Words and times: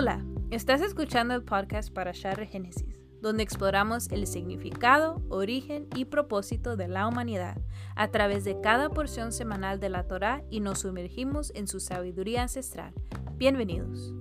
Hola, 0.00 0.24
estás 0.52 0.80
escuchando 0.80 1.34
el 1.34 1.42
podcast 1.42 1.92
para 1.92 2.12
Share 2.12 2.46
Génesis, 2.46 3.00
donde 3.20 3.42
exploramos 3.42 4.08
el 4.12 4.28
significado, 4.28 5.20
origen 5.28 5.88
y 5.96 6.04
propósito 6.04 6.76
de 6.76 6.86
la 6.86 7.08
humanidad 7.08 7.60
a 7.96 8.06
través 8.12 8.44
de 8.44 8.60
cada 8.60 8.90
porción 8.90 9.32
semanal 9.32 9.80
de 9.80 9.88
la 9.88 10.06
Torá 10.06 10.44
y 10.50 10.60
nos 10.60 10.82
sumergimos 10.82 11.50
en 11.56 11.66
su 11.66 11.80
sabiduría 11.80 12.42
ancestral. 12.42 12.94
Bienvenidos. 13.38 14.14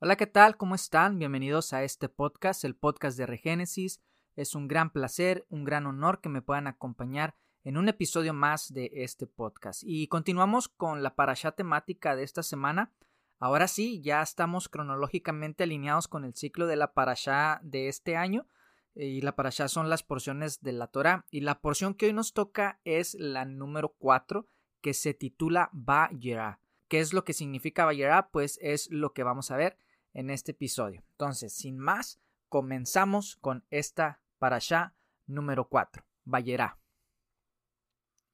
Hola, 0.00 0.16
¿qué 0.16 0.26
tal? 0.26 0.56
¿Cómo 0.56 0.74
están? 0.74 1.20
Bienvenidos 1.20 1.72
a 1.74 1.84
este 1.84 2.08
podcast, 2.08 2.64
el 2.64 2.74
podcast 2.74 3.16
de 3.16 3.26
Regénesis. 3.26 4.02
Es 4.34 4.56
un 4.56 4.66
gran 4.66 4.90
placer, 4.90 5.46
un 5.48 5.62
gran 5.62 5.86
honor 5.86 6.20
que 6.20 6.28
me 6.28 6.42
puedan 6.42 6.66
acompañar 6.66 7.36
en 7.66 7.76
un 7.76 7.88
episodio 7.88 8.32
más 8.32 8.72
de 8.72 8.92
este 8.94 9.26
podcast. 9.26 9.82
Y 9.84 10.06
continuamos 10.06 10.68
con 10.68 11.02
la 11.02 11.16
parasha 11.16 11.50
temática 11.50 12.14
de 12.14 12.22
esta 12.22 12.44
semana. 12.44 12.92
Ahora 13.40 13.66
sí, 13.66 14.00
ya 14.02 14.22
estamos 14.22 14.68
cronológicamente 14.68 15.64
alineados 15.64 16.06
con 16.06 16.24
el 16.24 16.36
ciclo 16.36 16.68
de 16.68 16.76
la 16.76 16.94
parasha 16.94 17.58
de 17.64 17.88
este 17.88 18.16
año. 18.16 18.46
Y 18.94 19.20
la 19.22 19.34
parasha 19.34 19.66
son 19.66 19.90
las 19.90 20.04
porciones 20.04 20.62
de 20.62 20.74
la 20.74 20.86
Torah. 20.86 21.26
Y 21.32 21.40
la 21.40 21.60
porción 21.60 21.94
que 21.94 22.06
hoy 22.06 22.12
nos 22.12 22.34
toca 22.34 22.78
es 22.84 23.16
la 23.18 23.44
número 23.44 23.96
4, 23.98 24.46
que 24.80 24.94
se 24.94 25.12
titula 25.12 25.68
Bayera. 25.72 26.60
¿Qué 26.86 27.00
es 27.00 27.12
lo 27.12 27.24
que 27.24 27.32
significa 27.32 27.84
Bayera? 27.84 28.28
Pues 28.30 28.60
es 28.62 28.88
lo 28.92 29.12
que 29.12 29.24
vamos 29.24 29.50
a 29.50 29.56
ver 29.56 29.76
en 30.12 30.30
este 30.30 30.52
episodio. 30.52 31.02
Entonces, 31.14 31.52
sin 31.52 31.80
más, 31.80 32.20
comenzamos 32.48 33.34
con 33.34 33.66
esta 33.70 34.20
allá 34.38 34.94
número 35.26 35.68
4, 35.68 36.04
Bayerá. 36.22 36.78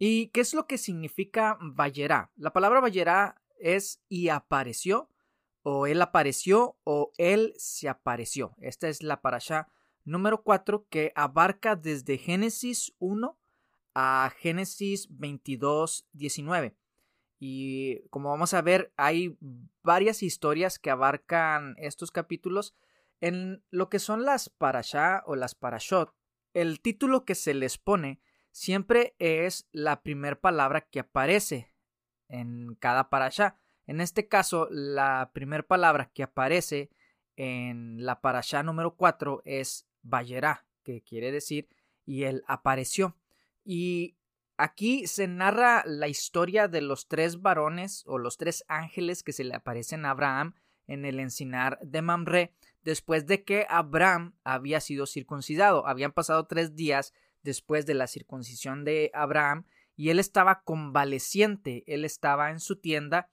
¿Y 0.05 0.31
qué 0.31 0.41
es 0.41 0.53
lo 0.53 0.67
que 0.67 0.79
significa 0.79 1.57
Bayerá? 1.61 2.33
La 2.35 2.53
palabra 2.53 2.81
Bayerá 2.81 3.41
es 3.61 4.03
y 4.09 4.31
apareció, 4.31 5.09
o 5.63 5.87
él 5.87 6.03
apareció, 6.03 6.77
o 6.83 7.13
él 7.19 7.55
se 7.57 7.89
apareció. 7.89 8.57
Esta 8.59 8.89
es 8.89 9.05
la 9.05 9.21
allá 9.23 9.69
número 10.05 10.43
4 10.43 10.89
que 10.91 11.13
abarca 11.15 11.77
desde 11.77 12.19
Génesis 12.19 12.93
1 12.99 13.39
a 13.95 14.33
Génesis 14.37 15.07
22, 15.09 16.09
19. 16.15 16.75
Y 17.39 18.01
como 18.09 18.31
vamos 18.31 18.55
a 18.55 18.61
ver, 18.61 18.93
hay 18.97 19.39
varias 19.85 20.25
historias 20.25 20.81
que 20.81 20.91
abarcan 20.91 21.77
estos 21.79 22.11
capítulos 22.11 22.75
en 23.21 23.63
lo 23.71 23.89
que 23.89 24.01
son 24.01 24.25
las 24.25 24.49
parashá 24.49 25.23
o 25.27 25.37
las 25.37 25.55
parashot, 25.55 26.13
el 26.55 26.81
título 26.81 27.25
que 27.25 27.37
se 27.37 27.55
les 27.55 27.79
pone 27.79 28.21
siempre 28.53 29.17
es 29.19 29.69
la 29.73 30.03
primera 30.03 30.41
palabra 30.41 30.83
que 30.83 31.01
aparece 31.01 31.75
en 32.29 32.77
cada 32.77 33.11
parashá. 33.11 33.59
En 33.87 34.01
este 34.01 34.29
caso, 34.29 34.69
la 34.71 35.33
primera 35.35 35.65
palabra 35.65 36.11
que 36.15 36.23
aparece 36.23 36.91
en 37.37 38.05
la 38.05 38.21
parashá 38.21 38.63
número 38.63 38.95
4 38.95 39.43
es 39.45 39.89
Bayerá, 40.03 40.67
que 40.85 41.03
quiere 41.03 41.33
decir 41.33 41.69
y 42.05 42.25
él 42.25 42.43
apareció. 42.47 43.17
Y 43.65 44.17
aquí 44.57 45.07
se 45.07 45.27
narra 45.29 45.83
la 45.87 46.09
historia 46.09 46.69
de 46.69 46.81
los 46.81 47.09
tres 47.09 47.41
varones 47.41 48.05
o 48.07 48.19
los 48.19 48.37
tres 48.37 48.65
ángeles 48.69 49.23
que 49.23 49.33
se 49.33 49.45
le 49.45 49.55
aparecen 49.55 50.05
a 50.05 50.11
Abraham 50.11 50.55
en 50.87 51.05
el 51.05 51.21
encinar 51.21 51.79
de 51.83 52.03
Mamre 52.03 52.53
después 52.83 53.27
de 53.27 53.45
que 53.45 53.67
Abraham 53.69 54.35
había 54.45 54.81
sido 54.81 55.07
circuncidado. 55.07 55.87
Habían 55.87 56.13
pasado 56.13 56.47
tres 56.47 56.75
días 56.75 57.15
después 57.43 57.87
de 57.87 57.95
la 57.95 58.07
circuncisión 58.07 58.85
de 58.85 59.11
Abraham 59.15 59.65
y 59.97 60.11
él 60.11 60.19
estaba 60.19 60.63
convaleciente, 60.63 61.85
él 61.87 62.05
estaba 62.05 62.51
en 62.51 62.61
su 62.61 62.77
tienda 62.77 63.29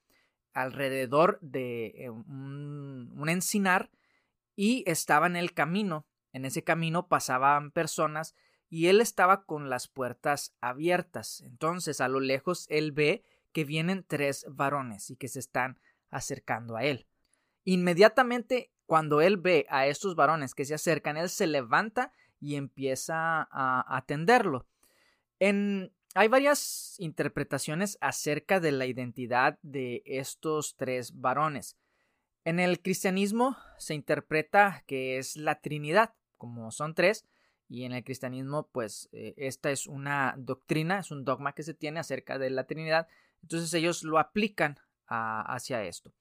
alrededor 0.53 1.39
de 1.41 1.87
eh, 1.95 2.09
un, 2.09 3.13
un 3.15 3.29
encinar 3.29 3.89
y 4.55 4.83
estaba 4.87 5.27
en 5.27 5.35
el 5.35 5.53
camino. 5.53 6.05
En 6.33 6.45
ese 6.45 6.63
camino 6.63 7.07
pasaban 7.07 7.71
personas 7.71 8.35
y 8.69 8.87
él 8.87 9.01
estaba 9.01 9.45
con 9.45 9.69
las 9.69 9.87
puertas 9.87 10.53
abiertas. 10.61 11.41
Entonces 11.41 12.01
a 12.01 12.07
lo 12.07 12.19
lejos 12.19 12.65
él 12.69 12.91
ve 12.91 13.23
que 13.51 13.63
vienen 13.63 14.05
tres 14.07 14.45
varones 14.49 15.09
y 15.09 15.15
que 15.15 15.27
se 15.27 15.39
están 15.39 15.79
acercando 16.09 16.75
a 16.75 16.83
él. 16.83 17.07
Inmediatamente 17.63 18.71
cuando 18.89 19.21
él 19.21 19.37
ve 19.37 19.67
a 19.69 19.85
estos 19.85 20.15
varones 20.15 20.55
que 20.55 20.65
se 20.65 20.73
acercan, 20.73 21.15
él 21.15 21.29
se 21.29 21.45
levanta 21.45 22.11
y 22.39 22.55
empieza 22.55 23.47
a 23.51 23.97
atenderlo. 23.97 24.67
En, 25.39 25.91
hay 26.15 26.27
varias 26.27 26.95
interpretaciones 26.99 27.97
acerca 28.01 28.59
de 28.59 28.71
la 28.71 28.85
identidad 28.85 29.59
de 29.61 30.01
estos 30.05 30.75
tres 30.75 31.19
varones. 31.19 31.77
En 32.45 32.59
el 32.59 32.81
cristianismo 32.81 33.57
se 33.77 33.93
interpreta 33.93 34.83
que 34.87 35.17
es 35.17 35.35
la 35.35 35.61
Trinidad, 35.61 36.13
como 36.37 36.71
son 36.71 36.95
tres, 36.95 37.25
y 37.67 37.83
en 37.83 37.91
el 37.91 38.03
cristianismo, 38.03 38.67
pues 38.71 39.09
eh, 39.11 39.35
esta 39.37 39.69
es 39.69 39.85
una 39.85 40.33
doctrina, 40.37 40.99
es 40.99 41.11
un 41.11 41.23
dogma 41.23 41.53
que 41.53 41.63
se 41.63 41.75
tiene 41.75 41.99
acerca 41.99 42.39
de 42.39 42.49
la 42.49 42.65
Trinidad, 42.65 43.07
entonces 43.43 43.73
ellos 43.73 44.03
lo 44.03 44.17
aplican 44.17 44.79
hacia 45.05 45.83
esto. 45.83 46.13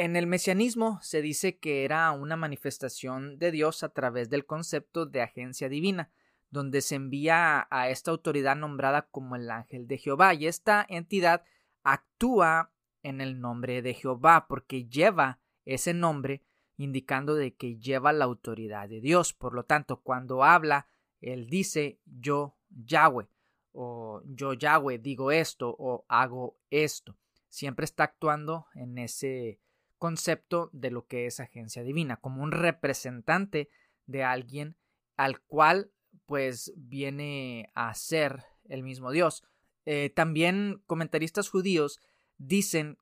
En 0.00 0.14
el 0.14 0.28
mesianismo 0.28 1.00
se 1.02 1.22
dice 1.22 1.58
que 1.58 1.84
era 1.84 2.12
una 2.12 2.36
manifestación 2.36 3.36
de 3.40 3.50
Dios 3.50 3.82
a 3.82 3.88
través 3.88 4.30
del 4.30 4.46
concepto 4.46 5.06
de 5.06 5.22
agencia 5.22 5.68
divina, 5.68 6.12
donde 6.50 6.82
se 6.82 6.94
envía 6.94 7.66
a 7.68 7.88
esta 7.88 8.12
autoridad 8.12 8.54
nombrada 8.54 9.08
como 9.10 9.34
el 9.34 9.50
ángel 9.50 9.88
de 9.88 9.98
Jehová, 9.98 10.34
y 10.34 10.46
esta 10.46 10.86
entidad 10.88 11.42
actúa 11.82 12.72
en 13.02 13.20
el 13.20 13.40
nombre 13.40 13.82
de 13.82 13.92
Jehová 13.92 14.46
porque 14.46 14.84
lleva 14.84 15.40
ese 15.64 15.94
nombre 15.94 16.44
indicando 16.76 17.34
de 17.34 17.56
que 17.56 17.76
lleva 17.76 18.12
la 18.12 18.26
autoridad 18.26 18.88
de 18.88 19.00
Dios. 19.00 19.32
Por 19.32 19.52
lo 19.52 19.64
tanto, 19.64 20.00
cuando 20.00 20.44
habla, 20.44 20.86
él 21.20 21.48
dice 21.48 21.98
yo 22.04 22.56
Yahweh 22.68 23.26
o 23.72 24.22
yo 24.26 24.52
Yahweh 24.52 24.98
digo 24.98 25.32
esto 25.32 25.74
o 25.76 26.04
hago 26.06 26.56
esto. 26.70 27.18
Siempre 27.48 27.84
está 27.84 28.04
actuando 28.04 28.68
en 28.76 28.98
ese 28.98 29.58
concepto 29.98 30.70
de 30.72 30.90
lo 30.90 31.06
que 31.06 31.26
es 31.26 31.40
agencia 31.40 31.82
divina, 31.82 32.16
como 32.16 32.42
un 32.42 32.52
representante 32.52 33.68
de 34.06 34.24
alguien 34.24 34.76
al 35.16 35.40
cual 35.40 35.90
pues 36.26 36.72
viene 36.76 37.70
a 37.74 37.92
ser 37.94 38.44
el 38.68 38.82
mismo 38.82 39.10
Dios. 39.10 39.44
Eh, 39.84 40.10
también 40.10 40.82
comentaristas 40.86 41.48
judíos 41.48 42.00
dicen 42.36 42.98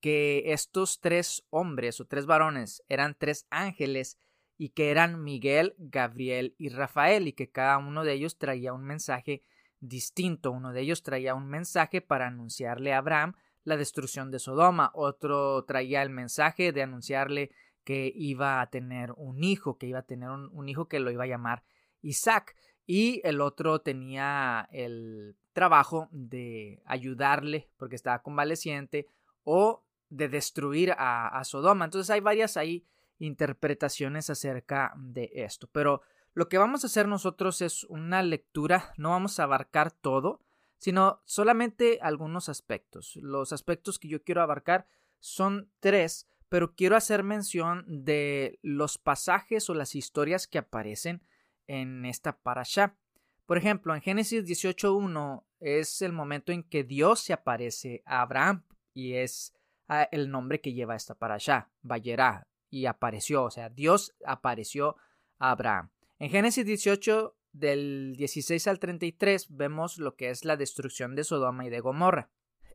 que 0.00 0.52
estos 0.52 1.00
tres 1.00 1.44
hombres 1.50 2.00
o 2.00 2.06
tres 2.06 2.26
varones 2.26 2.84
eran 2.88 3.16
tres 3.18 3.46
ángeles 3.50 4.18
y 4.56 4.70
que 4.70 4.90
eran 4.90 5.22
Miguel, 5.22 5.74
Gabriel 5.78 6.54
y 6.58 6.68
Rafael 6.68 7.28
y 7.28 7.32
que 7.32 7.50
cada 7.50 7.78
uno 7.78 8.04
de 8.04 8.12
ellos 8.12 8.38
traía 8.38 8.72
un 8.72 8.84
mensaje 8.84 9.42
distinto. 9.80 10.50
Uno 10.50 10.72
de 10.72 10.80
ellos 10.80 11.02
traía 11.02 11.34
un 11.34 11.48
mensaje 11.48 12.00
para 12.00 12.26
anunciarle 12.26 12.92
a 12.92 12.98
Abraham 12.98 13.34
la 13.68 13.76
destrucción 13.76 14.30
de 14.30 14.38
Sodoma, 14.38 14.90
otro 14.94 15.64
traía 15.64 16.02
el 16.02 16.10
mensaje 16.10 16.72
de 16.72 16.82
anunciarle 16.82 17.50
que 17.84 18.10
iba 18.14 18.60
a 18.60 18.70
tener 18.70 19.12
un 19.16 19.44
hijo, 19.44 19.78
que 19.78 19.86
iba 19.86 20.00
a 20.00 20.06
tener 20.06 20.30
un, 20.30 20.68
hijo 20.68 20.88
que 20.88 21.00
lo 21.00 21.10
iba 21.10 21.24
a 21.24 21.28
llamar 21.28 21.62
Isaac, 22.02 22.56
y 22.86 23.20
el 23.24 23.40
otro 23.40 23.80
tenía 23.80 24.68
el 24.72 25.36
trabajo 25.52 26.08
de 26.10 26.82
ayudarle 26.86 27.70
porque 27.76 27.96
estaba 27.96 28.22
convaleciente 28.22 29.06
o 29.44 29.84
de 30.08 30.28
destruir 30.28 30.92
a, 30.92 31.28
a, 31.28 31.44
Sodoma. 31.44 31.84
Entonces 31.84 32.08
hay 32.10 32.20
varias 32.20 32.56
ahí 32.56 32.86
interpretaciones 33.18 34.30
acerca 34.30 34.94
de 34.96 35.30
esto. 35.34 35.68
Pero 35.70 36.00
lo 36.32 36.48
que 36.48 36.56
vamos 36.56 36.84
a 36.84 36.86
hacer 36.86 37.08
nosotros 37.08 37.60
es 37.60 37.84
una 37.84 38.22
lectura, 38.22 38.92
no 38.96 39.10
vamos 39.10 39.38
a 39.38 39.42
abarcar 39.42 39.90
todo, 39.90 40.40
sino 40.78 41.22
solamente 41.24 41.98
algunos 42.00 42.48
aspectos. 42.48 43.16
Los 43.16 43.52
aspectos 43.52 43.98
que 43.98 44.08
yo 44.08 44.22
quiero 44.22 44.42
abarcar 44.42 44.86
son 45.20 45.70
tres, 45.80 46.26
pero 46.48 46.74
quiero 46.74 46.96
hacer 46.96 47.22
mención 47.22 47.84
de 47.86 48.58
los 48.62 48.96
pasajes 48.96 49.68
o 49.68 49.74
las 49.74 49.94
historias 49.94 50.46
que 50.46 50.58
aparecen 50.58 51.22
en 51.66 52.04
esta 52.04 52.38
parasha. 52.38 52.96
Por 53.44 53.58
ejemplo, 53.58 53.94
en 53.94 54.00
Génesis 54.00 54.44
18.1 54.44 55.44
es 55.60 56.02
el 56.02 56.12
momento 56.12 56.52
en 56.52 56.62
que 56.62 56.84
Dios 56.84 57.20
se 57.20 57.32
aparece 57.32 58.02
a 58.06 58.22
Abraham 58.22 58.64
y 58.94 59.14
es 59.14 59.54
ah, 59.88 60.08
el 60.12 60.30
nombre 60.30 60.60
que 60.60 60.72
lleva 60.72 60.96
esta 60.96 61.14
parasha, 61.14 61.70
Bayerá, 61.82 62.46
y 62.70 62.86
apareció, 62.86 63.44
o 63.44 63.50
sea, 63.50 63.68
Dios 63.68 64.14
apareció 64.24 64.96
a 65.38 65.50
Abraham. 65.50 65.90
En 66.18 66.30
Génesis 66.30 66.66
18 66.66 67.37
del 67.58 68.14
16 68.16 68.66
al 68.66 68.78
33 68.78 69.46
vemos 69.50 69.98
lo 69.98 70.16
que 70.16 70.30
es 70.30 70.44
la 70.44 70.56
destrucción 70.56 71.14
de 71.14 71.24
Sodoma 71.24 71.66
y 71.66 71.70
de 71.70 71.80
Gomorra. 71.80 72.30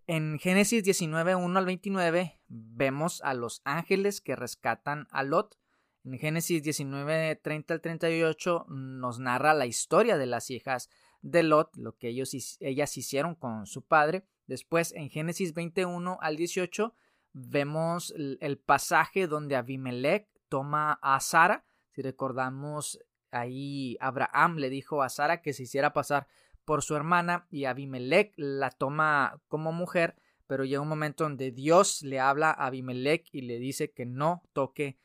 En 0.06 0.38
Génesis 0.38 0.83
19, 0.83 1.35
1 1.35 1.59
al 1.59 1.65
29 1.65 2.39
vemos 2.47 3.21
a 3.24 3.33
los 3.33 3.62
ángeles 3.63 4.19
que 4.19 4.35
rescatan 4.35 5.07
a 5.12 5.24
Lot. 5.24 5.57
En 6.03 6.19
Génesis 6.19 6.62
19, 6.62 7.38
30 7.38 7.74
al 7.74 7.81
38 7.81 8.65
nos 8.68 9.19
narra 9.19 9.53
la 9.53 9.65
historia 9.65 10.18
de 10.18 10.25
las 10.25 10.50
hijas 10.50 10.89
de 11.21 11.44
Lot, 11.44 11.77
lo 11.77 11.95
que 11.95 12.09
ellos, 12.09 12.36
ellas 12.59 12.97
hicieron 12.97 13.36
con 13.36 13.65
su 13.65 13.86
padre. 13.86 14.25
Después, 14.45 14.91
en 14.91 15.09
Génesis 15.09 15.53
21 15.53 16.18
al 16.19 16.36
18, 16.36 16.94
vemos 17.31 18.13
el 18.18 18.57
pasaje 18.57 19.27
donde 19.27 19.56
Abimelech 19.56 20.27
toma 20.50 21.00
a 21.01 21.19
Sara. 21.21 21.63
Si 21.91 22.01
recordamos, 22.01 23.00
ahí 23.33 23.97
Abraham 24.00 24.57
le 24.57 24.69
dijo 24.69 25.01
a 25.01 25.09
Sara 25.09 25.41
que 25.41 25.53
se 25.53 25.63
hiciera 25.63 25.94
pasar 25.94 26.27
por 26.65 26.81
su 26.81 26.95
hermana 26.95 27.47
y 27.50 27.65
Abimelech 27.65 28.33
la 28.38 28.69
toma 28.69 29.41
como 29.47 29.71
mujer, 29.71 30.15
pero 30.47 30.65
llega 30.65 30.81
un 30.81 30.88
momento 30.88 31.24
donde 31.24 31.51
Dios 31.51 32.01
le 32.03 32.19
habla 32.19 32.51
a 32.51 32.68
Abimelech 32.68 33.27
y 33.31 33.41
le 33.41 33.59
dice 33.59 33.91
que 33.91 34.06
no 34.06 34.44
toque 34.53 34.97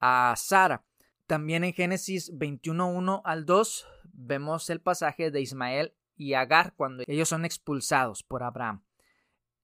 a 0.00 0.34
Sara. 0.36 0.84
También 1.26 1.64
en 1.64 1.72
Génesis 1.72 2.32
21.1 2.32 3.22
al 3.24 3.46
2 3.46 3.86
vemos 4.12 4.68
el 4.70 4.80
pasaje 4.80 5.30
de 5.30 5.40
Ismael 5.40 5.94
y 6.16 6.34
Agar 6.34 6.74
cuando 6.76 7.04
ellos 7.06 7.28
son 7.28 7.44
expulsados 7.44 8.22
por 8.22 8.42
Abraham. 8.42 8.84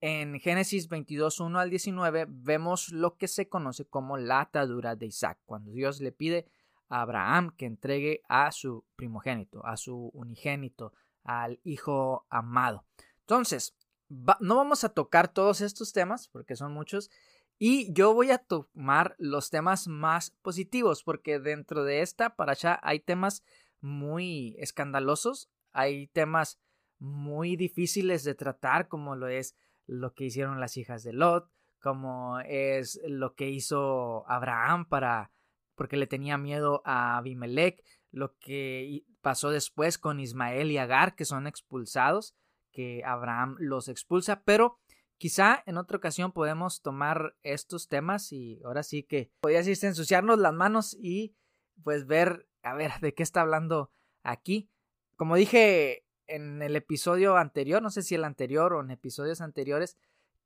En 0.01 0.41
Génesis 0.41 0.89
22.1 0.89 1.59
al 1.59 1.69
19 1.69 2.27
vemos 2.29 2.91
lo 2.91 3.17
que 3.19 3.29
se 3.29 3.49
conoce 3.49 3.85
como 3.85 4.17
la 4.17 4.41
atadura 4.41 4.97
de 4.97 5.07
Isaac, 5.07 5.39
cuando 5.45 5.73
Dios 5.73 6.01
le 6.01 6.11
pide 6.11 6.47
Abraham 6.91 7.53
que 7.57 7.67
entregue 7.67 8.23
a 8.29 8.53
su 8.53 8.85
primogénito, 8.97 9.65
a 9.65 9.77
su 9.77 10.11
unigénito, 10.13 10.93
al 11.25 11.61
hijo 11.65 12.27
amado. 12.29 12.85
Entonces, 13.21 13.75
no 14.09 14.57
vamos 14.57 14.85
a 14.85 14.91
tocar 14.91 15.33
todos 15.33 15.61
estos 15.61 15.93
temas 15.93 16.29
porque 16.29 16.57
son 16.57 16.73
muchos 16.73 17.11
y 17.59 17.93
yo 17.93 18.13
voy 18.13 18.33
a 18.33 18.39
tomar 18.39 19.15
los 19.19 19.51
temas 19.51 19.87
más 19.87 20.31
positivos 20.43 21.05
porque 21.05 21.39
dentro 21.39 21.85
de 21.85 22.03
esta 22.03 22.35
para 22.35 22.53
allá 22.53 22.81
hay 22.83 23.01
temas 23.01 23.45
muy 23.81 24.57
escandalosos, 24.59 25.49
hay 25.73 26.09
temas 26.09 26.59
muy 26.99 27.57
difíciles 27.57 28.25
de 28.25 28.35
tratar 28.35 28.89
como 28.89 29.15
lo 29.15 29.29
es 29.29 29.55
lo 29.87 30.13
que 30.15 30.25
hicieron 30.25 30.61
las 30.61 30.77
hijas 30.77 31.03
de 31.05 31.13
Lot, 31.13 31.51
como 31.81 32.41
es 32.41 33.01
lo 33.07 33.35
que 33.35 33.49
hizo 33.49 34.29
Abraham 34.29 34.87
para 34.87 35.31
porque 35.81 35.97
le 35.97 36.07
tenía 36.07 36.37
miedo 36.37 36.83
a 36.85 37.17
Abimelech, 37.17 37.83
lo 38.11 38.37
que 38.37 39.03
pasó 39.23 39.49
después 39.49 39.97
con 39.97 40.21
Ismael 40.21 40.71
y 40.71 40.77
Agar 40.77 41.15
que 41.15 41.25
son 41.25 41.47
expulsados, 41.47 42.37
que 42.71 43.03
Abraham 43.03 43.57
los 43.59 43.89
expulsa, 43.89 44.43
pero 44.43 44.79
quizá 45.17 45.63
en 45.65 45.79
otra 45.79 45.97
ocasión 45.97 46.33
podemos 46.33 46.83
tomar 46.83 47.35
estos 47.43 47.89
temas 47.89 48.31
y 48.31 48.61
ahora 48.63 48.83
sí 48.83 49.05
que 49.05 49.31
podría 49.41 49.61
decirse 49.61 49.87
ensuciarnos 49.87 50.39
las 50.39 50.53
manos 50.53 50.99
y 51.01 51.35
pues 51.83 52.07
ver 52.07 52.47
a 52.63 52.75
ver 52.75 52.93
de 53.01 53.15
qué 53.15 53.23
está 53.23 53.41
hablando 53.41 53.91
aquí. 54.23 54.69
Como 55.17 55.35
dije 55.35 56.05
en 56.27 56.61
el 56.61 56.77
episodio 56.77 57.39
anterior, 57.39 57.81
no 57.81 57.89
sé 57.89 58.03
si 58.03 58.15
el 58.15 58.25
anterior 58.25 58.75
o 58.75 58.83
en 58.83 58.91
episodios 58.91 59.41
anteriores, 59.41 59.97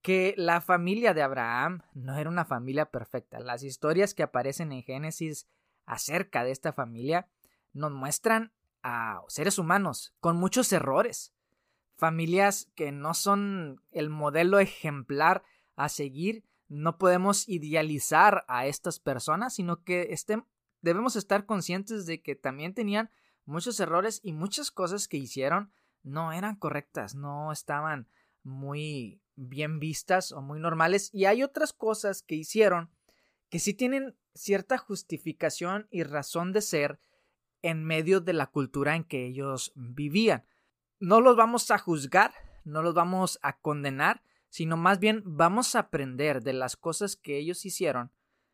que 0.04 0.34
la 0.36 0.60
familia 0.60 1.14
de 1.14 1.22
Abraham 1.22 1.80
no 1.94 2.18
era 2.18 2.28
una 2.28 2.44
familia 2.44 2.90
perfecta. 2.90 3.40
Las 3.40 3.62
historias 3.62 4.12
que 4.12 4.22
aparecen 4.22 4.70
en 4.70 4.82
Génesis 4.82 5.48
acerca 5.86 6.44
de 6.44 6.50
esta 6.50 6.74
familia 6.74 7.26
nos 7.72 7.90
muestran 7.90 8.52
a 8.82 9.22
seres 9.28 9.58
humanos 9.58 10.14
con 10.20 10.36
muchos 10.36 10.70
errores. 10.74 11.32
Familias 11.96 12.70
que 12.74 12.92
no 12.92 13.14
son 13.14 13.80
el 13.92 14.10
modelo 14.10 14.58
ejemplar 14.58 15.42
a 15.74 15.88
seguir. 15.88 16.44
No 16.68 16.98
podemos 16.98 17.48
idealizar 17.48 18.44
a 18.46 18.66
estas 18.66 19.00
personas, 19.00 19.54
sino 19.54 19.84
que 19.84 20.14
debemos 20.82 21.16
estar 21.16 21.46
conscientes 21.46 22.04
de 22.04 22.20
que 22.20 22.36
también 22.36 22.74
tenían 22.74 23.08
muchos 23.46 23.80
errores 23.80 24.20
y 24.22 24.34
muchas 24.34 24.70
cosas 24.70 25.08
que 25.08 25.16
hicieron 25.16 25.72
no 26.02 26.30
eran 26.32 26.56
correctas, 26.56 27.14
no 27.14 27.52
estaban 27.52 28.06
muy 28.42 29.23
bien 29.36 29.78
vistas 29.78 30.32
o 30.32 30.40
muy 30.40 30.60
normales 30.60 31.10
y 31.12 31.24
hay 31.24 31.42
otras 31.42 31.72
cosas 31.72 32.22
que 32.22 32.34
hicieron 32.34 32.90
que 33.48 33.58
sí 33.58 33.74
tienen 33.74 34.16
cierta 34.34 34.78
justificación 34.78 35.86
y 35.90 36.02
razón 36.02 36.52
de 36.52 36.62
ser 36.62 36.98
en 37.62 37.84
medio 37.84 38.20
de 38.20 38.32
la 38.32 38.46
cultura 38.48 38.96
en 38.96 39.04
que 39.04 39.26
ellos 39.26 39.72
vivían. 39.74 40.44
No 40.98 41.20
los 41.20 41.36
vamos 41.36 41.70
a 41.70 41.78
juzgar, 41.78 42.32
no 42.64 42.82
los 42.82 42.94
vamos 42.94 43.38
a 43.42 43.58
condenar, 43.58 44.22
sino 44.48 44.76
más 44.76 44.98
bien 44.98 45.22
vamos 45.24 45.74
a 45.74 45.80
aprender 45.80 46.42
de 46.42 46.52
las 46.52 46.76
cosas 46.76 47.16
que 47.16 47.38
ellos 47.38 47.64
hicieron, 47.64 48.12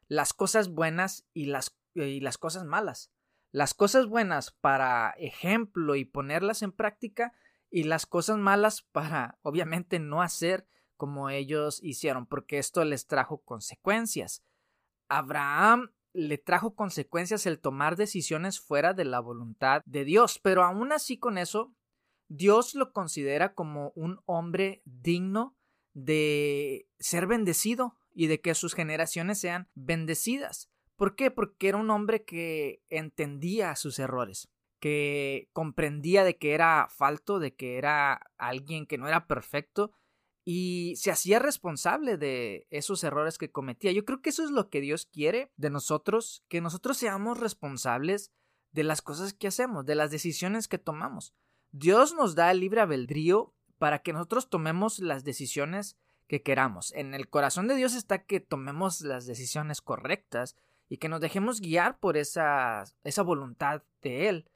las 0.09 0.33
cosas 0.33 0.69
buenas 0.69 1.27
y 1.33 1.47
las, 1.47 1.77
y 1.95 2.21
las 2.21 2.39
cosas 2.39 2.65
malas 2.65 3.11
las 3.53 3.75
cosas 3.75 4.07
buenas 4.07 4.53
para 4.53 5.11
ejemplo 5.19 5.97
y 5.97 6.05
ponerlas 6.05 6.63
en 6.63 6.73
práctica 6.73 7.33
y 7.71 7.85
las 7.85 8.07
cosas 8.07 8.39
malas 8.39 8.83
para 8.83 9.39
obviamente 9.43 9.99
no 9.99 10.23
hacer 10.23 10.67
como 10.97 11.31
ellos 11.31 11.81
hicieron, 11.83 12.27
porque 12.27 12.59
esto 12.59 12.85
les 12.85 13.07
trajo 13.07 13.39
consecuencias. 13.39 14.45
Abraham 15.09 15.93
le 16.13 16.39
trajo 16.39 16.75
consecuencias 16.75 17.47
el 17.47 17.61
tomar 17.61 17.97
decisiones 17.97 18.61
fuera 18.61 18.93
de 18.93 19.05
la 19.05 19.21
voluntad 19.21 19.83
de 19.87 20.05
Dios, 20.05 20.39
pero 20.39 20.65
aún 20.65 20.93
así 20.93 21.19
con 21.19 21.39
eso, 21.39 21.73
Dios 22.29 22.75
lo 22.75 22.93
considera 22.93 23.55
como 23.55 23.93
un 23.95 24.21
hombre 24.27 24.83
digno 24.85 25.57
de 25.95 26.89
ser 26.99 27.27
bendecido 27.27 27.97
y 28.13 28.27
de 28.27 28.41
que 28.41 28.55
sus 28.55 28.75
generaciones 28.75 29.41
sean 29.41 29.69
bendecidas. 29.75 30.69
¿Por 30.97 31.17
qué? 31.17 31.31
Porque 31.31 31.69
era 31.69 31.79
un 31.79 31.91
hombre 31.91 32.25
que 32.25 32.83
entendía 32.89 33.75
sus 33.75 33.99
errores, 33.99 34.51
que 34.81 35.49
comprendía 35.53 36.25
de 36.25 36.37
que 36.37 36.55
era 36.55 36.89
falto, 36.91 37.39
de 37.39 37.55
que 37.55 37.77
era 37.79 38.33
alguien 38.39 38.87
que 38.87 38.99
no 38.99 39.07
era 39.07 39.27
perfecto 39.27 39.93
y 40.45 40.95
se 40.97 41.11
hacía 41.11 41.39
responsable 41.39 42.17
de 42.17 42.67
esos 42.71 43.05
errores 43.05 43.39
que 43.39 43.53
cometía. 43.53 43.93
Yo 43.93 44.05
creo 44.05 44.23
que 44.23 44.31
eso 44.31 44.43
es 44.43 44.51
lo 44.51 44.71
que 44.71 44.81
Dios 44.81 45.07
quiere 45.07 45.53
de 45.57 45.71
nosotros, 45.71 46.43
que 46.49 46.61
nosotros 46.61 46.97
seamos 46.97 47.39
responsables 47.39 48.33
de 48.73 48.85
las 48.85 49.03
cosas 49.03 49.35
que 49.35 49.49
hacemos, 49.49 49.85
de 49.85 49.95
las 49.95 50.11
decisiones 50.11 50.67
que 50.67 50.79
tomamos. 50.79 51.35
Dios 51.73 52.15
nos 52.15 52.35
da 52.35 52.51
el 52.51 52.61
libre 52.61 52.81
albedrío 52.81 53.55
para 53.79 54.01
que 54.01 54.13
nosotros 54.13 54.49
tomemos 54.49 54.99
las 54.99 55.25
decisiones 55.25 55.97
que 56.27 56.43
queramos. 56.43 56.93
En 56.95 57.15
el 57.15 57.29
corazón 57.29 57.69
de 57.69 57.77
Dios 57.77 57.95
está 57.95 58.25
que 58.25 58.41
tomemos 58.41 59.03
las 59.03 59.27
decisiones 59.27 59.81
correctas, 59.81 60.57
y 60.91 60.99
que 60.99 61.09
nos 61.09 61.21
dejemos 61.21 61.61
guiar 61.61 61.99
por 61.99 62.17
esa, 62.19 62.85
esa 63.05 63.23
voluntad 63.23 63.83
de 64.03 64.29
Él. 64.29 64.51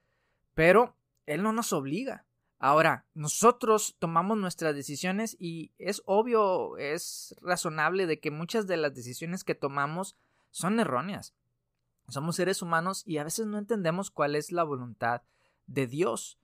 Pero 0.54 0.96
Él 1.26 1.42
no 1.42 1.52
nos 1.52 1.72
obliga. 1.72 2.24
Ahora, 2.58 3.04
nosotros 3.14 3.96
tomamos 3.98 4.38
nuestras 4.38 4.74
decisiones 4.74 5.36
y 5.38 5.72
es 5.78 6.02
obvio, 6.06 6.78
es 6.78 7.34
razonable 7.42 8.06
de 8.06 8.20
que 8.20 8.30
muchas 8.30 8.66
de 8.66 8.76
las 8.76 8.94
decisiones 8.94 9.44
que 9.44 9.54
tomamos 9.54 10.16
son 10.50 10.80
erróneas. 10.80 11.34
Somos 12.08 12.36
seres 12.36 12.62
humanos 12.62 13.02
y 13.06 13.18
a 13.18 13.24
veces 13.24 13.46
no 13.46 13.58
entendemos 13.58 14.10
cuál 14.10 14.34
es 14.34 14.52
la 14.52 14.62
voluntad 14.62 15.22
de 15.66 15.86
Dios. 15.86 16.38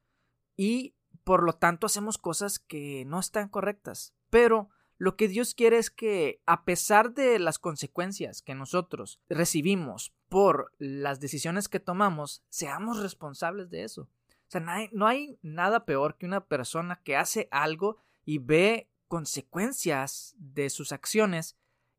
Y 0.56 0.94
por 1.24 1.42
lo 1.42 1.54
tanto 1.54 1.86
hacemos 1.86 2.18
cosas 2.18 2.58
que 2.58 3.04
no 3.06 3.18
están 3.20 3.48
correctas. 3.48 4.12
Pero 4.30 4.68
lo 4.98 5.16
que 5.16 5.28
Dios 5.28 5.54
quiere 5.54 5.78
es 5.78 5.90
que, 5.90 6.42
a 6.44 6.64
pesar 6.64 7.14
de 7.14 7.38
las 7.38 7.58
consecuencias 7.58 8.42
que 8.42 8.54
nosotros 8.54 9.20
recibimos 9.28 10.12
por 10.30 10.72
las 10.78 11.20
decisiones 11.20 11.68
que 11.68 11.80
tomamos, 11.80 12.42
seamos 12.48 13.02
responsables 13.02 13.68
de 13.68 13.82
eso. 13.82 14.02
O 14.02 14.50
sea, 14.50 14.60
no 14.92 15.06
hay, 15.06 15.38
nada 15.42 15.84
peor 15.84 16.16
que 16.16 16.24
una 16.24 16.46
persona 16.46 17.00
que 17.04 17.16
hace 17.16 17.48
algo 17.50 17.98
y 18.24 18.38
ve 18.38 18.88
consecuencias 19.08 20.34
de 20.38 20.70
sus 20.70 20.92
acciones 20.92 21.56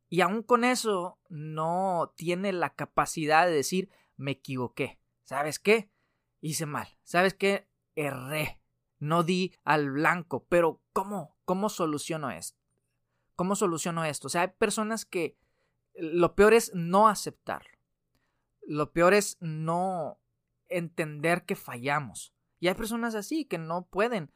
y 0.10 0.22
aún 0.22 0.44
con 0.44 0.64
eso 0.64 1.20
no 1.30 2.14
tiene 2.16 2.54
la 2.54 2.74
capacidad 2.74 3.46
de 3.46 3.54
decir 3.54 3.90
me 4.16 4.32
equivoqué. 4.32 5.00
¿Sabes 5.24 5.60
qué? 5.60 5.90
Hice 6.40 6.66
mal. 6.66 6.88
¿Sabes 7.04 7.34
qué? 7.34 7.68
Erré. 7.96 8.62
No 9.00 9.24
di 9.24 9.54
al 9.64 9.92
blanco. 9.92 10.46
Pero 10.48 10.82
¿cómo? 10.94 11.36
¿Cómo 11.44 11.70
soluciono 11.70 12.32
esto? 12.32 12.60
¿Cómo 13.36 13.56
soluciono 13.56 14.06
esto? 14.06 14.28
O 14.28 14.30
sea, 14.30 14.42
hay 14.42 14.50
personas 14.58 15.06
que 15.06 15.38
lo 15.96 16.36
peor 16.36 16.54
es 16.54 16.72
no 16.74 17.08
aceptarlo. 17.10 17.81
Lo 18.68 18.92
peor 18.92 19.14
es 19.14 19.38
no 19.40 20.20
entender 20.68 21.46
que 21.46 21.56
fallamos. 21.56 22.34
Y 22.60 22.68
hay 22.68 22.76
personas 22.76 23.16
así 23.16 23.46
que 23.46 23.58
no 23.58 23.88
pueden 23.88 24.32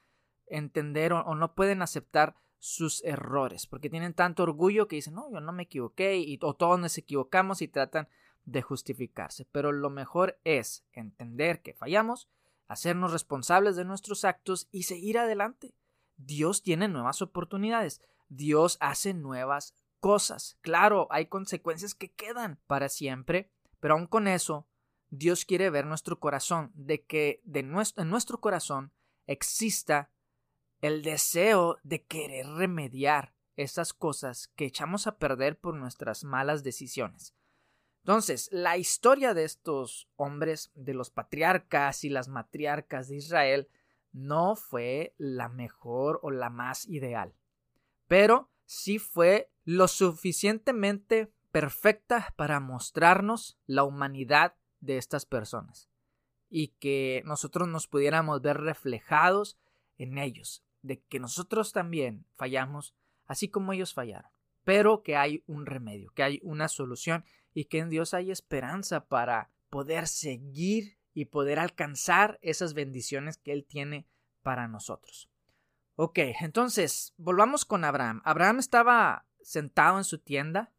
entender 0.48 1.14
o, 1.14 1.36
no 1.36 1.56
pueden 1.56 1.82
aceptar 1.82 2.36
sus 2.58 3.04
errores 3.04 3.68
porque 3.68 3.90
tienen 3.90 4.14
tanto 4.14 4.44
orgullo 4.44 4.88
que 4.88 4.96
dicen, 4.96 5.14
no, 5.14 5.32
yo 5.32 5.40
no 5.40 5.52
me 5.52 5.64
equivoqué 5.64 6.18
y, 6.18 6.40
o 6.42 6.56
todos 6.56 6.80
nos 6.80 6.98
equivocamos 6.98 7.62
y 7.62 7.68
tratan 7.68 8.08
de 8.46 8.62
justificarse. 8.62 9.46
Pero 9.52 9.72
lo 9.72 9.90
mejor 9.90 10.40
es 10.44 10.84
entender 10.94 11.62
que 11.62 11.74
fallamos, 11.74 12.28
hacernos 12.68 13.12
responsables 13.12 13.76
de 13.76 13.86
nuestros 13.86 14.26
actos 14.26 14.68
y 14.72 14.84
seguir 14.84 15.18
adelante. 15.18 15.76
Dios 16.18 16.64
tiene 16.64 16.88
nuevas 16.88 17.22
oportunidades. 17.22 18.02
Dios 18.30 18.78
hace 18.80 19.14
nuevas 19.14 19.76
cosas. 20.00 20.58
Claro, 20.62 21.08
hay 21.12 21.28
consecuencias 21.28 21.94
que 21.94 22.12
quedan 22.12 22.60
para 22.68 22.90
siempre, 22.90 23.52
pero 23.86 23.94
aún 23.94 24.08
con 24.08 24.28
eso, 24.28 24.68
Dios 25.12 25.46
quiere 25.46 25.70
ver 25.70 25.86
nuestro 25.86 26.20
corazón, 26.20 26.72
de 26.74 27.04
que 27.04 27.44
de 27.44 27.62
nuestro, 27.62 28.02
en 28.02 28.10
nuestro 28.10 28.42
corazón 28.42 28.92
exista 29.28 30.10
el 30.82 31.04
deseo 31.04 31.78
de 31.84 32.04
querer 32.04 32.48
remediar 32.48 33.36
esas 33.56 33.94
cosas 33.94 34.48
que 34.56 34.66
echamos 34.66 35.06
a 35.06 35.20
perder 35.20 35.60
por 35.60 35.76
nuestras 35.76 36.24
malas 36.24 36.64
decisiones. 36.64 37.36
Entonces, 38.00 38.50
la 38.52 38.76
historia 38.76 39.36
de 39.36 39.44
estos 39.44 40.10
hombres, 40.16 40.72
de 40.74 40.96
los 40.96 41.12
patriarcas 41.12 42.04
y 42.04 42.10
las 42.10 42.28
matriarcas 42.28 43.08
de 43.08 43.18
Israel, 43.18 43.70
no 44.14 44.56
fue 44.56 45.14
la 45.20 45.48
mejor 45.48 46.20
o 46.24 46.32
la 46.32 46.50
más 46.50 46.88
ideal, 46.88 47.36
pero 48.08 48.50
sí 48.66 48.98
fue 48.98 49.52
lo 49.64 49.88
suficientemente 49.88 51.35
perfecta 51.56 52.34
para 52.36 52.60
mostrarnos 52.60 53.58
la 53.66 53.86
humanidad 53.86 54.56
de 54.82 54.98
estas 54.98 55.26
personas 55.26 55.90
y 56.50 56.76
que 56.80 57.22
nosotros 57.24 57.70
nos 57.70 57.88
pudiéramos 57.88 58.42
ver 58.42 58.58
reflejados 58.58 59.58
en 59.98 60.18
ellos, 60.18 60.66
de 60.82 61.00
que 61.04 61.22
nosotros 61.22 61.72
también 61.72 62.26
fallamos 62.36 62.94
así 63.26 63.48
como 63.48 63.72
ellos 63.72 63.94
fallaron, 63.94 64.30
pero 64.66 65.02
que 65.02 65.16
hay 65.16 65.46
un 65.48 65.66
remedio, 65.66 66.12
que 66.14 66.24
hay 66.24 66.42
una 66.44 66.68
solución 66.68 67.24
y 67.54 67.64
que 67.64 67.80
en 67.80 67.90
Dios 67.90 68.14
hay 68.14 68.32
esperanza 68.32 69.06
para 69.06 69.50
poder 69.70 70.10
seguir 70.10 70.98
y 71.14 71.24
poder 71.24 71.60
alcanzar 71.60 72.38
esas 72.42 72.74
bendiciones 72.74 73.38
que 73.38 73.54
Él 73.54 73.64
tiene 73.64 74.10
para 74.42 74.68
nosotros. 74.68 75.30
Ok, 75.96 76.20
entonces 76.42 77.14
volvamos 77.16 77.64
con 77.64 77.86
Abraham. 77.86 78.22
Abraham 78.26 78.60
estaba 78.60 79.26
sentado 79.42 79.98
en 79.98 80.04
su 80.04 80.20
tienda, 80.20 80.74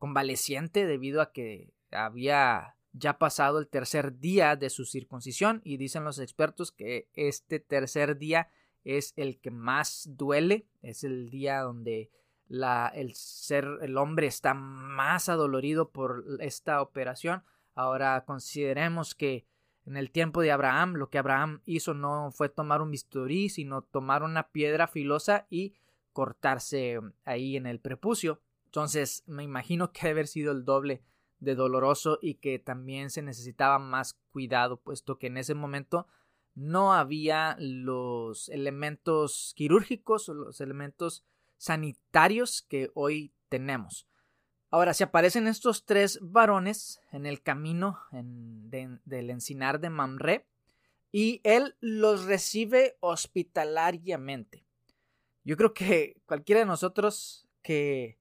convaleciente 0.00 0.86
debido 0.86 1.20
a 1.20 1.30
que 1.30 1.72
había 1.92 2.74
ya 2.92 3.18
pasado 3.18 3.60
el 3.60 3.68
tercer 3.68 4.18
día 4.18 4.56
de 4.56 4.70
su 4.70 4.84
circuncisión 4.84 5.60
y 5.62 5.76
dicen 5.76 6.02
los 6.02 6.18
expertos 6.18 6.72
que 6.72 7.08
este 7.14 7.60
tercer 7.60 8.18
día 8.18 8.48
es 8.82 9.12
el 9.16 9.38
que 9.38 9.50
más 9.52 10.08
duele, 10.10 10.66
es 10.82 11.04
el 11.04 11.30
día 11.30 11.60
donde 11.60 12.10
la, 12.48 12.88
el 12.88 13.14
ser, 13.14 13.68
el 13.82 13.96
hombre 13.98 14.26
está 14.26 14.54
más 14.54 15.28
adolorido 15.28 15.90
por 15.90 16.24
esta 16.40 16.82
operación. 16.82 17.44
Ahora 17.74 18.24
consideremos 18.24 19.14
que 19.14 19.46
en 19.86 19.96
el 19.96 20.10
tiempo 20.10 20.40
de 20.40 20.50
Abraham, 20.50 20.94
lo 20.94 21.10
que 21.10 21.18
Abraham 21.18 21.60
hizo 21.66 21.94
no 21.94 22.30
fue 22.32 22.48
tomar 22.48 22.80
un 22.80 22.90
bisturí, 22.90 23.50
sino 23.50 23.82
tomar 23.82 24.22
una 24.22 24.48
piedra 24.48 24.88
filosa 24.88 25.46
y 25.50 25.74
cortarse 26.12 26.98
ahí 27.24 27.56
en 27.56 27.66
el 27.66 27.80
prepucio. 27.80 28.40
Entonces 28.70 29.24
me 29.26 29.42
imagino 29.42 29.90
que 29.90 30.02
debe 30.02 30.10
haber 30.10 30.26
sido 30.28 30.52
el 30.52 30.64
doble 30.64 31.02
de 31.40 31.56
doloroso 31.56 32.20
y 32.22 32.34
que 32.34 32.60
también 32.60 33.10
se 33.10 33.20
necesitaba 33.20 33.80
más 33.80 34.14
cuidado, 34.30 34.76
puesto 34.76 35.18
que 35.18 35.26
en 35.26 35.38
ese 35.38 35.54
momento 35.54 36.06
no 36.54 36.92
había 36.92 37.56
los 37.58 38.48
elementos 38.48 39.54
quirúrgicos 39.56 40.28
o 40.28 40.34
los 40.34 40.60
elementos 40.60 41.24
sanitarios 41.56 42.62
que 42.62 42.92
hoy 42.94 43.34
tenemos. 43.48 44.06
Ahora, 44.70 44.94
si 44.94 45.02
aparecen 45.02 45.48
estos 45.48 45.84
tres 45.84 46.20
varones 46.22 47.00
en 47.10 47.26
el 47.26 47.42
camino 47.42 47.98
del 48.12 49.30
encinar 49.30 49.80
de 49.80 49.90
Mamre, 49.90 50.46
y 51.10 51.40
él 51.42 51.74
los 51.80 52.26
recibe 52.26 52.96
hospitalariamente. 53.00 54.64
Yo 55.42 55.56
creo 55.56 55.74
que 55.74 56.22
cualquiera 56.24 56.60
de 56.60 56.66
nosotros 56.66 57.48
que 57.62 58.19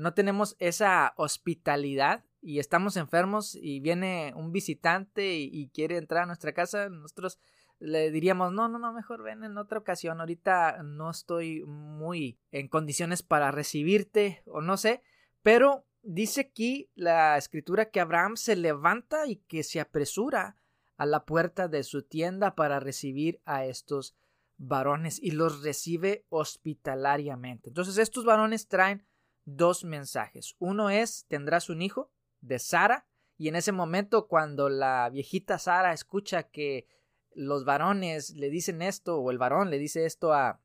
no 0.00 0.14
tenemos 0.14 0.56
esa 0.58 1.12
hospitalidad 1.16 2.24
y 2.40 2.58
estamos 2.58 2.96
enfermos 2.96 3.54
y 3.54 3.80
viene 3.80 4.32
un 4.34 4.50
visitante 4.50 5.34
y, 5.34 5.68
quiere 5.68 5.98
entrar 5.98 6.22
a 6.22 6.26
nuestra 6.26 6.52
casa, 6.52 6.88
nosotros 6.88 7.38
le 7.78 8.10
diríamos, 8.10 8.52
no, 8.52 8.68
no, 8.68 8.78
no, 8.78 8.92
mejor 8.92 9.22
ven 9.22 9.44
en 9.44 9.56
otra 9.58 9.78
ocasión, 9.78 10.20
ahorita 10.20 10.82
no 10.82 11.10
estoy 11.10 11.64
muy 11.64 12.38
en 12.50 12.68
condiciones 12.68 13.22
para 13.22 13.50
recibirte 13.50 14.42
o 14.46 14.60
no 14.60 14.76
sé, 14.76 15.02
pero 15.42 15.86
dice 16.02 16.40
aquí 16.42 16.90
la 16.94 17.36
escritura 17.36 17.90
que 17.90 18.00
Abraham 18.00 18.36
se 18.36 18.56
levanta 18.56 19.26
y 19.26 19.36
que 19.36 19.62
se 19.62 19.80
apresura 19.80 20.56
a 20.96 21.06
la 21.06 21.24
puerta 21.24 21.68
de 21.68 21.82
su 21.82 22.02
tienda 22.02 22.54
para 22.54 22.80
recibir 22.80 23.40
a 23.44 23.64
estos 23.64 24.14
varones 24.58 25.18
y 25.22 25.30
los 25.30 25.62
recibe 25.62 26.26
hospitalariamente. 26.28 27.70
Entonces 27.70 27.96
estos 27.96 28.24
varones 28.26 28.68
traen 28.68 29.06
dos 29.44 29.84
mensajes. 29.84 30.54
Uno 30.58 30.90
es, 30.90 31.26
tendrás 31.28 31.68
un 31.68 31.82
hijo 31.82 32.10
de 32.40 32.58
Sara, 32.58 33.06
y 33.40 33.48
en 33.48 33.56
ese 33.56 33.72
momento 33.72 34.28
cuando 34.28 34.68
la 34.68 35.08
viejita 35.08 35.58
Sara 35.58 35.94
escucha 35.94 36.42
que 36.42 36.86
los 37.34 37.64
varones 37.64 38.36
le 38.36 38.50
dicen 38.50 38.82
esto 38.82 39.18
o 39.18 39.30
el 39.30 39.38
varón 39.38 39.70
le 39.70 39.78
dice 39.78 40.04
esto 40.04 40.34
a, 40.34 40.60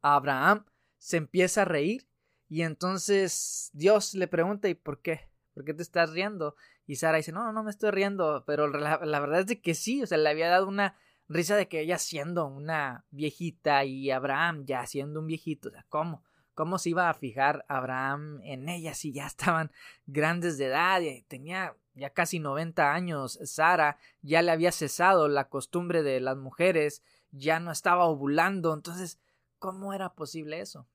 Abraham, 0.00 0.64
se 0.96 1.18
empieza 1.18 1.62
a 1.62 1.64
reír 1.66 2.08
y 2.48 2.62
entonces 2.62 3.68
Dios 3.74 4.14
le 4.14 4.28
pregunta 4.28 4.68
¿y 4.68 4.74
por 4.74 5.02
qué? 5.02 5.28
¿Por 5.52 5.64
qué 5.64 5.74
te 5.74 5.82
estás 5.82 6.12
riendo? 6.12 6.54
Y 6.86 6.96
Sara 6.96 7.18
dice, 7.18 7.32
no, 7.32 7.52
no, 7.52 7.62
me 7.62 7.70
estoy 7.70 7.90
riendo, 7.90 8.44
pero 8.46 8.68
la, 8.68 9.00
la, 9.04 9.20
verdad 9.20 9.40
es 9.40 9.46
de 9.46 9.60
que 9.60 9.74
sí, 9.74 10.02
o 10.02 10.06
sea, 10.06 10.16
le 10.16 10.30
había 10.30 10.48
dado 10.48 10.68
una 10.68 10.96
risa 11.28 11.56
de 11.56 11.68
que 11.68 11.80
ella 11.80 11.98
siendo 11.98 12.46
una 12.46 13.04
viejita 13.10 13.84
y 13.84 14.10
Abraham 14.10 14.64
ya 14.64 14.86
siendo 14.86 15.20
un 15.20 15.26
viejito, 15.26 15.68
o 15.68 15.72
sea, 15.72 15.84
¿cómo? 15.90 16.24
¿Cómo 16.58 16.78
se 16.78 16.90
iba 16.90 17.08
a 17.08 17.14
fijar 17.14 17.64
Abraham 17.68 18.40
en 18.42 18.68
ella 18.68 18.92
si 18.92 19.12
ya 19.12 19.28
estaban 19.28 19.70
grandes 20.08 20.58
de 20.58 20.64
edad? 20.64 21.00
Tenía 21.28 21.76
ya 21.94 22.10
casi 22.10 22.40
90 22.40 22.92
años. 22.92 23.38
Sara 23.44 23.96
ya 24.22 24.42
le 24.42 24.50
había 24.50 24.72
cesado 24.72 25.28
la 25.28 25.48
costumbre 25.48 26.02
de 26.02 26.18
las 26.18 26.36
mujeres, 26.36 27.04
ya 27.30 27.60
no 27.60 27.70
estaba 27.70 28.06
ovulando. 28.06 28.74
Entonces, 28.74 29.20
¿cómo 29.60 29.94
era 29.94 30.14
posible 30.14 30.58
eso? 30.58 30.88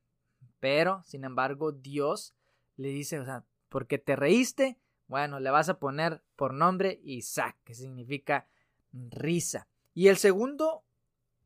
Pero, 0.60 1.02
sin 1.04 1.24
embargo, 1.24 1.72
Dios 1.72 2.36
le 2.76 2.90
dice, 2.90 3.22
o 3.22 3.24
sea, 3.24 3.46
porque 3.70 3.98
te 3.98 4.18
reíste, 4.18 4.78
bueno, 5.08 5.40
le 5.40 5.50
vas 5.50 5.70
a 5.70 5.80
poner 5.80 6.22
por 6.36 6.54
nombre 6.54 7.00
Isaac, 7.06 7.56
que 7.64 7.74
significa 7.74 8.50
risa. 8.92 9.70
Y 9.94 10.10
el 10.10 10.18
segundo 10.18 10.84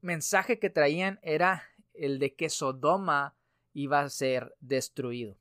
mensaje 0.02 0.58
que 0.58 0.72
traían 0.72 1.20
era 1.22 1.62
el 1.94 2.18
de 2.18 2.34
que 2.34 2.50
Sodoma 2.50 3.36
iba 3.78 4.00
a 4.00 4.10
ser 4.10 4.56
destruido. 4.60 5.38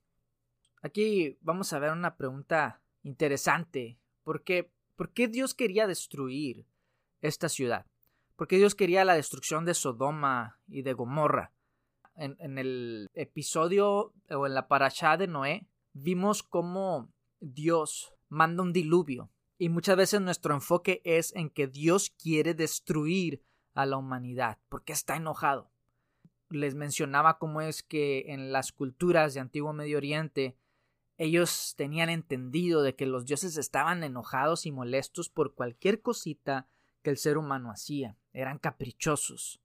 Aquí 0.83 1.39
vamos 1.41 1.73
a 1.73 1.79
ver 1.79 1.93
una 1.93 2.19
pregunta 2.19 2.83
interesante. 3.03 3.99
¿Por 4.25 4.45
qué, 4.45 4.71
¿Por 4.95 5.15
qué 5.15 5.27
Dios 5.27 5.55
quería 5.55 5.87
destruir 5.87 6.67
esta 7.23 7.49
ciudad? 7.49 7.87
¿Por 8.37 8.47
qué 8.47 8.59
Dios 8.59 8.75
quería 8.75 9.07
la 9.07 9.15
destrucción 9.15 9.65
de 9.65 9.73
Sodoma 9.73 10.61
y 10.69 10.83
de 10.83 10.93
Gomorra? 10.93 11.55
En, 12.15 12.59
el 12.59 13.09
episodio 13.15 14.13
o 14.29 14.47
en 14.47 14.55
la 14.55 14.69
parashá 14.69 15.17
de 15.17 15.29
Noé 15.29 15.67
vimos 15.95 16.43
cómo 16.43 17.11
Dios 17.41 18.13
manda 18.29 18.63
un 18.63 18.75
diluvio 18.75 19.31
y 19.57 19.71
muchas 19.71 19.97
veces 19.97 20.21
nuestro 20.21 20.55
enfoque 20.55 21.01
es 21.05 21.35
en 21.35 21.49
que 21.49 21.69
Dios 21.69 22.11
quiere 22.11 22.53
destruir 22.53 23.43
a 23.75 23.87
la 23.87 23.97
humanidad 23.97 24.59
porque 24.69 24.95
está 24.95 25.17
enojado 25.17 25.71
les 26.51 26.75
mencionaba 26.75 27.39
cómo 27.39 27.61
es 27.61 27.83
que 27.83 28.27
en 28.29 28.53
las 28.53 28.73
culturas 28.73 29.35
de 29.35 29.41
Antiguo 29.41 29.73
Medio 29.73 29.99
Oriente 29.99 30.57
ellos 31.19 31.75
tenían 31.77 32.11
entendido 32.11 32.83
de 32.83 32.95
que 32.95 33.07
los 33.07 33.25
dioses 33.25 33.57
estaban 33.57 34.05
enojados 34.05 34.67
y 34.67 34.73
molestos 34.73 35.31
por 35.31 35.55
cualquier 35.55 36.03
cosita 36.03 36.69
que 37.03 37.11
el 37.11 37.17
ser 37.17 37.39
humano 37.39 37.71
hacía. 37.71 38.19
Eran 38.33 38.59
caprichosos. 38.59 39.61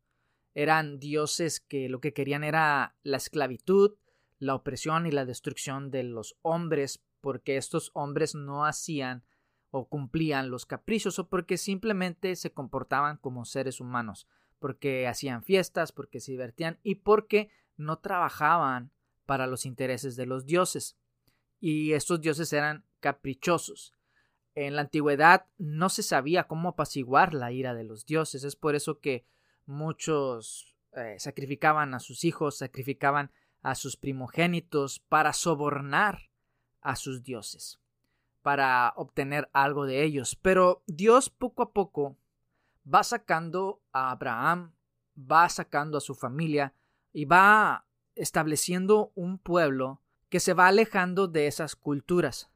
Eran 0.54 1.00
dioses 1.00 1.60
que 1.60 1.90
lo 1.90 2.00
que 2.00 2.14
querían 2.14 2.44
era 2.44 2.96
la 3.04 3.18
esclavitud, 3.18 3.96
la 4.40 4.56
opresión 4.56 5.06
y 5.08 5.12
la 5.12 5.26
destrucción 5.26 5.92
de 5.92 6.04
los 6.04 6.38
hombres, 6.42 7.04
porque 7.20 7.58
estos 7.58 7.92
hombres 7.94 8.34
no 8.34 8.66
hacían 8.66 9.24
o 9.72 9.88
cumplían 9.88 10.50
los 10.50 10.66
caprichos 10.66 11.20
o 11.20 11.30
porque 11.30 11.58
simplemente 11.58 12.36
se 12.36 12.52
comportaban 12.52 13.18
como 13.18 13.46
seres 13.46 13.80
humanos 13.80 14.28
porque 14.62 15.08
hacían 15.08 15.44
fiestas, 15.44 15.91
porque 15.91 16.20
se 16.20 16.32
divertían 16.32 16.80
y 16.84 16.96
porque 16.96 17.50
no 17.77 17.98
trabajaban 17.98 18.91
para 19.25 19.48
los 19.48 19.65
intereses 19.65 20.15
de 20.15 20.27
los 20.27 20.46
dioses. 20.46 20.98
Y 21.60 21.94
estos 21.94 22.22
dioses 22.22 22.53
eran 22.53 22.86
caprichosos. 23.00 23.96
En 24.53 24.75
la 24.75 24.84
antigüedad 24.84 25.48
no 25.58 25.89
se 25.89 26.03
sabía 26.03 26.44
cómo 26.44 26.70
apaciguar 26.70 27.34
la 27.34 27.51
ira 27.51 27.74
de 27.74 27.84
los 27.84 28.06
dioses. 28.06 28.44
Es 28.44 28.56
por 28.56 28.75
eso 28.75 29.00
que 29.00 29.25
muchos 29.65 30.75
eh, 30.96 31.15
sacrificaban 31.18 31.96
a 31.96 32.00
sus 32.00 32.24
hijos, 32.24 32.60
sacrificaban 32.60 33.32
a 33.63 33.74
sus 33.74 33.98
primogénitos 33.98 35.00
para 35.00 35.34
sobornar 35.34 36.30
a 36.82 36.96
sus 36.96 37.24
dioses, 37.24 37.80
para 38.44 38.94
obtener 38.96 39.50
algo 39.53 39.88
de 39.88 40.03
ellos. 40.03 40.36
Pero 40.36 40.84
Dios 40.86 41.32
poco 41.32 41.63
a 41.63 41.74
poco 41.74 42.15
va 42.84 43.04
sacando 43.04 43.82
a 43.92 44.12
Abraham, 44.12 44.74
va 45.16 45.50
sacando 45.50 45.98
a 45.98 46.02
su 46.02 46.16
familia 46.16 46.74
y 47.14 47.26
va 47.26 47.86
estableciendo 48.16 49.12
un 49.16 49.38
pueblo 49.38 50.02
que 50.30 50.40
se 50.40 50.54
va 50.54 50.68
alejando 50.68 51.28
de 51.28 51.48
esas 51.48 51.76
culturas. 51.76 52.50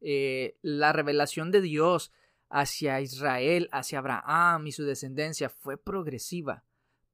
Eh, 0.00 0.58
la 0.62 0.92
revelación 0.92 1.50
de 1.50 1.60
Dios 1.60 2.12
hacia 2.48 3.00
Israel, 3.00 3.68
hacia 3.72 3.98
Abraham 3.98 4.66
y 4.66 4.72
su 4.72 4.84
descendencia 4.84 5.48
fue 5.48 5.76
progresiva, 5.76 6.64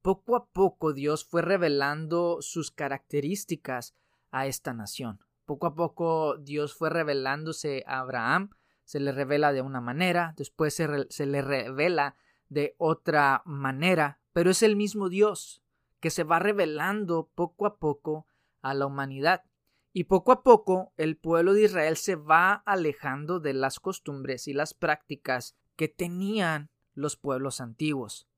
poco 0.02 0.36
a 0.36 0.46
poco 0.46 0.92
Dios 0.92 1.24
fue 1.24 1.42
revelando 1.42 2.38
sus 2.40 2.70
características 2.70 3.94
a 4.30 4.46
esta 4.46 4.72
nación. 4.72 5.20
Poco 5.44 5.66
a 5.66 5.74
poco 5.74 6.36
Dios 6.38 6.74
fue 6.74 6.90
revelándose 6.90 7.84
a 7.86 8.00
Abraham, 8.00 8.50
se 8.84 9.00
le 9.00 9.12
revela 9.12 9.52
de 9.52 9.60
una 9.60 9.80
manera, 9.80 10.34
después 10.36 10.74
se, 10.74 11.26
le 11.26 11.42
revela 11.42 12.16
de 12.48 12.74
otra 12.78 13.42
manera, 13.44 14.20
pero 14.32 14.50
es 14.50 14.62
el 14.62 14.76
mismo 14.76 15.08
Dios 15.08 15.62
que 16.00 16.10
se 16.10 16.24
va 16.24 16.38
revelando 16.38 17.30
poco 17.34 17.66
a 17.66 17.78
poco 17.78 18.26
a 18.62 18.74
la 18.74 18.86
humanidad. 18.86 19.44
Y 19.92 20.04
poco 20.04 20.32
a 20.32 20.42
poco 20.42 20.92
el 20.96 21.16
pueblo 21.16 21.54
de 21.54 21.64
Israel 21.64 21.96
se 21.96 22.14
va 22.14 22.62
alejando 22.66 23.40
de 23.40 23.54
las 23.54 23.80
costumbres 23.80 24.46
y 24.46 24.52
las 24.52 24.74
prácticas 24.74 25.56
que 25.76 25.88
tenían 25.88 26.70
los 26.94 27.16
pueblos 27.16 27.60
antiguos. 27.60 28.28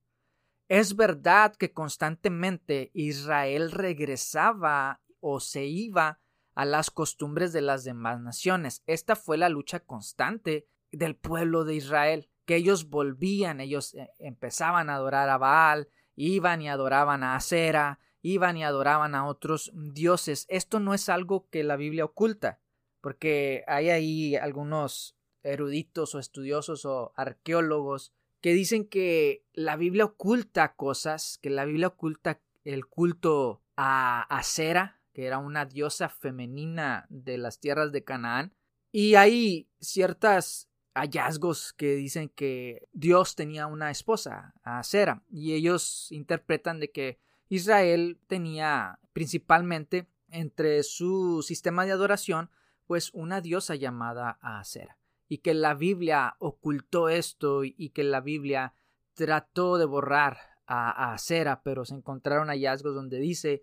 Es 0.69 0.95
verdad 0.95 1.55
que 1.57 1.73
constantemente 1.73 2.91
Israel 2.95 3.73
regresaba 3.73 5.03
o 5.19 5.41
se 5.41 5.65
iba 5.65 6.21
a 6.55 6.65
las 6.65 6.91
costumbres 6.91 7.53
de 7.53 7.61
las 7.61 7.85
demás 7.85 8.21
naciones. 8.21 8.83
Esta 8.87 9.17
fue 9.17 9.37
la 9.37 9.49
lucha 9.49 9.81
constante 9.81 10.69
del 10.93 11.17
pueblo 11.17 11.65
de 11.65 11.75
Israel, 11.75 12.30
que 12.51 12.57
ellos 12.57 12.91
volvían, 12.91 13.61
ellos 13.61 13.95
eh, 13.95 14.11
empezaban 14.19 14.91
a 14.91 14.97
adorar 14.97 15.29
a 15.29 15.39
Baal, 15.39 15.87
iban 16.17 16.61
y 16.61 16.69
adoraban 16.69 17.23
a 17.23 17.37
Acera, 17.37 18.01
iban 18.23 18.57
y 18.57 18.65
adoraban 18.65 19.15
a 19.15 19.25
otros 19.29 19.71
dioses. 19.73 20.47
Esto 20.49 20.81
no 20.81 20.93
es 20.93 21.09
algo 21.09 21.49
que 21.49 21.63
la 21.63 21.77
Biblia 21.77 22.05
oculta, 22.05 22.59
porque 23.01 23.63
hay 23.69 23.91
ahí 23.91 24.35
algunos 24.35 25.17
eruditos 25.45 26.17
o 26.17 26.19
estudiosos 26.19 26.85
o 26.87 27.13
arqueólogos 27.15 28.15
que 28.41 28.53
dicen 28.53 28.85
que 28.85 29.45
la 29.53 29.77
Biblia 29.77 30.07
oculta 30.07 30.75
cosas, 30.75 31.39
que 31.41 31.51
la 31.51 31.65
Biblia 31.65 31.87
oculta 31.87 32.41
el 32.65 32.87
culto 32.87 33.63
a 33.77 34.23
Acera, 34.23 35.01
que 35.13 35.25
era 35.25 35.39
una 35.39 35.67
diosa 35.67 36.09
femenina 36.09 37.07
de 37.11 37.39
las 37.39 37.61
tierras 37.61 37.93
de 37.93 38.03
Canaán, 38.03 38.57
y 38.91 39.15
hay 39.15 39.69
ciertos 39.79 40.70
hallazgos 40.95 41.73
que 41.73 41.95
dicen 41.95 42.29
que 42.29 42.89
Dios 42.93 43.35
tenía 43.37 43.67
una 43.67 43.91
esposa, 43.91 44.55
Acera, 44.63 45.23
y 45.31 45.55
ellos 45.55 46.11
interpretan 46.11 46.81
de 46.81 46.91
que 46.91 47.19
Israel 47.49 48.19
tenía 48.27 48.99
principalmente 49.13 50.09
entre 50.31 50.83
su 50.83 51.43
sistema 51.43 51.85
de 51.85 51.93
adoración 51.93 52.51
pues 52.87 53.11
una 53.13 53.41
diosa 53.41 53.75
llamada 53.75 54.39
Acera 54.41 54.99
y 55.29 55.39
que 55.39 55.55
la 55.55 55.75
Biblia 55.75 56.35
ocultó 56.39 57.09
esto 57.09 57.65
y 57.65 57.91
que 57.91 58.03
la 58.03 58.21
Biblia 58.21 58.75
trató 59.15 59.79
de 59.79 59.85
borrar 59.85 60.39
a, 60.67 61.13
Acera, 61.13 61.63
pero 61.63 61.85
se 61.85 61.95
encontraron 61.95 62.49
hallazgos 62.49 62.95
donde 62.95 63.19
dice 63.19 63.63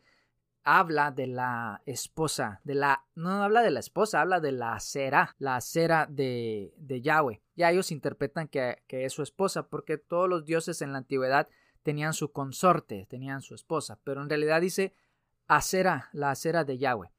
habla 0.69 1.11
de 1.11 1.27
la 1.27 1.81
esposa, 1.85 2.59
de 2.65 2.75
la, 2.75 3.05
no 3.15 3.41
habla 3.41 3.61
de 3.61 3.71
la 3.71 3.79
esposa, 3.79 4.19
habla 4.19 4.41
de 4.41 4.51
la 4.51 4.73
acera, 4.73 5.33
la 5.39 5.55
acera 5.55 6.07
de, 6.09 6.73
de 6.75 6.99
Yahweh. 6.99 7.41
Ya 7.55 7.71
ellos 7.71 7.89
interpretan 7.89 8.49
que, 8.49 8.83
que, 8.85 9.05
es 9.05 9.13
su 9.13 9.23
esposa, 9.23 9.69
porque 9.69 9.97
todos 9.97 10.27
los 10.27 10.43
dioses 10.43 10.81
en 10.81 10.91
la 10.91 10.97
antigüedad 10.97 11.47
tenían 11.83 12.11
su 12.11 12.33
consorte, 12.33 13.07
tenían 13.09 13.41
su 13.41 13.55
esposa, 13.55 14.01
pero 14.03 14.21
en 14.21 14.27
realidad 14.27 14.59
dice 14.59 14.93
acera, 15.47 16.09
la 16.11 16.31
acera 16.31 16.65
de 16.65 16.77
Yahweh. 16.77 17.13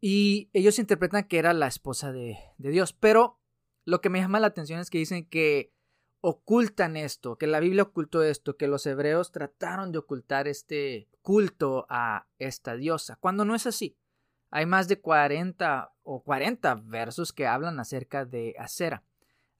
Y 0.00 0.48
ellos 0.52 0.78
interpretan 0.78 1.24
que 1.24 1.40
era 1.40 1.54
la 1.54 1.66
esposa 1.66 2.12
de, 2.12 2.38
de 2.58 2.70
Dios, 2.70 2.92
pero 2.92 3.40
lo 3.84 4.00
que 4.00 4.10
me 4.10 4.20
llama 4.20 4.38
la 4.38 4.46
atención 4.46 4.78
es 4.78 4.90
que 4.90 4.98
dicen 4.98 5.26
que 5.26 5.73
ocultan 6.26 6.96
esto, 6.96 7.36
que 7.36 7.46
la 7.46 7.60
Biblia 7.60 7.82
ocultó 7.82 8.22
esto, 8.22 8.56
que 8.56 8.66
los 8.66 8.86
hebreos 8.86 9.30
trataron 9.30 9.92
de 9.92 9.98
ocultar 9.98 10.48
este 10.48 11.06
culto 11.20 11.84
a 11.90 12.26
esta 12.38 12.76
diosa, 12.76 13.16
cuando 13.20 13.44
no 13.44 13.54
es 13.54 13.66
así. 13.66 13.98
Hay 14.50 14.64
más 14.64 14.88
de 14.88 14.98
40 14.98 15.92
o 16.02 16.22
40 16.22 16.76
versos 16.86 17.34
que 17.34 17.46
hablan 17.46 17.78
acerca 17.78 18.24
de 18.24 18.54
Acera. 18.58 19.02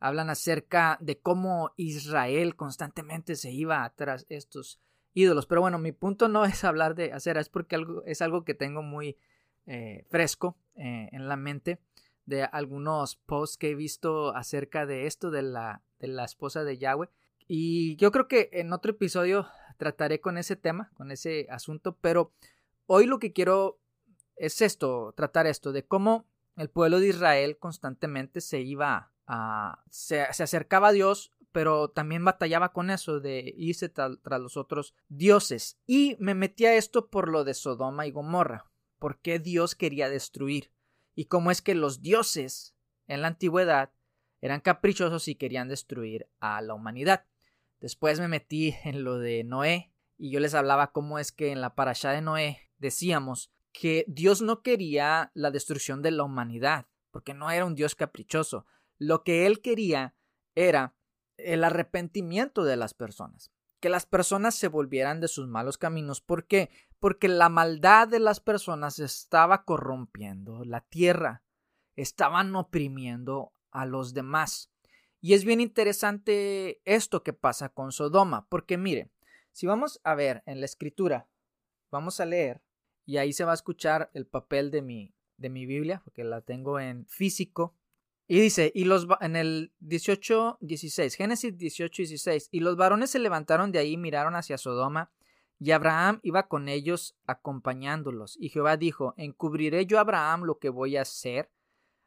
Hablan 0.01 0.31
acerca 0.31 0.97
de 1.03 1.19
cómo 1.19 1.73
Israel 1.77 2.57
constantemente 2.57 3.37
se 3.37 3.51
iba 3.51 3.93
tras 3.95 4.25
estos 4.31 4.81
ídolos. 5.13 5.45
Pero 5.47 5.61
bueno, 5.61 5.79
mi 5.79 5.93
punto 5.93 6.29
no 6.29 6.45
es 6.47 6.65
hablar 6.65 6.95
de 6.95 7.13
Acera, 7.13 7.43
es 7.43 7.51
porque 7.51 7.77
algo, 7.77 8.03
es 8.07 8.23
algo 8.23 8.43
que 8.45 8.55
tengo 8.55 8.81
muy 8.81 9.19
eh, 9.67 10.07
fresco 10.09 10.57
eh, 10.77 11.11
en 11.13 11.29
la 11.29 11.37
mente 11.37 11.79
de 12.25 12.45
algunos 12.45 13.17
posts 13.17 13.59
que 13.59 13.73
he 13.73 13.75
visto 13.75 14.35
acerca 14.35 14.87
de 14.87 15.07
esto 15.07 15.31
de 15.31 15.43
la, 15.43 15.83
de 16.07 16.15
la 16.15 16.25
esposa 16.25 16.65
de 16.65 16.79
Yahweh. 16.79 17.09
Y 17.47 17.97
yo 17.97 18.13
creo 18.13 18.29
que 18.29 18.51
en 18.53 18.73
otro 18.73 18.93
episodio 18.93 19.47
trataré 19.77 20.21
con 20.21 20.39
ese 20.39 20.57
tema, 20.57 20.91
con 20.95 21.11
ese 21.11 21.47
asunto, 21.51 21.97
pero 22.01 22.33
hoy 22.87 23.07
lo 23.07 23.19
que 23.19 23.33
quiero 23.33 23.81
es 24.37 24.63
esto, 24.63 25.13
tratar 25.17 25.47
esto, 25.47 25.73
de 25.73 25.85
cómo 25.85 26.27
el 26.57 26.71
pueblo 26.71 27.01
de 27.01 27.09
Israel 27.09 27.59
constantemente 27.59 28.41
se 28.41 28.61
iba 28.61 29.13
a... 29.27 29.83
se, 29.91 30.27
se 30.33 30.43
acercaba 30.43 30.89
a 30.89 30.93
Dios, 30.93 31.33
pero 31.53 31.89
también 31.89 32.25
batallaba 32.25 32.73
con 32.73 32.91
eso 32.91 33.21
de 33.21 33.55
irse 33.57 33.89
tras 33.89 34.41
los 34.41 34.57
otros 34.57 34.95
dioses. 35.09 35.79
Y 35.87 36.17
me 36.19 36.35
metí 36.35 36.67
a 36.67 36.75
esto 36.75 37.09
por 37.09 37.29
lo 37.29 37.45
de 37.45 37.55
Sodoma 37.55 38.07
y 38.07 38.11
Gomorra, 38.11 38.71
porque 38.99 39.39
Dios 39.39 39.75
quería 39.75 40.09
destruir 40.09 40.71
y 41.15 41.27
cómo 41.27 41.51
es 41.51 41.63
que 41.63 41.75
los 41.75 42.03
dioses 42.03 42.75
en 43.07 43.23
la 43.23 43.29
antigüedad 43.29 43.93
eran 44.45 44.61
caprichosos 44.61 45.29
y 45.29 45.37
querían 45.37 45.69
destruir 45.69 46.29
a 46.41 46.61
la 46.61 46.75
humanidad. 46.75 47.25
Después 47.81 48.21
me 48.21 48.29
metí 48.29 48.75
en 48.85 49.05
lo 49.05 49.19
de 49.19 49.45
Noé 49.45 49.93
y 50.17 50.31
yo 50.31 50.41
les 50.41 50.55
hablaba 50.55 50.93
cómo 50.93 51.19
es 51.19 51.33
que 51.33 51.51
en 51.51 51.61
la 51.61 51.75
parasha 51.75 52.11
de 52.11 52.21
Noé 52.21 52.71
decíamos 52.79 53.51
que 53.73 54.05
Dios 54.07 54.43
no 54.43 54.63
quería 54.63 55.31
la 55.35 55.51
destrucción 55.51 56.03
de 56.03 56.11
la 56.11 56.25
humanidad, 56.25 56.87
porque 57.11 57.35
no 57.35 57.51
era 57.51 57.65
un 57.65 57.75
Dios 57.75 57.95
caprichoso. 57.95 58.67
Lo 58.99 59.25
que 59.25 59.47
él 59.47 59.61
quería 59.61 60.15
era 60.55 60.95
el 61.37 61.65
arrepentimiento 61.65 62.65
de 62.65 62.77
las 62.77 62.95
personas, 62.95 63.51
que 63.81 63.89
las 63.89 64.07
personas 64.07 64.55
se 64.55 64.69
volvieran 64.69 65.21
de 65.21 65.29
sus 65.29 65.49
malos 65.49 65.79
caminos. 65.79 66.21
¿Por 66.21 66.47
qué? 66.47 66.71
porque 67.05 67.29
la 67.29 67.51
maldad 67.51 68.09
de 68.09 68.19
las 68.19 68.41
personas 68.41 68.99
estaba 68.99 69.67
corrompiendo 69.67 70.65
la 70.65 70.81
tierra, 70.81 71.43
estaban 71.97 72.57
oprimiendo 72.57 73.53
a 73.75 73.85
los 73.85 74.15
demás. 74.15 74.71
Y 75.21 75.35
es 75.35 75.45
bien 75.45 75.61
interesante 75.61 76.81
esto 76.87 77.23
que 77.23 77.35
pasa 77.35 77.69
con 77.69 77.93
Sodoma, 77.93 78.47
porque 78.49 78.79
mire, 78.79 79.11
si 79.53 79.67
vamos 79.67 80.01
a 80.05 80.15
ver 80.15 80.43
en 80.47 80.61
la 80.61 80.67
escritura, 80.67 81.29
vamos 81.91 82.21
a 82.21 82.25
leer, 82.25 82.63
y 83.07 83.19
ahí 83.19 83.33
se 83.33 83.45
va 83.45 83.53
a 83.53 83.55
escuchar 83.55 84.11
el 84.15 84.27
papel 84.27 84.71
de 84.71 84.83
mi, 84.83 85.15
de 85.37 85.51
mi 85.51 85.67
Biblia, 85.67 86.01
porque 86.05 86.25
la 86.25 86.41
tengo 86.41 86.81
en 86.81 87.07
físico, 87.07 87.75
y 88.27 88.41
dice, 88.41 88.73
y 88.75 88.85
los 88.85 89.07
en 89.21 89.37
el 89.37 89.73
18, 89.81 90.59
16, 90.61 91.15
Génesis 91.15 91.59
18, 91.59 92.03
16, 92.03 92.49
y 92.51 92.61
los 92.61 92.77
varones 92.77 93.11
se 93.11 93.19
levantaron 93.19 93.71
de 93.71 93.81
ahí 93.81 93.97
miraron 93.97 94.35
hacia 94.35 94.57
Sodoma, 94.57 95.11
y 95.59 95.71
Abraham 95.71 96.21
iba 96.23 96.49
con 96.49 96.69
ellos 96.69 97.17
acompañándolos. 97.27 98.37
Y 98.41 98.49
Jehová 98.49 98.77
dijo, 98.77 99.15
¿encubriré 99.17 99.87
yo 99.87 99.99
a 99.99 100.03
Abraham 100.03 100.43
lo 100.45 100.59
que 100.59 100.69
voy 100.69 100.97
a 100.97 101.03
hacer? 101.03 101.51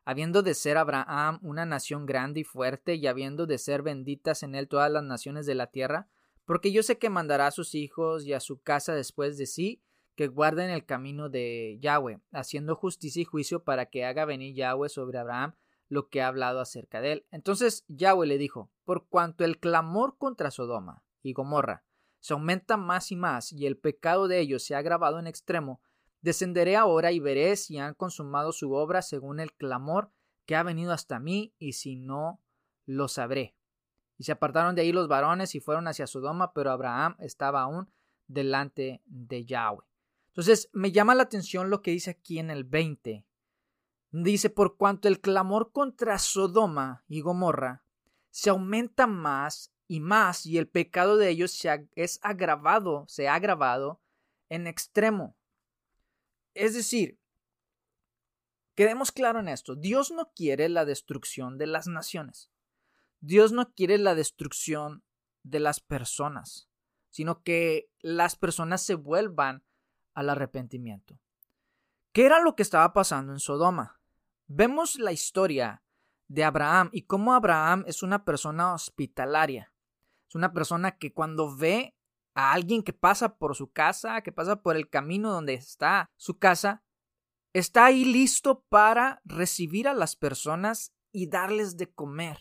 Habiendo 0.09 0.41
de 0.41 0.53
ser 0.53 0.77
Abraham 0.77 1.37
una 1.41 1.65
nación 1.65 2.05
grande 2.05 2.39
y 2.39 2.43
fuerte, 2.45 2.95
y 2.95 3.07
habiendo 3.07 3.45
de 3.45 3.57
ser 3.57 3.81
benditas 3.81 4.41
en 4.41 4.55
él 4.55 4.69
todas 4.69 4.89
las 4.89 5.03
naciones 5.03 5.45
de 5.45 5.53
la 5.53 5.67
tierra, 5.67 6.07
porque 6.45 6.71
yo 6.71 6.81
sé 6.81 6.97
que 6.97 7.09
mandará 7.09 7.47
a 7.47 7.51
sus 7.51 7.75
hijos 7.75 8.25
y 8.25 8.31
a 8.31 8.39
su 8.39 8.61
casa 8.61 8.95
después 8.95 9.37
de 9.37 9.45
sí, 9.45 9.83
que 10.15 10.27
guarden 10.27 10.69
el 10.69 10.85
camino 10.85 11.27
de 11.27 11.77
Yahweh, 11.81 12.21
haciendo 12.31 12.73
justicia 12.73 13.21
y 13.21 13.25
juicio 13.25 13.65
para 13.65 13.87
que 13.87 14.05
haga 14.05 14.23
venir 14.23 14.55
Yahweh 14.55 14.87
sobre 14.87 15.17
Abraham 15.17 15.55
lo 15.89 16.07
que 16.07 16.21
ha 16.21 16.29
hablado 16.29 16.61
acerca 16.61 17.01
de 17.01 17.11
él. 17.11 17.25
Entonces 17.29 17.83
Yahweh 17.89 18.27
le 18.27 18.37
dijo, 18.37 18.71
por 18.85 19.09
cuanto 19.09 19.43
el 19.43 19.59
clamor 19.59 20.17
contra 20.17 20.51
Sodoma 20.51 21.03
y 21.21 21.33
Gomorra 21.33 21.83
se 22.21 22.31
aumenta 22.31 22.77
más 22.77 23.11
y 23.11 23.17
más 23.17 23.51
y 23.51 23.65
el 23.65 23.75
pecado 23.75 24.29
de 24.29 24.39
ellos 24.39 24.63
se 24.63 24.73
ha 24.73 24.77
agravado 24.77 25.19
en 25.19 25.27
extremo, 25.27 25.81
descenderé 26.27 26.75
ahora 26.75 27.13
y 27.13 27.21
veré 27.21 27.55
si 27.55 27.77
han 27.77 27.93
consumado 27.93 28.51
su 28.51 28.73
obra 28.73 29.01
según 29.01 29.39
el 29.39 29.53
clamor 29.53 30.11
que 30.45 30.57
ha 30.57 30.63
venido 30.63 30.91
hasta 30.91 31.19
mí 31.19 31.53
y 31.57 31.73
si 31.73 31.95
no, 31.95 32.41
lo 32.85 33.07
sabré. 33.07 33.55
Y 34.17 34.25
se 34.25 34.33
apartaron 34.33 34.75
de 34.75 34.81
ahí 34.81 34.91
los 34.91 35.07
varones 35.07 35.55
y 35.55 35.61
fueron 35.61 35.87
hacia 35.87 36.05
Sodoma, 36.05 36.51
pero 36.51 36.71
Abraham 36.71 37.15
estaba 37.19 37.61
aún 37.61 37.89
delante 38.27 39.01
de 39.05 39.45
Yahweh. 39.45 39.85
Entonces 40.27 40.69
me 40.73 40.91
llama 40.91 41.15
la 41.15 41.23
atención 41.23 41.69
lo 41.69 41.81
que 41.81 41.91
dice 41.91 42.11
aquí 42.11 42.39
en 42.39 42.49
el 42.49 42.65
20. 42.65 43.25
Dice, 44.11 44.49
por 44.49 44.75
cuanto 44.75 45.07
el 45.07 45.21
clamor 45.21 45.71
contra 45.71 46.19
Sodoma 46.19 47.05
y 47.07 47.21
Gomorra 47.21 47.83
se 48.31 48.49
aumenta 48.49 49.07
más 49.07 49.71
y 49.87 50.01
más, 50.01 50.45
y 50.45 50.57
el 50.57 50.67
pecado 50.67 51.15
de 51.15 51.29
ellos 51.29 51.51
se 51.51 51.87
es 51.95 52.19
agravado, 52.21 53.05
se 53.07 53.29
ha 53.29 53.35
agravado 53.35 54.01
en 54.49 54.67
extremo. 54.67 55.37
Es 56.57 56.73
decir, 56.73 57.19
quedemos 58.73 59.11
claro 59.11 59.39
en 59.39 59.47
esto, 59.47 59.75
Dios 59.75 60.09
no 60.09 60.31
quiere 60.35 60.69
la 60.69 60.85
destrucción 60.85 61.59
de 61.59 61.67
las 61.67 61.85
naciones. 61.85 62.49
Dios 63.19 63.51
no 63.51 63.75
quiere 63.75 63.99
la 63.99 64.15
destrucción 64.15 65.03
de 65.43 65.59
las 65.59 65.79
personas, 65.79 66.67
sino 67.11 67.43
que 67.43 67.91
las 67.99 68.35
personas 68.35 68.81
se 68.81 68.95
vuelvan 68.95 69.63
al 70.15 70.31
arrepentimiento. 70.31 71.19
¿Qué 72.11 72.25
era 72.25 72.39
lo 72.41 72.55
que 72.55 72.63
estaba 72.63 72.91
pasando 72.91 73.33
en 73.33 73.39
Sodoma? 73.39 73.99
Vemos 74.47 74.97
la 74.97 75.11
historia 75.11 75.83
de 76.27 76.43
Abraham 76.43 76.89
y 76.91 77.03
cómo 77.03 77.35
Abraham 77.35 77.83
es 77.85 78.01
una 78.01 78.25
persona 78.25 78.73
hospitalaria. 78.73 79.71
Es 80.27 80.33
una 80.33 80.53
persona 80.53 80.97
que 80.97 81.13
cuando 81.13 81.55
ve 81.55 81.96
a 82.38 82.54
alguien 82.54 82.84
que 82.84 82.93
pasa 82.93 83.36
por 83.39 83.56
su 83.56 83.71
casa, 83.71 84.21
que 84.21 84.32
pasa 84.32 84.62
por 84.62 84.78
el 84.78 84.88
camino 84.89 85.32
donde 85.32 85.56
está 85.56 86.12
su 86.17 86.38
casa, 86.38 86.84
está 87.52 87.86
ahí 87.86 88.06
listo 88.06 88.63
para 88.69 89.21
recibir 89.26 89.88
a 89.88 89.95
las 89.95 90.15
personas 90.15 90.93
y 91.12 91.30
darles 91.30 91.78
de 91.78 91.91
comer. 91.91 92.38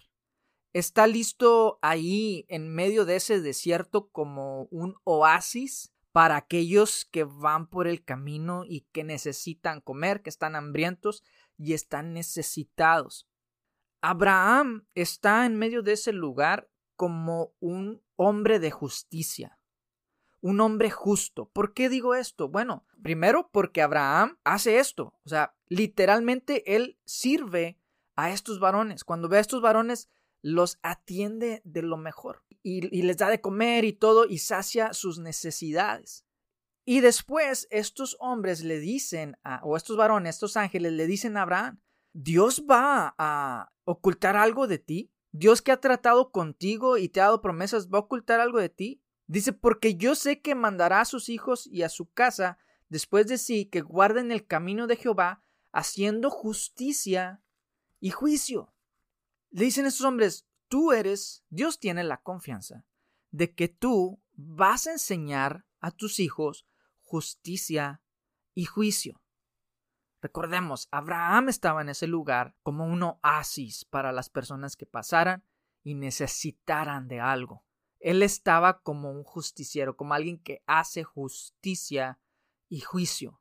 Está 0.74 1.06
listo 1.06 1.78
ahí 1.80 2.44
en 2.48 2.68
medio 2.68 3.06
de 3.06 3.16
ese 3.16 3.40
desierto 3.40 4.10
como 4.10 4.64
un 4.64 4.96
oasis 5.04 5.94
para 6.12 6.36
aquellos 6.36 7.06
que 7.06 7.24
van 7.24 7.66
por 7.66 7.86
el 7.86 8.04
camino 8.04 8.64
y 8.66 8.82
que 8.92 9.02
necesitan 9.02 9.80
comer, 9.80 10.20
que 10.20 10.28
están 10.28 10.56
hambrientos 10.56 11.22
y 11.56 11.72
están 11.72 12.12
necesitados. 12.12 13.26
Abraham 14.02 14.86
está 14.94 15.46
en 15.46 15.56
medio 15.56 15.82
de 15.82 15.92
ese 15.92 16.12
lugar 16.12 16.68
como 16.96 17.54
un 17.60 18.02
hombre 18.16 18.58
de 18.58 18.70
justicia, 18.70 19.55
un 20.40 20.60
hombre 20.60 20.90
justo. 20.90 21.48
¿Por 21.48 21.74
qué 21.74 21.88
digo 21.88 22.14
esto? 22.14 22.48
Bueno, 22.48 22.84
primero 23.02 23.48
porque 23.52 23.82
Abraham 23.82 24.38
hace 24.44 24.78
esto, 24.78 25.14
o 25.24 25.28
sea, 25.28 25.54
literalmente 25.68 26.74
él 26.76 26.98
sirve 27.04 27.78
a 28.16 28.30
estos 28.30 28.60
varones. 28.60 29.04
Cuando 29.04 29.28
ve 29.28 29.38
a 29.38 29.40
estos 29.40 29.60
varones, 29.60 30.08
los 30.42 30.78
atiende 30.82 31.60
de 31.64 31.82
lo 31.82 31.96
mejor 31.96 32.44
y, 32.62 33.02
les 33.02 33.16
da 33.16 33.30
de 33.30 33.40
comer 33.40 33.84
y 33.84 33.92
todo 33.92 34.26
y 34.26 34.38
sacia 34.38 34.92
sus 34.92 35.18
necesidades. 35.18 36.24
Y 36.84 37.00
después 37.00 37.68
estos 37.70 38.16
hombres 38.20 38.62
le 38.62 38.80
dicen, 38.80 39.36
a, 39.44 39.60
o 39.64 39.76
estos 39.76 39.96
varones, 39.96 40.36
estos 40.36 40.56
ángeles 40.56 40.92
le 40.92 41.06
dicen 41.06 41.36
a 41.36 41.42
Abraham, 41.42 41.80
Dios 42.12 42.64
va 42.68 43.14
a 43.18 43.72
ocultar 43.84 44.36
algo 44.36 44.66
de 44.66 44.78
ti. 44.78 45.12
Dios 45.32 45.62
que 45.62 45.70
ha 45.70 45.80
tratado 45.80 46.30
contigo 46.30 46.96
y 46.96 47.08
te 47.08 47.20
ha 47.20 47.24
dado 47.24 47.40
promesas, 47.40 47.88
¿va 47.88 47.98
a 47.98 48.02
ocultar 48.02 48.40
algo 48.40 48.58
de 48.58 48.68
ti? 48.68 49.02
Dice, 49.26 49.52
porque 49.52 49.96
yo 49.96 50.14
sé 50.14 50.40
que 50.40 50.54
mandará 50.54 51.00
a 51.00 51.04
sus 51.04 51.28
hijos 51.28 51.66
y 51.66 51.82
a 51.82 51.88
su 51.88 52.10
casa 52.12 52.58
después 52.88 53.26
de 53.26 53.38
sí 53.38 53.66
que 53.66 53.80
guarden 53.80 54.30
el 54.30 54.46
camino 54.46 54.86
de 54.86 54.96
Jehová, 54.96 55.42
haciendo 55.72 56.30
justicia 56.30 57.42
y 58.00 58.10
juicio. 58.10 58.72
Le 59.50 59.64
dicen 59.64 59.86
estos 59.86 60.06
hombres, 60.06 60.46
tú 60.68 60.92
eres, 60.92 61.44
Dios 61.48 61.78
tiene 61.78 62.04
la 62.04 62.22
confianza 62.22 62.84
de 63.30 63.54
que 63.54 63.68
tú 63.68 64.22
vas 64.32 64.86
a 64.86 64.92
enseñar 64.92 65.66
a 65.80 65.90
tus 65.90 66.20
hijos 66.20 66.66
justicia 67.02 68.02
y 68.54 68.64
juicio. 68.64 69.20
Recordemos, 70.20 70.88
Abraham 70.90 71.48
estaba 71.48 71.82
en 71.82 71.90
ese 71.90 72.06
lugar 72.06 72.56
como 72.62 72.86
un 72.86 73.02
oasis 73.02 73.84
para 73.84 74.12
las 74.12 74.30
personas 74.30 74.76
que 74.76 74.86
pasaran 74.86 75.44
y 75.84 75.94
necesitaran 75.94 77.06
de 77.06 77.20
algo. 77.20 77.64
Él 78.00 78.22
estaba 78.22 78.80
como 78.82 79.10
un 79.10 79.24
justiciero, 79.24 79.96
como 79.96 80.14
alguien 80.14 80.38
que 80.38 80.62
hace 80.66 81.02
justicia 81.04 82.18
y 82.68 82.80
juicio. 82.80 83.40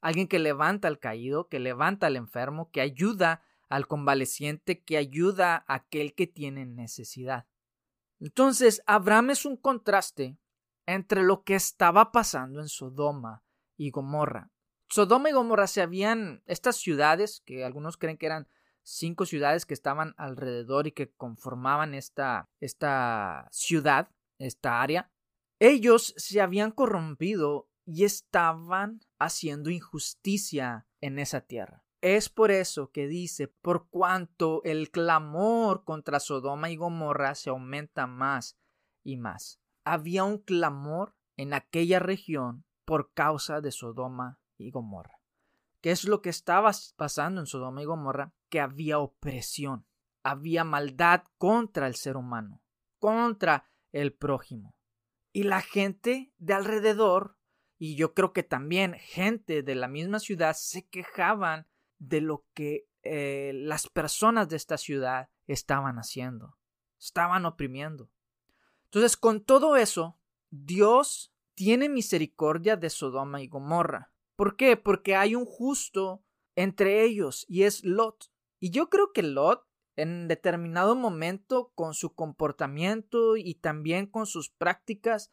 Alguien 0.00 0.28
que 0.28 0.38
levanta 0.38 0.88
al 0.88 0.98
caído, 0.98 1.48
que 1.48 1.58
levanta 1.58 2.06
al 2.06 2.16
enfermo, 2.16 2.70
que 2.70 2.80
ayuda 2.80 3.42
al 3.68 3.86
convaleciente, 3.86 4.82
que 4.82 4.96
ayuda 4.96 5.64
a 5.66 5.74
aquel 5.74 6.14
que 6.14 6.26
tiene 6.26 6.66
necesidad. 6.66 7.46
Entonces, 8.20 8.82
Abraham 8.86 9.30
es 9.30 9.44
un 9.44 9.56
contraste 9.56 10.38
entre 10.86 11.22
lo 11.22 11.42
que 11.42 11.54
estaba 11.54 12.12
pasando 12.12 12.60
en 12.60 12.68
Sodoma 12.68 13.42
y 13.76 13.90
Gomorra. 13.90 14.50
Sodoma 14.88 15.30
y 15.30 15.32
Gomorra 15.32 15.66
se 15.66 15.82
habían, 15.82 16.42
estas 16.46 16.76
ciudades, 16.76 17.42
que 17.44 17.64
algunos 17.64 17.96
creen 17.96 18.18
que 18.18 18.26
eran 18.26 18.48
cinco 18.84 19.26
ciudades 19.26 19.66
que 19.66 19.74
estaban 19.74 20.14
alrededor 20.16 20.86
y 20.86 20.92
que 20.92 21.10
conformaban 21.10 21.94
esta, 21.94 22.48
esta 22.60 23.48
ciudad, 23.50 24.10
esta 24.38 24.82
área, 24.82 25.10
ellos 25.58 26.14
se 26.16 26.40
habían 26.40 26.70
corrompido 26.70 27.68
y 27.86 28.04
estaban 28.04 29.00
haciendo 29.18 29.70
injusticia 29.70 30.86
en 31.00 31.18
esa 31.18 31.40
tierra. 31.40 31.84
Es 32.00 32.28
por 32.28 32.50
eso 32.50 32.90
que 32.90 33.08
dice, 33.08 33.48
por 33.48 33.88
cuanto 33.88 34.62
el 34.64 34.90
clamor 34.90 35.84
contra 35.84 36.20
Sodoma 36.20 36.70
y 36.70 36.76
Gomorra 36.76 37.34
se 37.34 37.50
aumenta 37.50 38.06
más 38.06 38.58
y 39.02 39.16
más. 39.16 39.58
Había 39.84 40.24
un 40.24 40.38
clamor 40.38 41.14
en 41.36 41.54
aquella 41.54 42.00
región 42.00 42.64
por 42.84 43.12
causa 43.14 43.60
de 43.60 43.72
Sodoma 43.72 44.38
y 44.58 44.70
Gomorra. 44.70 45.20
¿Qué 45.80 45.90
es 45.90 46.04
lo 46.04 46.20
que 46.22 46.30
estaba 46.30 46.70
pasando 46.96 47.40
en 47.40 47.46
Sodoma 47.46 47.82
y 47.82 47.86
Gomorra? 47.86 48.32
Había 48.60 48.98
opresión, 48.98 49.86
había 50.22 50.64
maldad 50.64 51.24
contra 51.38 51.86
el 51.86 51.94
ser 51.94 52.16
humano, 52.16 52.62
contra 52.98 53.70
el 53.92 54.12
prójimo. 54.12 54.74
Y 55.32 55.44
la 55.44 55.60
gente 55.60 56.32
de 56.38 56.54
alrededor, 56.54 57.36
y 57.78 57.96
yo 57.96 58.14
creo 58.14 58.32
que 58.32 58.42
también 58.42 58.94
gente 58.94 59.62
de 59.62 59.74
la 59.74 59.88
misma 59.88 60.20
ciudad, 60.20 60.54
se 60.56 60.86
quejaban 60.88 61.66
de 61.98 62.20
lo 62.20 62.46
que 62.54 62.88
eh, 63.02 63.52
las 63.54 63.88
personas 63.88 64.48
de 64.48 64.56
esta 64.56 64.78
ciudad 64.78 65.28
estaban 65.46 65.98
haciendo, 65.98 66.56
estaban 66.98 67.44
oprimiendo. 67.46 68.10
Entonces, 68.84 69.16
con 69.16 69.44
todo 69.44 69.76
eso, 69.76 70.18
Dios 70.50 71.34
tiene 71.54 71.88
misericordia 71.88 72.76
de 72.76 72.90
Sodoma 72.90 73.42
y 73.42 73.48
Gomorra. 73.48 74.12
¿Por 74.36 74.56
qué? 74.56 74.76
Porque 74.76 75.16
hay 75.16 75.34
un 75.34 75.44
justo 75.44 76.24
entre 76.56 77.04
ellos 77.04 77.44
y 77.48 77.64
es 77.64 77.84
Lot. 77.84 78.32
Y 78.64 78.70
yo 78.70 78.88
creo 78.88 79.12
que 79.12 79.22
Lot, 79.22 79.68
en 79.94 80.26
determinado 80.26 80.96
momento, 80.96 81.70
con 81.74 81.92
su 81.92 82.14
comportamiento 82.14 83.36
y 83.36 83.56
también 83.56 84.06
con 84.06 84.24
sus 84.24 84.48
prácticas, 84.48 85.30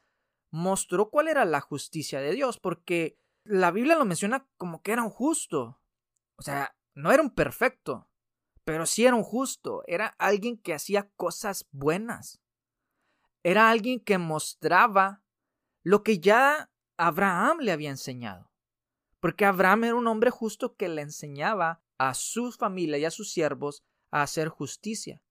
mostró 0.52 1.10
cuál 1.10 1.30
era 1.30 1.46
la 1.46 1.62
justicia 1.62 2.20
de 2.20 2.34
Dios, 2.34 2.60
porque 2.60 3.18
la 3.46 3.72
Biblia 3.72 3.96
lo 3.96 4.04
menciona 4.04 4.50
como 4.58 4.82
que 4.82 4.92
era 4.92 5.04
un 5.04 5.12
justo. 5.12 5.80
O 6.36 6.42
sea, 6.42 6.76
no 6.94 7.14
era 7.14 7.24
un 7.24 7.34
perfecto, 7.34 8.10
pero 8.66 8.86
sí 8.86 9.06
era 9.06 9.16
un 9.16 9.24
justo. 9.24 9.82
Era 9.88 10.08
alguien 10.20 10.58
que 10.58 10.74
hacía 10.74 11.10
cosas 11.16 11.70
buenas. 11.72 12.42
Era 13.44 13.70
alguien 13.70 14.02
que 14.02 14.18
mostraba 14.18 15.24
lo 15.84 16.04
que 16.04 16.20
ya 16.20 16.70
Abraham 16.98 17.60
le 17.62 17.72
había 17.72 17.92
enseñado 17.92 18.52
porque 19.22 19.46
Abraham 19.46 19.86
era 19.86 19.96
un 19.96 20.08
hombre 20.08 20.32
justo 20.32 20.76
que 20.76 20.90
le 20.90 21.04
enseñaba 21.04 21.82
a 22.02 22.16
su 22.16 22.52
familia 22.52 22.98
y 22.98 23.06
a 23.06 23.12
sus 23.12 23.32
siervos 23.32 23.84
a 24.10 24.24
hacer 24.24 24.50
justicia. 24.50 25.22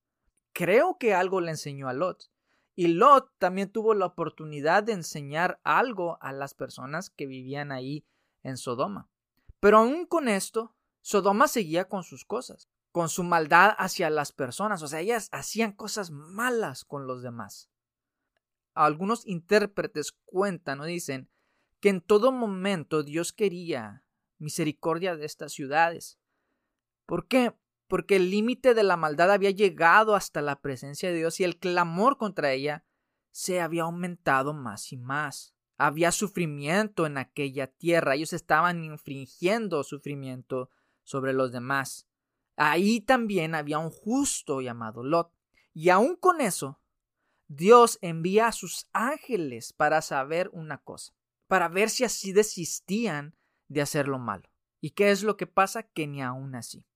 Creo 0.53 0.99
que 0.99 1.15
algo 1.15 1.41
le 1.41 1.51
enseñó 1.51 1.89
a 1.89 1.93
Lot. 1.93 2.31
Y 2.77 2.87
Lot 2.87 3.33
también 3.39 3.73
tuvo 3.73 3.93
la 3.93 4.07
oportunidad 4.07 4.85
de 4.85 4.93
enseñar 4.93 5.61
algo 5.65 6.17
a 6.23 6.33
las 6.33 6.55
personas 6.55 7.11
que 7.11 7.27
vivían 7.27 7.73
ahí 7.73 8.07
en 8.45 8.57
Sodoma. 8.57 9.09
Pero 9.59 9.79
aún 9.79 10.07
con 10.07 10.29
esto, 10.29 10.77
Sodoma 11.01 11.49
seguía 11.49 11.89
con 11.89 12.05
sus 12.05 12.25
cosas, 12.25 12.69
con 12.93 13.09
su 13.09 13.25
maldad 13.25 13.75
hacia 13.77 14.09
las 14.09 14.31
personas. 14.31 14.81
O 14.83 14.87
sea, 14.87 15.01
ellas 15.01 15.29
hacían 15.33 15.73
cosas 15.73 16.13
malas 16.13 16.85
con 16.85 17.09
los 17.09 17.21
demás. 17.21 17.69
Algunos 18.75 19.27
intérpretes 19.27 20.13
cuentan 20.25 20.81
o 20.81 20.85
dicen 20.85 21.29
que 21.81 21.89
en 21.89 22.01
todo 22.01 22.31
momento 22.31 23.03
Dios 23.03 23.33
quería 23.33 24.05
misericordia 24.39 25.17
de 25.17 25.27
estas 25.27 25.53
ciudades. 25.53 26.20
¿Por 27.11 27.27
qué? 27.27 27.53
Porque 27.89 28.15
el 28.15 28.31
límite 28.31 28.73
de 28.73 28.85
la 28.85 28.97
maldad 28.97 29.33
había 29.33 29.51
llegado 29.51 30.15
hasta 30.15 30.43
la 30.43 30.61
presencia 30.61 31.11
de 31.11 31.17
Dios 31.17 31.41
y 31.41 31.45
el 31.45 31.59
clamor 31.59 32.19
contra 32.19 32.53
ella 32.53 32.85
se 33.33 33.61
había 33.61 33.83
aumentado 33.83 34.55
más 34.55 34.93
y 34.93 34.97
más. 34.97 35.57
Había 35.77 36.13
sufrimiento 36.13 37.07
en 37.07 37.19
aquella 37.19 37.67
tierra, 37.67 38.15
ellos 38.15 38.33
estaban 38.33 38.85
infringiendo 38.85 39.83
sufrimiento 39.83 40.71
sobre 41.03 41.33
los 41.33 41.51
demás. 41.51 42.07
Ahí 42.55 43.01
también 43.01 43.57
había 43.57 43.81
un 43.81 43.91
justo 43.91 44.61
llamado 44.61 45.03
Lot. 45.03 45.33
Y 45.75 45.89
aun 45.89 46.15
con 46.15 46.41
eso, 46.41 46.81
Dios 47.49 47.99
envía 48.03 48.47
a 48.47 48.53
sus 48.53 48.89
ángeles 48.93 49.73
para 49.73 50.01
saber 50.01 50.49
una 50.53 50.79
cosa 50.79 51.13
para 51.51 51.67
ver 51.67 51.91
si 51.91 52.05
así 52.05 52.33
desistían 52.33 53.35
de 53.67 53.83
hacer 53.83 54.07
lo 54.07 54.21
malo. 54.21 54.49
¿Y 54.81 54.91
qué 54.91 55.11
es 55.11 55.25
lo 55.25 55.37
que 55.37 55.49
pasa? 55.49 55.83
Que 55.83 56.07
ni 56.07 56.23
aún 56.23 56.55
así. 56.55 56.87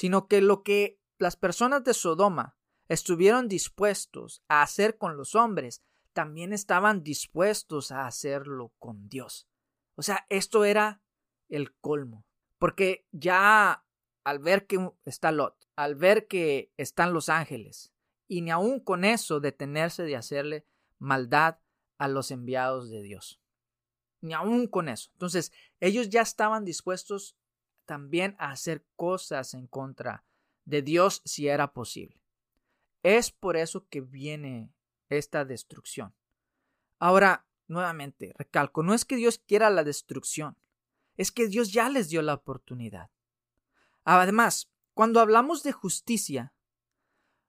Sino 0.00 0.28
que 0.28 0.40
lo 0.40 0.62
que 0.62 0.98
las 1.18 1.36
personas 1.36 1.84
de 1.84 1.92
Sodoma 1.92 2.56
estuvieron 2.88 3.48
dispuestos 3.48 4.42
a 4.48 4.62
hacer 4.62 4.96
con 4.96 5.18
los 5.18 5.34
hombres, 5.34 5.82
también 6.14 6.54
estaban 6.54 7.02
dispuestos 7.02 7.92
a 7.92 8.06
hacerlo 8.06 8.72
con 8.78 9.10
Dios. 9.10 9.46
O 9.96 10.02
sea, 10.02 10.24
esto 10.30 10.64
era 10.64 11.02
el 11.50 11.76
colmo. 11.76 12.24
Porque 12.56 13.06
ya 13.12 13.84
al 14.24 14.38
ver 14.38 14.66
que 14.66 14.90
está 15.04 15.32
Lot, 15.32 15.68
al 15.76 15.96
ver 15.96 16.28
que 16.28 16.72
están 16.78 17.12
los 17.12 17.28
ángeles, 17.28 17.92
y 18.26 18.40
ni 18.40 18.50
aún 18.50 18.80
con 18.80 19.04
eso 19.04 19.38
detenerse 19.38 20.04
de 20.04 20.16
hacerle 20.16 20.64
maldad 20.98 21.58
a 21.98 22.08
los 22.08 22.30
enviados 22.30 22.88
de 22.88 23.02
Dios. 23.02 23.38
Ni 24.22 24.32
aún 24.32 24.66
con 24.66 24.88
eso. 24.88 25.10
Entonces, 25.12 25.52
ellos 25.78 26.08
ya 26.08 26.22
estaban 26.22 26.64
dispuestos 26.64 27.36
también 27.90 28.36
a 28.38 28.52
hacer 28.52 28.86
cosas 28.94 29.52
en 29.52 29.66
contra 29.66 30.22
de 30.64 30.80
Dios 30.80 31.22
si 31.24 31.48
era 31.48 31.72
posible. 31.72 32.22
Es 33.02 33.32
por 33.32 33.56
eso 33.56 33.88
que 33.88 34.00
viene 34.00 34.70
esta 35.08 35.44
destrucción. 35.44 36.14
Ahora, 37.00 37.46
nuevamente, 37.66 38.32
recalco, 38.38 38.84
no 38.84 38.94
es 38.94 39.04
que 39.04 39.16
Dios 39.16 39.42
quiera 39.44 39.70
la 39.70 39.82
destrucción, 39.82 40.56
es 41.16 41.32
que 41.32 41.48
Dios 41.48 41.72
ya 41.72 41.88
les 41.88 42.08
dio 42.10 42.22
la 42.22 42.34
oportunidad. 42.34 43.10
Además, 44.04 44.70
cuando 44.94 45.18
hablamos 45.18 45.64
de 45.64 45.72
justicia, 45.72 46.52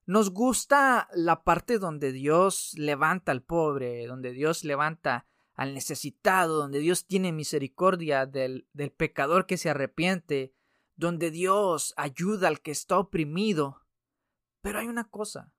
nos 0.08 0.32
gusta 0.32 1.08
la 1.14 1.44
parte 1.44 1.78
donde 1.78 2.12
Dios 2.12 2.74
levanta 2.80 3.32
al 3.32 3.44
pobre, 3.44 4.08
donde 4.08 4.32
Dios 4.32 4.64
levanta 4.64 5.28
al 5.54 5.74
necesitado, 5.74 6.58
donde 6.58 6.80
Dios 6.80 7.06
tiene 7.06 7.32
misericordia 7.32 8.26
del, 8.26 8.68
pecador 8.98 9.46
que 9.46 9.58
se 9.58 9.70
arrepiente, 9.70 10.54
donde 10.96 11.32
Dios 11.32 11.94
ayuda 11.98 12.48
al 12.48 12.62
que 12.62 12.72
está 12.72 12.98
oprimido. 12.98 13.86
Pero 14.62 14.80
hay 14.80 14.88
una 14.88 15.10
cosa, 15.10 15.54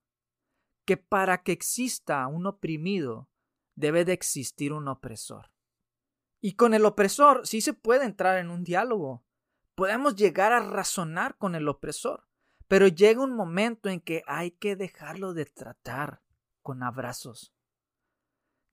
que 0.85 0.97
para 0.97 1.43
que 1.43 1.53
exista 1.53 2.27
un 2.27 2.47
oprimido, 2.47 3.29
debe 3.75 4.05
de 4.05 4.13
existir 4.13 4.73
un 4.73 4.89
opresor. 4.89 5.53
Y 6.41 6.55
con 6.55 6.75
el 6.75 6.85
opresor 6.85 7.47
sí 7.47 7.61
se 7.61 7.73
puede 7.73 8.05
entrar 8.05 8.39
en 8.39 8.51
un 8.51 8.65
diálogo. 8.65 9.25
Podemos 9.75 10.17
llegar 10.17 10.53
a 10.53 10.61
razonar 10.61 11.37
con 11.39 11.55
el 11.55 11.69
opresor. 11.69 12.27
Pero 12.73 12.89
llega 12.89 13.23
un 13.23 13.37
momento 13.37 13.91
en 13.91 14.01
que 14.01 14.23
hay 14.27 14.53
que 14.53 14.77
dejarlo 14.77 15.35
de 15.35 15.45
tratar 15.45 16.23
con 16.63 16.83
abrazos. 16.83 17.53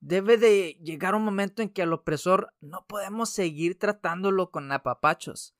Debe 0.02 0.38
de 0.38 0.80
llegar 0.82 1.16
un 1.16 1.24
momento 1.24 1.62
en 1.62 1.70
que 1.70 1.82
al 1.82 1.94
opresor 1.94 2.54
no 2.62 2.86
podemos 2.88 3.30
seguir 3.30 3.78
tratándolo 3.78 4.50
con 4.50 4.72
apapachos, 4.72 5.56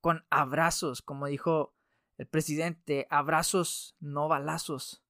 con 0.00 0.24
abrazos, 0.30 1.02
como 1.02 1.26
dijo 1.26 1.74
el 2.16 2.28
presidente, 2.28 3.06
abrazos, 3.10 3.96
no 3.98 4.28
balazos. 4.28 5.02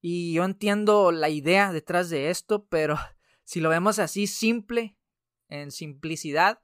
Y 0.00 0.32
yo 0.32 0.44
entiendo 0.44 1.12
la 1.12 1.28
idea 1.28 1.72
detrás 1.72 2.10
de 2.10 2.30
esto, 2.30 2.66
pero 2.66 2.96
si 3.44 3.60
lo 3.60 3.68
vemos 3.68 3.98
así 3.98 4.26
simple, 4.26 4.96
en 5.48 5.70
simplicidad, 5.70 6.62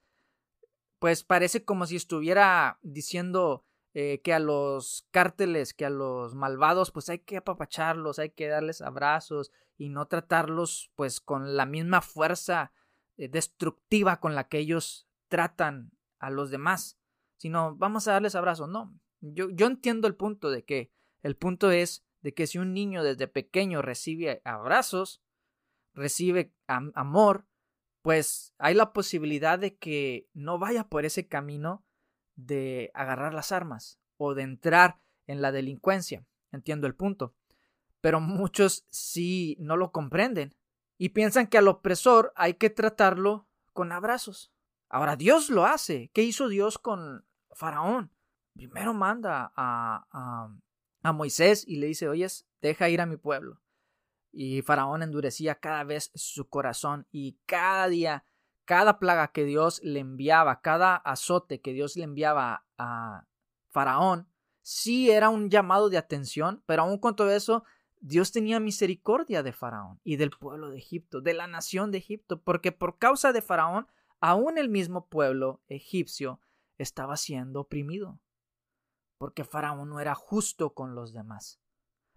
pues 0.99 1.23
parece 1.23 1.65
como 1.65 1.87
si 1.87 1.97
estuviera 1.97 2.79
diciendo 2.83 3.68
eh, 4.01 4.21
que 4.23 4.33
a 4.33 4.39
los 4.39 5.09
cárteles, 5.11 5.75
que 5.75 5.85
a 5.85 5.91
los 5.91 6.37
malvados, 6.37 6.93
pues 6.93 7.09
hay 7.09 7.19
que 7.19 7.39
apapacharlos, 7.39 8.21
hay 8.21 8.31
que 8.31 8.47
darles 8.47 8.81
abrazos 8.81 9.51
y 9.77 9.89
no 9.89 10.07
tratarlos 10.07 10.93
pues 10.95 11.21
con 11.21 11.57
la 11.57 11.67
misma 11.67 12.01
fuerza 12.01 12.71
eh, 13.17 13.27
destructiva 13.27 14.21
con 14.21 14.37
la 14.37 14.47
que 14.47 14.59
ellos 14.59 15.09
tratan 15.27 15.91
a 16.21 16.31
los 16.31 16.53
demás, 16.53 16.97
sino 17.39 17.75
vamos 17.75 18.07
a 18.07 18.13
darles 18.13 18.37
abrazos. 18.37 18.69
No, 18.69 18.97
yo, 19.21 19.51
yo 19.51 19.67
entiendo 19.67 20.07
el 20.07 20.15
punto 20.15 20.49
de 20.49 20.65
que 20.65 20.93
el 21.25 21.35
punto 21.35 21.73
es 21.73 22.07
de 22.21 22.35
que 22.35 22.47
si 22.47 22.59
un 22.59 22.75
niño 22.75 23.03
desde 23.03 23.27
pequeño 23.27 23.83
recibe 23.83 24.43
abrazos, 24.45 25.25
recibe 25.93 26.55
amor, 26.69 27.49
pues 28.03 28.55
hay 28.59 28.75
la 28.75 28.93
posibilidad 28.93 29.59
de 29.59 29.77
que 29.77 30.29
no 30.35 30.61
vaya 30.61 30.85
por 30.85 31.05
ese 31.05 31.27
camino 31.27 31.85
de 32.39 32.93
agarrar 32.95 33.35
las 33.35 33.51
armas 33.51 33.99
o 34.17 34.35
de 34.35 34.43
entrar 34.43 35.01
en 35.27 35.43
la 35.43 35.53
delincuencia. 35.53 36.25
Entiendo 36.53 36.87
el 36.87 36.95
punto. 36.95 37.35
Pero 38.01 38.21
muchos 38.21 38.87
sí 38.91 39.57
no 39.59 39.77
lo 39.77 39.91
comprenden 39.91 40.55
y 40.97 41.11
piensan 41.11 41.49
que 41.49 41.59
al 41.59 41.69
opresor 41.69 42.33
hay 42.37 42.55
que 42.55 42.71
tratarlo 42.71 43.49
con 43.73 43.91
abrazos. 43.93 44.53
Ahora 44.89 45.17
Dios 45.17 45.51
lo 45.51 45.67
hace. 45.67 46.11
¿Qué 46.15 46.23
hizo 46.23 46.49
Dios 46.49 46.79
con 46.79 47.27
Faraón? 47.51 48.13
Primero 48.55 48.95
manda 48.95 49.53
a, 49.57 50.07
a, 50.11 50.57
a 51.03 51.13
Moisés 51.13 51.65
y 51.67 51.77
le 51.77 51.89
dice, 51.89 52.09
oyes, 52.09 52.47
deja 52.61 52.89
ir 52.89 53.01
a 53.01 53.07
mi 53.07 53.17
pueblo. 53.17 53.61
Y 54.31 54.63
Faraón 54.63 55.03
endurecía 55.03 55.57
cada 55.57 55.83
vez 55.83 56.13
su 56.15 56.49
corazón 56.49 57.09
y 57.11 57.39
cada 57.47 57.89
día 57.89 58.25
cada 58.69 58.99
plaga 58.99 59.29
que 59.29 59.47
Dios 59.47 59.81
le 59.83 60.01
enviaba, 60.01 60.61
cada 60.61 60.97
azote 60.97 61.63
que 61.63 61.73
Dios 61.73 61.97
le 61.97 62.05
enviaba 62.05 62.67
a 62.77 63.25
Faraón, 63.71 64.29
sí 64.61 65.11
era 65.11 65.31
un 65.31 65.49
llamado 65.49 65.89
de 65.89 65.97
atención, 65.97 66.63
pero 66.67 66.83
aún 66.83 66.99
con 66.99 67.17
todo 67.17 67.31
eso, 67.31 67.65
Dios 68.03 68.31
tenía 68.31 68.61
misericordia 68.61 69.43
de 69.43 69.55
Faraón 69.55 70.01
y 70.05 70.17
del 70.17 70.29
pueblo 70.29 70.69
de 70.69 70.77
Egipto, 70.77 71.23
de 71.23 71.33
la 71.33 71.47
nación 71.47 71.91
de 71.91 71.97
Egipto, 71.97 72.43
porque 72.43 72.71
por 72.71 72.99
causa 72.99 73.33
de 73.33 73.41
Faraón, 73.41 73.87
aún 74.21 74.59
el 74.59 74.69
mismo 74.69 75.07
pueblo 75.07 75.63
egipcio 75.69 76.39
estaba 76.77 77.17
siendo 77.17 77.61
oprimido, 77.61 78.21
porque 79.17 79.45
Faraón 79.45 79.89
no 79.89 79.99
era 79.99 80.15
justo 80.15 80.75
con 80.75 80.95
los 80.95 81.15
demás. 81.15 81.59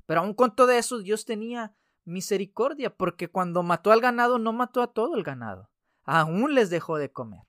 Pero 0.06 0.20
aún 0.20 0.34
con 0.34 0.54
todo 0.54 0.72
eso, 0.72 1.00
Dios 1.00 1.24
tenía 1.24 1.78
misericordia, 2.04 2.94
porque 2.94 3.30
cuando 3.30 3.64
mató 3.64 3.94
al 3.94 4.02
ganado, 4.02 4.38
no 4.38 4.52
mató 4.52 4.82
a 4.82 4.92
todo 4.92 5.16
el 5.16 5.24
ganado 5.24 5.72
aún 6.04 6.56
les 6.56 6.70
dejó 6.70 6.98
de 6.98 7.12
comer. 7.12 7.42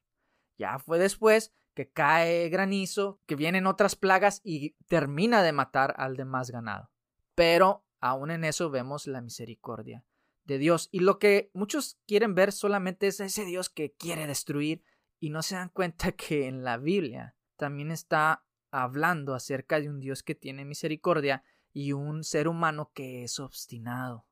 Ya 0.59 0.79
fue 0.79 0.99
después 0.99 1.53
que 1.75 1.91
cae 1.91 2.49
granizo, 2.49 3.21
que 3.27 3.37
vienen 3.37 3.67
otras 3.67 3.97
plagas 3.97 4.41
y 4.45 4.71
termina 4.89 5.43
de 5.43 5.53
matar 5.53 5.95
al 5.97 6.17
demás 6.17 6.51
ganado. 6.51 6.91
Pero 7.35 7.85
aún 8.01 8.31
en 8.31 8.45
eso 8.45 8.71
vemos 8.71 9.07
la 9.07 9.21
misericordia 9.21 10.05
de 10.45 10.59
Dios. 10.59 10.89
Y 10.93 11.01
lo 11.01 11.19
que 11.19 11.51
muchos 11.55 11.99
quieren 12.07 12.35
ver 12.35 12.53
solamente 12.53 13.07
es 13.07 13.21
ese 13.21 13.45
Dios 13.45 13.71
que 13.71 13.93
quiere 13.93 14.27
destruir 14.27 14.83
y 15.19 15.31
no 15.31 15.43
se 15.43 15.55
dan 15.55 15.69
cuenta 15.71 16.13
que 16.13 16.47
en 16.47 16.65
la 16.65 16.77
Biblia 16.77 17.37
también 17.57 17.91
está 17.91 18.45
hablando 18.71 19.35
acerca 19.35 19.81
de 19.81 19.89
un 19.89 20.01
Dios 20.01 20.23
que 20.23 20.35
tiene 20.35 20.65
misericordia 20.65 21.45
y 21.73 21.93
un 21.93 22.25
ser 22.25 22.49
humano 22.49 22.91
que 22.95 23.23
es 23.23 23.39
obstinado, 23.39 24.27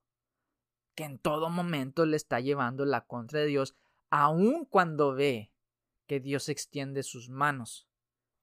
que 0.95 1.05
en 1.05 1.19
todo 1.19 1.49
momento 1.49 2.05
le 2.07 2.17
está 2.17 2.41
llevando 2.41 2.85
la 2.85 3.07
contra 3.07 3.41
de 3.41 3.47
Dios 3.47 3.77
aun 4.11 4.65
cuando 4.65 5.15
ve 5.15 5.53
que 6.07 6.21
Dios 6.21 6.49
extiende 6.49 7.03
sus 7.03 7.31
manos 7.31 7.89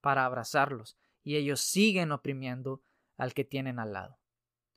para 0.02 0.26
abrazarlos 0.26 0.98
y 1.24 1.36
ellos 1.36 1.62
siguen 1.62 2.12
oprimiendo 2.12 2.82
al 3.18 3.34
que 3.34 3.44
tienen 3.44 3.80
al 3.80 3.94
lado, 3.94 4.20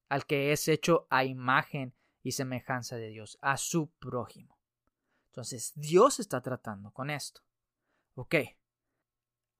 al 0.08 0.26
que 0.26 0.52
es 0.52 0.66
hecho 0.66 1.06
a 1.08 1.24
imagen 1.24 1.94
y 2.22 2.32
semejanza 2.32 2.96
de 2.96 3.08
Dios, 3.08 3.38
a 3.40 3.56
su 3.56 3.90
prójimo. 3.98 4.58
Entonces, 5.26 5.72
Dios 5.76 6.18
está 6.18 6.40
tratando 6.40 6.90
con 6.90 7.10
esto. 7.10 7.42
Ok. 8.14 8.34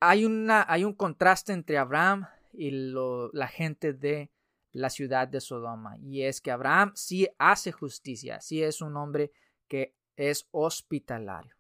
Hay, 0.01 0.25
una, 0.25 0.67
hay 0.69 0.85
un 0.85 0.95
contraste 0.95 1.53
entre 1.53 1.79
Abraham 1.79 2.27
y 2.53 2.71
la 3.33 3.47
gente 3.47 3.93
de 3.93 4.33
la 4.73 4.91
ciudad 4.91 5.29
de 5.29 5.41
Sodoma. 5.41 5.97
Y 5.99 6.23
es 6.23 6.41
que 6.41 6.51
Abraham 6.51 6.93
sí 6.95 7.29
hace 7.39 7.71
justicia, 7.71 8.41
sí 8.41 8.63
es 8.63 8.81
un 8.81 8.97
hombre 8.97 9.31
que 9.69 9.95
es 10.21 10.49
hospitalario. 10.51 11.55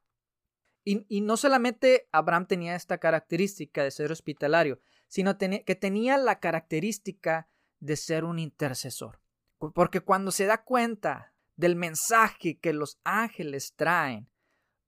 Y, 0.84 1.20
no 1.20 1.36
solamente 1.36 2.08
Abraham 2.10 2.46
tenía 2.46 2.74
esta 2.74 2.98
característica 2.98 3.84
de 3.84 3.90
ser 3.90 4.10
hospitalario, 4.10 4.80
sino 5.08 5.38
que 5.38 5.74
tenía 5.76 6.16
la 6.16 6.40
característica 6.40 7.48
de 7.78 7.96
ser 7.96 8.24
un 8.24 8.38
intercesor. 8.38 9.20
Porque 9.58 10.00
cuando 10.00 10.30
se 10.30 10.46
da 10.46 10.64
cuenta 10.64 11.34
del 11.56 11.76
mensaje 11.76 12.58
que 12.58 12.72
los 12.72 12.98
ángeles 13.04 13.74
traen 13.76 14.30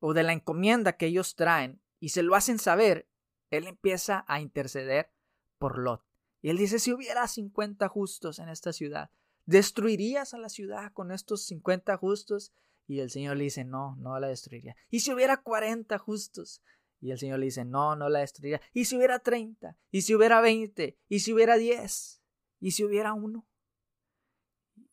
o 0.00 0.14
de 0.14 0.22
la 0.22 0.32
encomienda 0.32 0.96
que 0.96 1.06
ellos 1.06 1.34
traen 1.34 1.80
y 2.00 2.08
se 2.08 2.22
lo 2.22 2.34
hacen 2.34 2.58
saber, 2.58 3.08
él 3.50 3.66
empieza 3.66 4.24
a 4.28 4.40
interceder 4.40 5.12
por 5.58 5.78
Lot. 5.78 6.04
Y 6.40 6.50
él 6.50 6.56
dice, 6.56 6.78
si 6.78 6.92
hubiera 6.92 7.28
50 7.28 7.86
justos 7.88 8.38
en 8.38 8.48
esta 8.48 8.72
ciudad, 8.72 9.10
¿destruirías 9.44 10.34
a 10.34 10.38
la 10.38 10.48
ciudad 10.48 10.92
con 10.92 11.12
estos 11.12 11.44
50 11.44 11.96
justos? 11.98 12.52
Y 12.86 13.00
el 13.00 13.10
Señor 13.10 13.36
le 13.36 13.44
dice, 13.44 13.64
no, 13.64 13.96
no 13.96 14.18
la 14.18 14.28
destruiría. 14.28 14.76
¿Y 14.90 15.00
si 15.00 15.12
hubiera 15.12 15.38
40 15.38 15.98
justos? 15.98 16.62
Y 17.00 17.10
el 17.10 17.18
Señor 17.18 17.40
le 17.40 17.46
dice, 17.46 17.64
no, 17.64 17.96
no 17.96 18.08
la 18.08 18.20
destruiría. 18.20 18.60
¿Y 18.72 18.84
si 18.84 18.96
hubiera 18.96 19.18
30? 19.18 19.76
¿Y 19.90 20.02
si 20.02 20.14
hubiera 20.14 20.40
20? 20.40 20.98
¿Y 21.08 21.20
si 21.20 21.32
hubiera 21.32 21.56
10? 21.56 22.22
¿Y 22.60 22.70
si 22.70 22.84
hubiera 22.84 23.12
uno? 23.12 23.46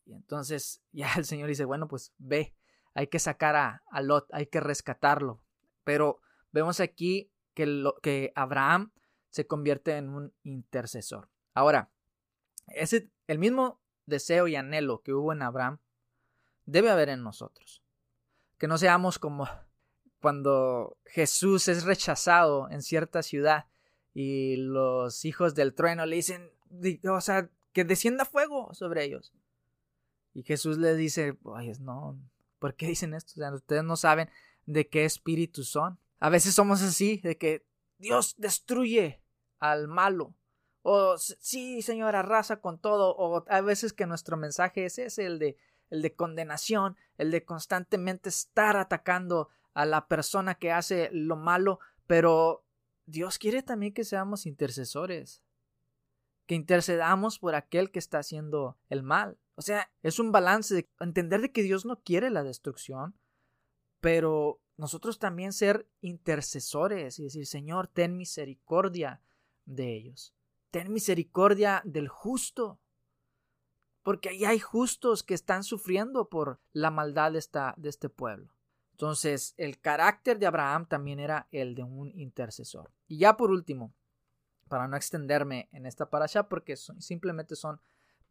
Y 0.06 0.14
entonces 0.14 0.82
ya 0.92 1.14
el 1.18 1.26
Señor 1.26 1.50
dice, 1.50 1.66
bueno, 1.66 1.88
pues 1.88 2.14
ve, 2.18 2.56
hay 2.94 3.08
que 3.08 3.20
sacar 3.20 3.56
a, 3.56 4.02
Lot, 4.02 4.28
hay 4.34 4.48
que 4.48 4.60
rescatarlo. 4.60 5.44
Pero 5.84 6.20
vemos 6.52 6.80
aquí 6.80 7.32
que, 7.54 7.66
lo, 7.66 7.96
que 8.02 8.32
Abraham 8.36 8.92
se 9.30 9.46
convierte 9.46 9.96
en 9.96 10.10
un 10.10 10.34
intercesor. 10.44 11.30
Ahora, 11.54 11.92
ese, 12.68 13.12
el 13.28 13.38
mismo 13.38 13.82
deseo 14.06 14.48
y 14.48 14.56
anhelo 14.56 15.02
que 15.02 15.14
hubo 15.14 15.32
en 15.32 15.44
Abraham 15.44 15.80
debe 16.70 16.90
haber 16.90 17.10
en 17.10 17.24
nosotros. 17.24 17.82
Que 18.58 18.68
no 18.68 18.78
seamos 18.78 19.20
como 19.20 19.48
cuando 20.22 20.98
Jesús 21.06 21.68
es 21.68 21.84
rechazado 21.84 22.70
en 22.70 22.82
cierta 22.82 23.24
ciudad 23.24 23.68
y 24.14 24.58
los 24.58 25.24
hijos 25.26 25.56
del 25.56 25.74
trueno 25.74 26.06
le 26.06 26.18
dicen, 26.18 26.52
o 27.10 27.22
sea, 27.22 27.50
que 27.74 27.86
descienda 27.86 28.26
fuego 28.26 28.74
sobre 28.74 29.04
ellos. 29.06 29.34
Y 30.34 30.44
Jesús 30.44 30.78
le 30.78 30.96
dice, 30.96 31.38
no, 31.80 32.20
¿Por 32.60 32.76
qué 32.76 32.88
dicen 32.88 33.14
esto? 33.14 33.34
O 33.36 33.40
sea, 33.40 33.54
ustedes 33.54 33.84
no 33.84 33.96
saben 33.96 34.30
de 34.66 34.88
qué 34.88 35.06
espíritu 35.06 35.64
son. 35.64 35.98
A 36.20 36.30
veces 36.30 36.54
somos 36.54 36.82
así, 36.82 37.18
de 37.18 37.38
que 37.38 37.66
Dios 37.98 38.36
destruye 38.38 39.22
al 39.60 39.88
malo. 39.88 40.36
O 40.82 41.18
sí, 41.18 41.82
Señor, 41.82 42.16
arrasa 42.16 42.60
con 42.60 42.80
todo. 42.80 43.16
O 43.16 43.46
a 43.50 43.62
veces 43.62 43.94
que 43.94 44.06
nuestro 44.06 44.38
mensaje 44.38 44.86
es 44.86 45.00
ese, 45.00 45.26
el 45.26 45.40
de, 45.40 45.58
el 45.90 46.02
de 46.02 46.16
condenación, 46.16 46.98
el 47.18 47.32
de 47.32 47.44
constantemente 47.46 48.30
estar 48.30 48.78
atacando 48.78 49.50
a 49.74 49.86
la 49.86 50.08
persona 50.08 50.56
que 50.56 50.72
hace 50.72 51.10
lo 51.12 51.36
malo. 51.36 51.80
Pero 52.08 52.66
Dios 53.06 53.38
quiere 53.38 53.64
también 53.64 53.94
que 53.94 54.04
seamos 54.04 54.46
intercesores. 54.46 55.44
Que 56.46 56.56
intercedamos 56.56 57.40
por 57.40 57.56
aquel 57.56 57.92
que 57.92 58.00
está 58.00 58.20
haciendo 58.20 58.78
el 58.90 59.04
mal. 59.04 59.38
O 59.56 59.62
sea, 59.62 59.92
es 60.04 60.20
un 60.20 60.32
balance 60.32 60.74
de 60.74 60.90
entender 61.00 61.42
de 61.42 61.52
que 61.52 61.64
Dios 61.64 61.86
no 61.86 62.02
quiere 62.02 62.30
la 62.30 62.44
destrucción, 62.44 63.20
pero 64.00 64.62
nosotros 64.78 65.20
también 65.20 65.52
ser 65.52 65.90
intercesores 66.00 67.20
y 67.20 67.24
decir, 67.24 67.46
Señor, 67.46 67.88
ten 67.88 68.16
misericordia 68.16 69.22
de 69.66 69.94
ellos. 69.94 70.34
Ten 70.72 70.94
misericordia 70.94 71.82
del 71.84 72.08
justo. 72.08 72.80
Porque 74.10 74.30
ahí 74.30 74.44
hay 74.44 74.58
justos 74.58 75.22
que 75.22 75.36
están 75.36 75.64
sufriendo 75.64 76.30
por 76.30 76.60
la 76.74 76.90
maldad 76.90 77.34
de, 77.34 77.38
esta, 77.38 77.76
de 77.78 77.90
este 77.90 78.10
pueblo. 78.10 78.52
Entonces, 78.94 79.54
el 79.56 79.80
carácter 79.80 80.40
de 80.40 80.48
Abraham 80.48 80.88
también 80.88 81.20
era 81.20 81.48
el 81.52 81.76
de 81.76 81.84
un 81.84 82.10
intercesor. 82.16 82.92
Y 83.06 83.20
ya 83.20 83.38
por 83.38 83.52
último, 83.52 83.94
para 84.68 84.88
no 84.88 84.98
extenderme 84.98 85.70
en 85.74 85.86
esta 85.86 86.10
parasha, 86.10 86.50
porque 86.50 86.76
simplemente 86.76 87.56
son 87.56 87.82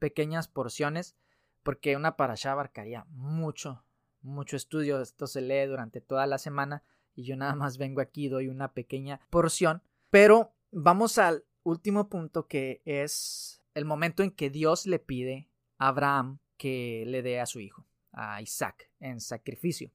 pequeñas 0.00 0.48
porciones, 0.48 1.14
porque 1.62 1.94
una 1.94 2.16
parasha 2.16 2.50
abarcaría 2.50 3.06
mucho, 3.10 3.84
mucho 4.20 4.56
estudio. 4.56 5.00
Esto 5.00 5.28
se 5.28 5.42
lee 5.42 5.66
durante 5.66 6.00
toda 6.00 6.26
la 6.26 6.38
semana 6.38 6.82
y 7.14 7.22
yo 7.22 7.36
nada 7.36 7.54
más 7.54 7.78
vengo 7.78 8.00
aquí, 8.00 8.28
doy 8.28 8.48
una 8.48 8.72
pequeña 8.72 9.20
porción. 9.30 9.84
Pero 10.10 10.56
vamos 10.72 11.18
al 11.18 11.44
último 11.62 12.08
punto 12.08 12.48
que 12.48 12.82
es 12.84 13.62
el 13.74 13.84
momento 13.84 14.24
en 14.24 14.32
que 14.32 14.50
Dios 14.50 14.84
le 14.84 14.98
pide 14.98 15.48
Abraham 15.78 16.40
que 16.56 17.04
le 17.06 17.22
dé 17.22 17.40
a 17.40 17.46
su 17.46 17.60
hijo, 17.60 17.86
a 18.12 18.42
Isaac, 18.42 18.90
en 19.00 19.20
sacrificio. 19.20 19.92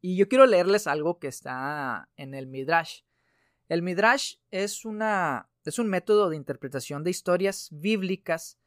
Y 0.00 0.16
yo 0.16 0.28
quiero 0.28 0.46
leerles 0.46 0.86
algo 0.86 1.18
que 1.18 1.28
está 1.28 2.08
en 2.16 2.34
el 2.34 2.46
Midrash. 2.46 3.00
El 3.68 3.82
Midrash 3.82 4.36
es, 4.50 4.84
una, 4.84 5.48
es 5.64 5.78
un 5.78 5.88
método 5.88 6.30
de 6.30 6.36
interpretación 6.36 7.04
de 7.04 7.10
historias 7.10 7.68
bíblicas 7.72 8.58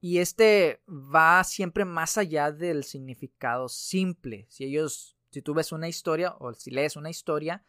y 0.00 0.18
este 0.18 0.82
va 0.86 1.42
siempre 1.44 1.84
más 1.84 2.18
allá 2.18 2.52
del 2.52 2.84
significado 2.84 3.68
simple. 3.68 4.46
Si 4.50 4.64
ellos, 4.64 5.16
si 5.30 5.40
tú 5.40 5.54
ves 5.54 5.72
una 5.72 5.88
historia 5.88 6.34
o 6.38 6.52
si 6.52 6.70
lees 6.70 6.96
una 6.96 7.08
historia, 7.08 7.64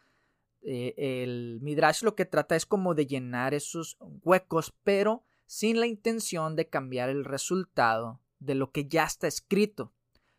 eh, 0.61 0.95
el 0.97 1.59
Midrash 1.61 2.03
lo 2.03 2.15
que 2.15 2.25
trata 2.25 2.55
es 2.55 2.65
como 2.65 2.95
de 2.95 3.05
llenar 3.05 3.53
esos 3.53 3.97
huecos, 3.99 4.73
pero 4.83 5.23
sin 5.45 5.79
la 5.79 5.87
intención 5.87 6.55
de 6.55 6.69
cambiar 6.69 7.09
el 7.09 7.25
resultado 7.25 8.19
de 8.39 8.55
lo 8.55 8.71
que 8.71 8.87
ya 8.87 9.03
está 9.03 9.27
escrito. 9.27 9.93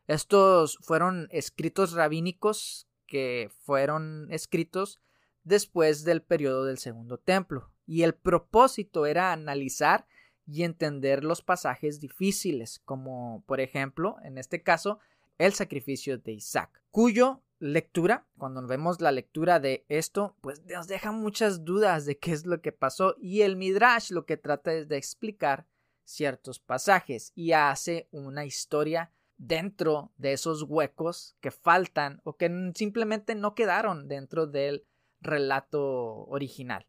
Estos 0.06 0.78
fueron 0.82 1.28
escritos 1.30 1.92
rabínicos 1.92 2.88
que 3.06 3.50
fueron 3.62 4.28
escritos 4.30 5.00
después 5.44 6.04
del 6.04 6.22
periodo 6.22 6.64
del 6.64 6.78
Segundo 6.78 7.18
Templo, 7.18 7.70
y 7.86 8.02
el 8.02 8.14
propósito 8.14 9.06
era 9.06 9.32
analizar 9.32 10.06
y 10.46 10.64
entender 10.64 11.24
los 11.24 11.42
pasajes 11.42 12.00
difíciles, 12.00 12.80
como 12.84 13.44
por 13.46 13.60
ejemplo, 13.60 14.16
en 14.22 14.38
este 14.38 14.62
caso, 14.62 14.98
el 15.38 15.52
sacrificio 15.52 16.18
de 16.18 16.32
Isaac, 16.32 16.82
cuyo 16.90 17.42
lectura, 17.58 18.26
cuando 18.38 18.66
vemos 18.66 19.00
la 19.00 19.12
lectura 19.12 19.60
de 19.60 19.84
esto, 19.88 20.36
pues 20.40 20.64
nos 20.66 20.88
deja 20.88 21.12
muchas 21.12 21.64
dudas 21.64 22.04
de 22.04 22.18
qué 22.18 22.32
es 22.32 22.46
lo 22.46 22.60
que 22.60 22.72
pasó 22.72 23.16
y 23.18 23.42
el 23.42 23.56
Midrash 23.56 24.10
lo 24.10 24.26
que 24.26 24.36
trata 24.36 24.72
es 24.72 24.88
de 24.88 24.96
explicar 24.96 25.66
ciertos 26.04 26.60
pasajes 26.60 27.32
y 27.34 27.52
hace 27.52 28.08
una 28.10 28.44
historia 28.44 29.10
dentro 29.38 30.12
de 30.16 30.32
esos 30.32 30.62
huecos 30.62 31.36
que 31.40 31.50
faltan 31.50 32.20
o 32.24 32.36
que 32.36 32.72
simplemente 32.74 33.34
no 33.34 33.54
quedaron 33.54 34.08
dentro 34.08 34.46
del 34.46 34.86
relato 35.20 36.26
original. 36.26 36.86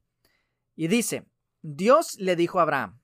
Y 0.76 0.88
dice, 0.88 1.26
Dios 1.62 2.18
le 2.20 2.36
dijo 2.36 2.60
a 2.60 2.64
Abraham, 2.64 3.00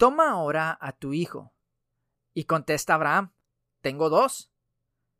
Toma 0.00 0.30
ahora 0.30 0.78
a 0.80 0.92
tu 0.92 1.12
hijo. 1.12 1.52
Y 2.32 2.44
contesta 2.44 2.94
Abraham, 2.94 3.34
tengo 3.82 4.08
dos. 4.08 4.50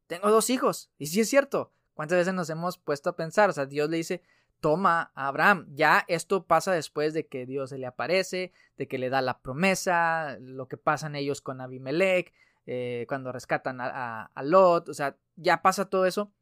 Tengo 0.07 0.31
dos 0.31 0.49
hijos. 0.49 0.91
Y 0.97 1.09
sí 1.09 1.21
es 1.21 1.29
cierto. 1.29 1.75
¿Cuántas 1.95 2.19
veces 2.19 2.35
nos 2.35 2.51
hemos 2.51 2.79
puesto 2.79 3.11
a 3.11 3.17
pensar? 3.17 3.51
O 3.51 3.53
sea, 3.53 3.67
Dios 3.67 3.91
le 3.91 3.99
dice, 3.99 4.23
toma 4.61 5.13
a 5.15 5.29
Abraham. 5.29 5.67
Ya 5.75 6.05
esto 6.09 6.47
pasa 6.47 6.73
después 6.73 7.15
de 7.15 7.27
que 7.27 7.47
Dios 7.47 7.71
se 7.71 7.79
le 7.79 7.87
aparece, 7.87 8.53
de 8.77 8.89
que 8.89 8.99
le 8.99 9.11
da 9.11 9.23
la 9.23 9.41
promesa, 9.41 10.37
lo 10.41 10.69
que 10.69 10.77
pasan 10.77 11.17
ellos 11.17 11.41
con 11.41 11.61
Abimelech, 11.61 12.33
eh, 12.67 13.05
cuando 13.09 13.33
rescatan 13.33 13.81
a, 13.81 14.25
a 14.27 14.43
Lot. 14.43 14.89
O 14.89 14.95
sea, 14.95 15.17
ya 15.37 15.63
pasa 15.63 15.91
todo 15.91 16.07
eso. 16.07 16.33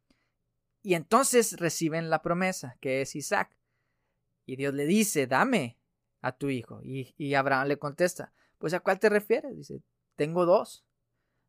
Y 0.83 0.95
entonces 0.95 1.59
reciben 1.59 2.11
la 2.11 2.23
promesa, 2.23 2.77
que 2.81 3.01
es 3.01 3.17
Isaac. 3.17 3.57
Y 4.47 4.57
Dios 4.57 4.73
le 4.75 4.87
dice, 4.87 5.27
dame 5.27 5.79
a 6.21 6.33
tu 6.33 6.49
hijo. 6.49 6.81
Y, 6.83 7.35
Abraham 7.35 7.69
le 7.69 7.79
contesta, 7.79 8.33
pues 8.59 8.75
a 8.75 8.81
cuál 8.81 8.99
te 8.99 9.09
refieres? 9.09 9.57
Dice, 9.57 9.83
tengo 10.17 10.47
dos. 10.47 10.85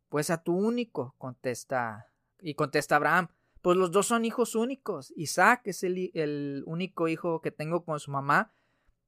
Pues 0.09 0.29
a 0.29 0.43
tu 0.43 0.57
único, 0.57 1.15
contesta. 1.17 2.12
Y 2.41 2.55
contesta 2.55 2.95
Abraham, 2.95 3.29
pues 3.62 3.78
los 3.78 3.91
dos 3.91 4.08
son 4.08 4.26
hijos 4.26 4.56
únicos. 4.56 5.13
Isaac 5.15 5.62
es 5.65 5.84
el, 5.84 6.63
único 6.65 7.08
hijo 7.08 7.41
que 7.41 7.52
tengo 7.52 7.84
con 7.84 8.00
su 8.00 8.12
mamá, 8.12 8.54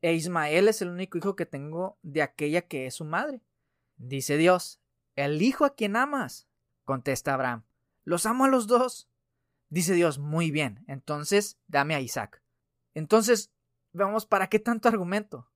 e 0.02 0.14
Ismael 0.14 0.68
es 0.68 0.82
el 0.82 0.90
único 0.90 1.18
hijo 1.18 1.36
que 1.36 1.46
tengo 1.46 1.98
de 2.02 2.22
aquella 2.22 2.62
que 2.64 2.86
es 2.86 2.96
su 2.96 3.06
madre. 3.06 3.42
Dice 3.98 4.38
Dios, 4.38 4.82
el 5.16 5.42
hijo 5.42 5.64
a 5.64 5.76
quien 5.76 5.96
amas, 5.96 6.48
contesta 6.86 7.34
Abraham, 7.34 7.64
los 8.04 8.26
amo 8.26 8.46
a 8.46 8.50
los 8.50 8.68
dos. 8.68 9.10
Dice 9.70 9.94
Dios, 9.94 10.20
muy 10.20 10.52
bien, 10.52 10.84
entonces 10.88 11.60
dame 11.68 11.96
a 11.96 12.02
Isaac. 12.02 12.42
Entonces, 12.94 13.54
vamos, 13.94 14.26
¿para 14.26 14.48
qué 14.48 14.60
tanto 14.60 14.90
argumento? 14.90 15.50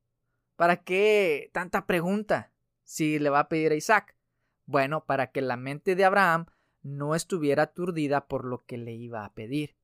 ¿Para 0.55 0.83
qué 0.83 1.49
tanta 1.53 1.85
pregunta 1.85 2.53
si 2.83 3.19
le 3.19 3.29
va 3.29 3.39
a 3.39 3.49
pedir 3.49 3.73
a 3.73 3.75
Isaac? 3.75 4.15
Bueno, 4.65 5.05
para 5.05 5.31
que 5.31 5.41
la 5.41 5.57
mente 5.57 5.95
de 5.95 6.05
Abraham 6.05 6.45
no 6.85 7.15
estuviera 7.15 7.63
aturdida 7.63 8.27
por 8.27 8.45
lo 8.45 8.63
que 8.63 8.77
le 8.77 8.93
iba 8.93 9.25
a 9.25 9.33
pedir, 9.33 9.75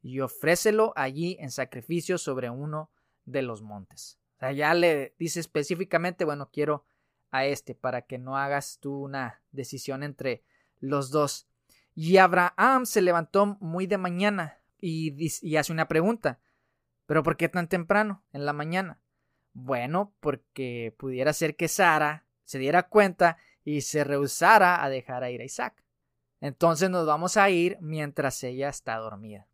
y 0.00 0.20
ofrécelo 0.20 0.92
allí 0.94 1.36
en 1.40 1.50
sacrificio 1.50 2.18
sobre 2.18 2.50
uno 2.50 2.88
de 3.24 3.42
los 3.42 3.62
montes. 3.62 4.20
O 4.36 4.38
sea, 4.38 4.52
ya 4.52 4.72
le 4.72 5.16
dice 5.18 5.40
específicamente, 5.40 6.24
bueno, 6.24 6.50
quiero 6.52 6.84
a 7.32 7.46
este, 7.46 7.74
para 7.74 8.02
que 8.02 8.18
no 8.18 8.38
hagas 8.38 8.78
tú 8.80 9.02
una 9.02 9.42
decisión 9.50 10.04
entre 10.04 10.44
los 10.78 11.10
dos. 11.10 11.48
Y 11.96 12.18
Abraham 12.18 12.86
se 12.86 13.02
levantó 13.02 13.58
muy 13.60 13.88
de 13.88 13.98
mañana 13.98 14.60
y, 14.78 15.16
y 15.42 15.56
hace 15.56 15.72
una 15.72 15.88
pregunta. 15.88 16.38
¿Pero 17.06 17.24
por 17.24 17.36
qué 17.36 17.48
tan 17.48 17.68
temprano, 17.68 18.22
en 18.32 18.46
la 18.46 18.52
mañana? 18.52 19.00
Bueno, 19.52 20.14
porque 20.20 20.94
pudiera 20.96 21.32
ser 21.32 21.56
que 21.56 21.66
Sara 21.66 22.24
se 22.44 22.60
diera 22.60 22.84
cuenta 22.84 23.36
y 23.64 23.80
se 23.80 24.04
rehusara 24.04 24.84
a 24.84 24.88
dejar 24.88 25.24
a 25.24 25.30
ir 25.30 25.40
a 25.40 25.44
Isaac. 25.44 25.85
Entonces 26.40 26.90
nos 26.90 27.06
vamos 27.06 27.36
a 27.36 27.50
ir 27.50 27.78
mientras 27.80 28.42
ella 28.44 28.68
está 28.68 28.96
dormida. 28.96 29.48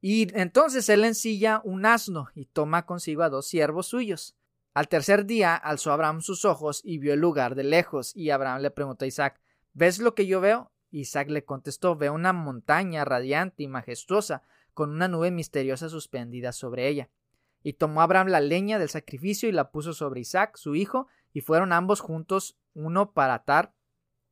Y 0.00 0.28
entonces 0.38 0.88
él 0.88 1.04
ensilla 1.04 1.60
un 1.64 1.84
asno 1.84 2.28
y 2.34 2.46
toma 2.46 2.86
consigo 2.86 3.22
a 3.22 3.28
dos 3.28 3.46
siervos 3.46 3.86
suyos. 3.88 4.36
Al 4.72 4.88
tercer 4.88 5.26
día 5.26 5.56
alzó 5.56 5.92
Abraham 5.92 6.22
sus 6.22 6.44
ojos 6.44 6.80
y 6.84 6.98
vio 6.98 7.12
el 7.12 7.20
lugar 7.20 7.54
de 7.54 7.64
lejos, 7.64 8.16
y 8.16 8.30
Abraham 8.30 8.62
le 8.62 8.70
preguntó 8.70 9.04
a 9.04 9.08
Isaac 9.08 9.40
¿Ves 9.72 9.98
lo 9.98 10.14
que 10.14 10.26
yo 10.26 10.40
veo? 10.40 10.72
Isaac 10.90 11.28
le 11.28 11.44
contestó 11.44 11.96
Veo 11.96 12.14
una 12.14 12.32
montaña 12.32 13.04
radiante 13.04 13.62
y 13.62 13.68
majestuosa, 13.68 14.42
con 14.72 14.90
una 14.90 15.08
nube 15.08 15.30
misteriosa 15.30 15.88
suspendida 15.88 16.52
sobre 16.52 16.88
ella. 16.88 17.10
Y 17.62 17.74
tomó 17.74 18.00
Abraham 18.00 18.28
la 18.28 18.40
leña 18.40 18.78
del 18.78 18.88
sacrificio 18.88 19.48
y 19.48 19.52
la 19.52 19.70
puso 19.70 19.92
sobre 19.92 20.20
Isaac, 20.20 20.56
su 20.56 20.74
hijo, 20.74 21.08
y 21.32 21.42
fueron 21.42 21.72
ambos 21.72 22.00
juntos, 22.00 22.56
uno 22.72 23.12
para 23.12 23.34
atar, 23.34 23.74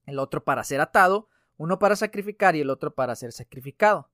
el 0.09 0.19
otro 0.19 0.45
para 0.45 0.65
ser 0.65 0.81
atado, 0.81 1.29
uno 1.57 1.79
para 1.79 1.97
sacrificar 1.97 2.57
y 2.57 2.61
el 2.61 2.71
otro 2.71 2.95
para 2.95 3.15
ser 3.17 3.33
sacrificado. 3.33 4.11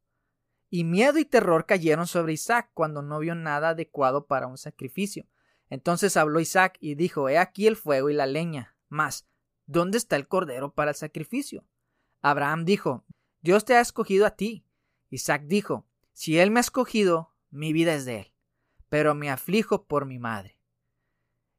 Y 0.70 0.84
miedo 0.84 1.18
y 1.18 1.24
terror 1.24 1.66
cayeron 1.66 2.06
sobre 2.06 2.32
Isaac 2.32 2.70
cuando 2.74 3.02
no 3.02 3.18
vio 3.18 3.34
nada 3.34 3.70
adecuado 3.70 4.26
para 4.26 4.46
un 4.46 4.58
sacrificio. 4.58 5.26
Entonces 5.70 6.16
habló 6.16 6.40
Isaac 6.40 6.76
y 6.80 6.94
dijo, 6.94 7.28
He 7.28 7.38
aquí 7.38 7.66
el 7.66 7.76
fuego 7.76 8.10
y 8.10 8.14
la 8.14 8.26
leña. 8.26 8.76
Mas, 8.88 9.26
¿dónde 9.66 9.98
está 9.98 10.16
el 10.16 10.28
cordero 10.28 10.74
para 10.74 10.90
el 10.90 10.96
sacrificio? 10.96 11.64
Abraham 12.22 12.64
dijo, 12.64 13.04
Dios 13.40 13.64
te 13.64 13.74
ha 13.74 13.80
escogido 13.80 14.26
a 14.26 14.30
ti. 14.30 14.66
Isaac 15.10 15.42
dijo, 15.46 15.86
Si 16.12 16.38
él 16.38 16.50
me 16.50 16.60
ha 16.60 16.62
escogido, 16.62 17.34
mi 17.50 17.72
vida 17.72 17.94
es 17.94 18.04
de 18.04 18.20
él 18.20 18.34
pero 18.94 19.12
me 19.16 19.28
aflijo 19.28 19.88
por 19.88 20.06
mi 20.06 20.20
madre. 20.20 20.53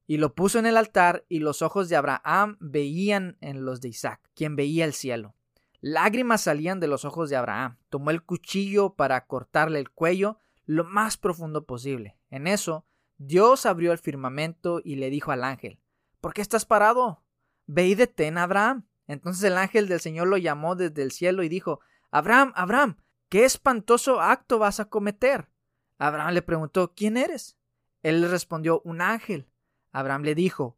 Y 0.08 0.18
lo 0.18 0.36
puso 0.36 0.60
en 0.60 0.66
el 0.66 0.78
altar, 0.78 1.26
y 1.30 1.40
los 1.40 1.62
ojos 1.62 1.90
de 1.90 1.96
Abraham 1.96 2.58
veían 2.60 3.38
en 3.42 3.66
los 3.66 3.82
de 3.82 3.90
Isaac, 3.90 4.22
quien 4.36 4.56
veía 4.56 4.86
el 4.86 4.94
cielo. 4.94 5.36
Lágrimas 5.82 6.42
salían 6.42 6.80
de 6.80 6.88
los 6.88 7.06
ojos 7.06 7.30
de 7.30 7.36
Abraham. 7.36 7.78
Tomó 7.90 8.12
el 8.12 8.24
cuchillo 8.24 8.96
para 8.96 9.26
cortarle 9.28 9.80
el 9.80 9.92
cuello 9.92 10.40
lo 10.66 10.84
más 10.84 11.18
profundo 11.18 11.66
posible. 11.66 12.18
En 12.30 12.48
eso, 12.48 12.86
Dios 13.18 13.66
abrió 13.66 13.92
el 13.92 14.00
firmamento 14.00 14.82
y 14.84 14.96
le 14.96 15.10
dijo 15.10 15.32
al 15.32 15.44
ángel, 15.44 15.80
¿Por 16.22 16.34
qué 16.34 16.42
estás 16.42 16.66
parado? 16.66 17.24
Ve 17.68 17.88
y 17.88 17.94
detén 17.94 18.40
a 18.40 18.44
Abraham. 18.44 18.88
Entonces 19.08 19.44
el 19.44 19.58
ángel 19.58 19.88
del 19.88 20.00
Señor 20.00 20.28
lo 20.28 20.38
llamó 20.38 20.76
desde 20.76 21.04
el 21.04 21.12
cielo 21.12 21.44
y 21.44 21.50
dijo, 21.50 21.82
Abraham, 22.10 22.52
Abraham, 22.56 22.98
¿qué 23.30 23.46
espantoso 23.46 24.20
acto 24.20 24.58
vas 24.58 24.80
a 24.80 24.86
cometer? 24.86 25.52
Abraham 26.00 26.34
le 26.34 26.42
preguntó, 26.42 26.94
¿quién 26.96 27.16
eres? 27.16 27.58
Él 28.02 28.22
le 28.22 28.28
respondió, 28.28 28.82
un 28.86 29.02
ángel. 29.02 29.48
Abraham 29.96 30.24
le 30.24 30.36
dijo, 30.36 30.78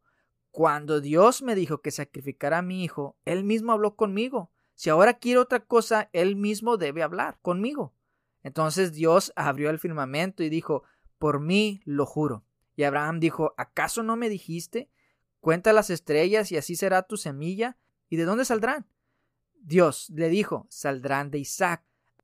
cuando 0.52 1.02
Dios 1.02 1.42
me 1.42 1.56
dijo 1.56 1.82
que 1.82 1.90
sacrificara 1.90 2.60
a 2.60 2.62
mi 2.62 2.84
hijo, 2.84 3.18
él 3.26 3.44
mismo 3.44 3.72
habló 3.72 3.96
conmigo. 3.96 4.52
Si 4.76 4.92
ahora 4.92 5.16
quiere 5.16 5.40
otra 5.40 5.60
cosa, 5.60 6.12
él 6.14 6.36
mismo 6.36 6.78
debe 6.78 7.02
hablar 7.02 7.40
conmigo. 7.42 7.96
Entonces 8.44 8.94
Dios 8.94 9.34
abrió 9.36 9.72
el 9.72 9.80
firmamento 9.80 10.44
y 10.44 10.50
dijo, 10.50 10.84
por 11.18 11.40
mí 11.40 11.82
lo 11.84 12.06
juro. 12.06 12.46
Y 12.76 12.84
Abraham 12.84 13.20
dijo, 13.20 13.56
¿acaso 13.58 14.04
no 14.04 14.18
me 14.18 14.30
dijiste? 14.30 14.92
Cuenta 15.40 15.74
las 15.74 15.90
estrellas 15.90 16.52
y 16.52 16.58
así 16.58 16.76
será 16.76 17.02
tu 17.02 17.18
semilla. 17.18 17.76
¿Y 18.10 18.18
de 18.18 18.26
dónde 18.26 18.46
saldrán? 18.46 18.86
Dios 19.56 20.12
le 20.12 20.30
dijo, 20.30 20.68
saldrán 20.70 21.32
de 21.32 21.40
Isaac. 21.40 21.84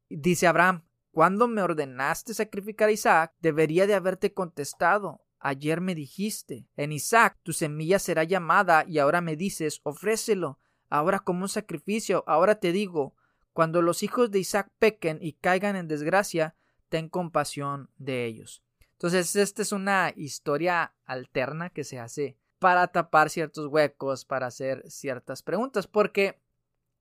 Dice 0.09 0.45
Abraham, 0.45 0.83
cuando 1.11 1.47
me 1.47 1.63
ordenaste 1.63 2.35
sacrificar 2.35 2.89
a 2.89 2.91
Isaac, 2.91 3.33
debería 3.39 3.87
de 3.87 3.95
haberte 3.95 4.31
contestado. 4.33 5.22
Ayer 5.45 5.81
me 5.81 5.93
dijiste, 5.93 6.69
en 6.77 6.93
Isaac 6.93 7.37
tu 7.43 7.51
semilla 7.51 7.99
será 7.99 8.23
llamada 8.23 8.85
y 8.87 8.99
ahora 8.99 9.19
me 9.19 9.35
dices, 9.35 9.81
ofrécelo 9.83 10.57
ahora 10.89 11.19
como 11.19 11.41
un 11.41 11.49
sacrificio. 11.49 12.23
Ahora 12.27 12.61
te 12.61 12.71
digo, 12.71 13.13
cuando 13.51 13.81
los 13.81 14.03
hijos 14.03 14.31
de 14.31 14.39
Isaac 14.39 14.71
pequen 14.79 15.19
y 15.21 15.33
caigan 15.33 15.75
en 15.75 15.89
desgracia, 15.89 16.55
ten 16.87 17.09
compasión 17.09 17.89
de 17.97 18.25
ellos. 18.25 18.63
Entonces, 18.93 19.35
esta 19.35 19.61
es 19.61 19.73
una 19.73 20.13
historia 20.15 20.95
alterna 21.03 21.69
que 21.69 21.83
se 21.83 21.99
hace 21.99 22.37
para 22.59 22.87
tapar 22.87 23.29
ciertos 23.29 23.67
huecos, 23.67 24.23
para 24.23 24.47
hacer 24.47 24.89
ciertas 24.89 25.43
preguntas, 25.43 25.87
porque 25.87 26.39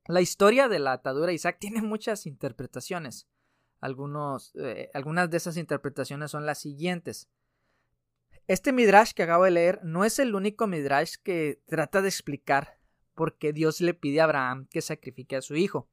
la 0.09 0.21
historia 0.21 0.69
de 0.69 0.81
la 0.81 0.95
atadura 0.95 1.29
de 1.29 1.35
Isaac 1.35 1.59
tiene 1.61 1.81
muchas 1.81 2.27
interpretaciones. 2.27 3.29
Algunos, 3.81 4.51
eh, 4.57 4.91
algunas 4.95 5.31
de 5.31 5.37
esas 5.37 5.57
interpretaciones 5.57 6.33
son 6.33 6.45
las 6.45 6.59
siguientes. 6.59 7.29
Este 8.49 8.73
midrash 8.73 9.13
que 9.13 9.23
acabo 9.23 9.45
de 9.45 9.53
leer 9.53 9.81
no 9.85 10.05
es 10.05 10.19
el 10.19 10.35
único 10.35 10.67
midrash 10.67 11.15
que 11.23 11.63
trata 11.67 12.03
de 12.03 12.09
explicar 12.09 12.79
porque 13.15 13.53
Dios 13.53 13.81
le 13.81 13.95
pide 13.95 14.21
a 14.21 14.25
Abraham 14.25 14.67
que 14.71 14.83
sacrifique 14.83 15.37
a 15.37 15.43
su 15.43 15.55
hijo. 15.55 15.89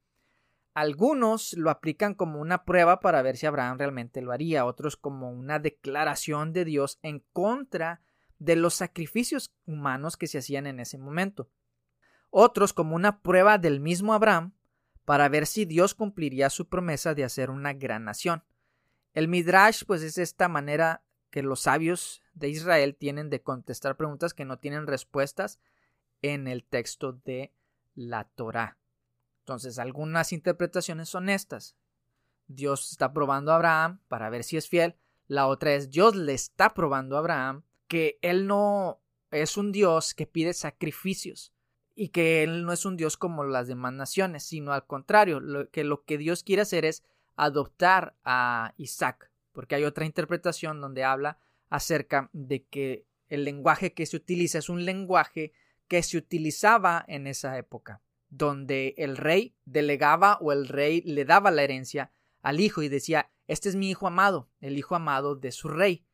Algunos 0.74 1.54
lo 1.54 1.70
aplican 1.70 2.14
como 2.14 2.40
una 2.40 2.64
prueba 2.64 3.00
para 3.00 3.22
ver 3.22 3.38
si 3.38 3.46
Abraham 3.46 3.78
realmente 3.78 4.22
lo 4.22 4.32
haría, 4.32 4.66
otros 4.66 4.98
como 4.98 5.30
una 5.32 5.60
declaración 5.60 6.54
de 6.54 6.66
Dios 6.66 7.00
en 7.02 7.24
contra 7.34 8.02
de 8.38 8.56
los 8.56 8.76
sacrificios 8.76 9.54
humanos 9.66 10.18
que 10.18 10.28
se 10.28 10.38
hacían 10.38 10.68
en 10.68 10.80
ese 10.80 10.98
momento. 10.98 11.50
Otros 12.30 12.74
como 12.74 12.96
una 12.96 13.22
prueba 13.22 13.58
del 13.58 13.80
mismo 13.80 14.14
Abraham 14.14 14.54
para 15.06 15.28
ver 15.28 15.48
si 15.48 15.66
Dios 15.66 15.96
cumpliría 15.96 16.50
su 16.50 16.70
promesa 16.70 17.14
de 17.14 17.24
hacer 17.24 17.50
una 17.50 17.74
gran 17.74 18.06
nación. 18.06 18.44
El 19.14 19.28
Midrash 19.28 19.84
pues 19.86 20.02
es 20.04 20.18
esta 20.18 20.48
manera 20.48 21.04
que 21.30 21.42
los 21.42 21.62
sabios 21.62 22.22
de 22.40 22.50
Israel 22.50 22.96
tienen 22.96 23.30
de 23.30 23.42
contestar 23.42 23.98
preguntas 23.98 24.34
que 24.34 24.46
no 24.46 24.58
tienen 24.58 24.88
respuestas 24.88 25.60
en 26.22 26.48
el 26.48 26.64
texto 26.64 27.14
de 27.14 27.54
la 27.96 28.24
Torá. 28.24 28.78
Entonces, 29.42 29.80
algunas 29.80 30.32
interpretaciones 30.32 31.10
son 31.10 31.30
estas. 31.30 31.76
Dios 32.48 32.92
está 32.92 33.14
probando 33.14 33.52
a 33.52 33.56
Abraham 33.56 34.00
para 34.08 34.30
ver 34.30 34.44
si 34.44 34.58
es 34.58 34.68
fiel. 34.68 34.96
La 35.28 35.48
otra 35.48 35.74
es 35.74 35.90
Dios 35.90 36.16
le 36.16 36.34
está 36.34 36.74
probando 36.74 37.16
a 37.16 37.20
Abraham 37.20 37.64
que 37.88 38.20
él 38.22 38.48
no 38.48 39.02
es 39.32 39.58
un 39.58 39.72
Dios 39.72 40.14
que 40.14 40.26
pide 40.26 40.54
sacrificios 40.54 41.54
y 41.96 42.10
que 42.10 42.44
él 42.44 42.66
no 42.66 42.72
es 42.72 42.86
un 42.86 42.98
Dios 42.98 43.18
como 43.18 43.44
las 43.44 43.68
demás 43.68 43.94
naciones, 43.94 44.44
sino 44.44 44.72
al 44.72 44.86
contrario, 44.86 45.42
que 45.72 45.84
lo 45.84 46.04
que 46.06 46.18
Dios 46.18 46.44
quiere 46.44 46.62
hacer 46.62 46.86
es 46.86 47.04
adoptar 47.36 48.16
a 48.24 48.74
Isaac, 48.78 49.32
porque 49.52 49.76
hay 49.76 49.84
otra 49.84 50.06
interpretación 50.06 50.82
donde 50.82 51.04
habla 51.04 51.40
acerca 51.70 52.30
de 52.34 52.66
que 52.66 53.06
el 53.28 53.46
lenguaje 53.46 53.94
que 53.94 54.06
se 54.06 54.18
utiliza 54.18 54.58
es 54.58 54.70
un 54.70 54.86
lenguaje 54.86 55.54
que 55.88 56.04
se 56.04 56.18
utilizaba 56.18 57.04
en 57.08 57.28
esa 57.28 57.58
época, 57.58 58.02
donde 58.30 58.96
el 58.98 59.18
rey 59.18 59.56
delegaba 59.66 60.38
o 60.42 60.52
el 60.52 60.68
rey 60.68 61.02
le 61.02 61.26
daba 61.26 61.52
la 61.52 61.64
herencia 61.64 62.12
al 62.42 62.60
hijo 62.60 62.82
y 62.82 62.90
decía, 62.90 63.32
este 63.48 63.70
es 63.70 63.76
mi 63.76 63.90
hijo 63.90 64.08
amado, 64.08 64.50
el 64.62 64.78
hijo 64.78 64.96
amado 64.96 65.36
de 65.36 65.52
su 65.52 65.68
rey. 65.68 66.06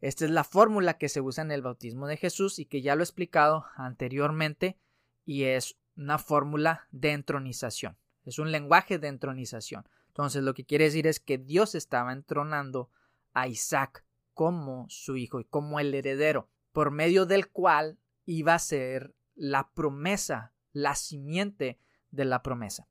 Esta 0.00 0.24
es 0.24 0.30
la 0.30 0.44
fórmula 0.44 0.98
que 0.98 1.08
se 1.08 1.20
usa 1.20 1.42
en 1.42 1.50
el 1.50 1.62
bautismo 1.62 2.06
de 2.06 2.16
Jesús 2.16 2.58
y 2.58 2.66
que 2.66 2.82
ya 2.82 2.94
lo 2.94 3.02
he 3.02 3.04
explicado 3.04 3.66
anteriormente 3.76 4.78
y 5.24 5.44
es 5.44 5.76
una 5.96 6.18
fórmula 6.18 6.86
de 6.90 7.12
entronización. 7.12 7.98
Es 8.24 8.38
un 8.38 8.52
lenguaje 8.52 8.98
de 8.98 9.08
entronización. 9.08 9.88
Entonces 10.08 10.42
lo 10.42 10.54
que 10.54 10.64
quiere 10.64 10.84
decir 10.84 11.06
es 11.06 11.20
que 11.20 11.38
Dios 11.38 11.74
estaba 11.74 12.12
entronando 12.12 12.90
a 13.32 13.48
Isaac 13.48 14.05
como 14.36 14.84
su 14.90 15.16
hijo 15.16 15.40
y 15.40 15.46
como 15.46 15.80
el 15.80 15.94
heredero, 15.94 16.50
por 16.72 16.90
medio 16.90 17.24
del 17.24 17.48
cual 17.48 17.98
iba 18.26 18.52
a 18.52 18.58
ser 18.58 19.14
la 19.34 19.72
promesa, 19.72 20.52
la 20.72 20.94
simiente 20.94 21.80
de 22.10 22.26
la 22.26 22.42
promesa. 22.42 22.86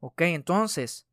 Ok, 0.00 0.22
entonces, 0.22 1.06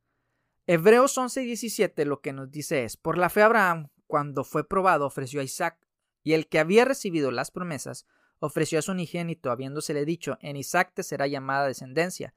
Hebreos 0.65 1.15
11:17 1.15 2.03
lo 2.05 2.19
que 2.19 2.33
nos 2.33 2.49
dice 2.49 2.83
es, 2.83 2.97
por 2.97 3.19
la 3.19 3.29
fe 3.29 3.43
Abraham, 3.43 3.89
cuando 4.07 4.43
fue 4.43 4.67
probado, 4.67 5.05
ofreció 5.05 5.39
a 5.39 5.43
Isaac, 5.43 5.77
y 6.23 6.33
el 6.33 6.47
que 6.47 6.57
había 6.57 6.83
recibido 6.83 7.29
las 7.29 7.51
promesas, 7.51 8.07
ofreció 8.39 8.79
a 8.79 8.81
su 8.81 8.91
unigénito, 8.91 9.51
habiéndosele 9.51 10.03
dicho, 10.03 10.39
en 10.41 10.55
Isaac 10.57 10.93
te 10.95 11.03
será 11.03 11.27
llamada 11.27 11.67
descendencia, 11.67 12.33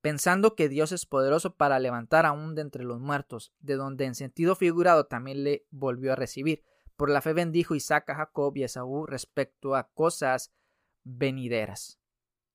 pensando 0.00 0.54
que 0.54 0.70
Dios 0.70 0.92
es 0.92 1.04
poderoso 1.04 1.54
para 1.54 1.78
levantar 1.80 2.24
aún 2.24 2.54
de 2.54 2.62
entre 2.62 2.84
los 2.84 2.98
muertos, 2.98 3.52
de 3.60 3.74
donde 3.74 4.06
en 4.06 4.14
sentido 4.14 4.56
figurado 4.56 5.04
también 5.04 5.44
le 5.44 5.66
volvió 5.70 6.14
a 6.14 6.16
recibir. 6.16 6.64
Por 6.98 7.10
la 7.10 7.20
fe 7.20 7.32
bendijo 7.32 7.76
Isaac 7.76 8.10
a 8.10 8.16
Jacob 8.16 8.56
y 8.56 8.64
a 8.64 8.66
Esaú 8.66 9.06
respecto 9.06 9.76
a 9.76 9.88
cosas 9.88 10.52
venideras. 11.04 12.00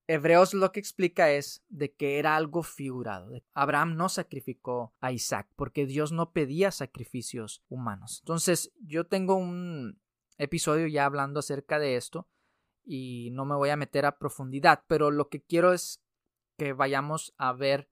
Hebreos 0.06 0.54
lo 0.54 0.74
que 0.74 0.82
explica 0.82 1.32
es 1.32 1.64
de 1.70 1.94
que 1.94 2.20
era 2.20 2.36
algo 2.36 2.62
figurado. 2.62 3.32
Abraham 3.54 3.96
no 3.96 4.10
sacrificó 4.10 4.94
a 5.00 5.14
Isaac 5.14 5.48
porque 5.56 5.86
Dios 5.86 6.12
no 6.12 6.34
pedía 6.34 6.72
sacrificios 6.72 7.64
humanos. 7.70 8.20
Entonces 8.24 8.74
yo 8.82 9.08
tengo 9.08 9.36
un 9.36 10.02
episodio 10.38 10.88
ya 10.88 11.06
hablando 11.06 11.40
acerca 11.40 11.80
de 11.80 11.96
esto 11.96 12.28
y 12.84 13.30
no 13.32 13.46
me 13.46 13.56
voy 13.56 13.70
a 13.70 13.78
meter 13.78 14.06
a 14.06 14.18
profundidad, 14.18 14.84
pero 14.88 15.10
lo 15.10 15.30
que 15.30 15.42
quiero 15.42 15.72
es 15.72 16.04
que 16.58 16.74
vayamos 16.74 17.34
a 17.38 17.54
ver 17.54 17.90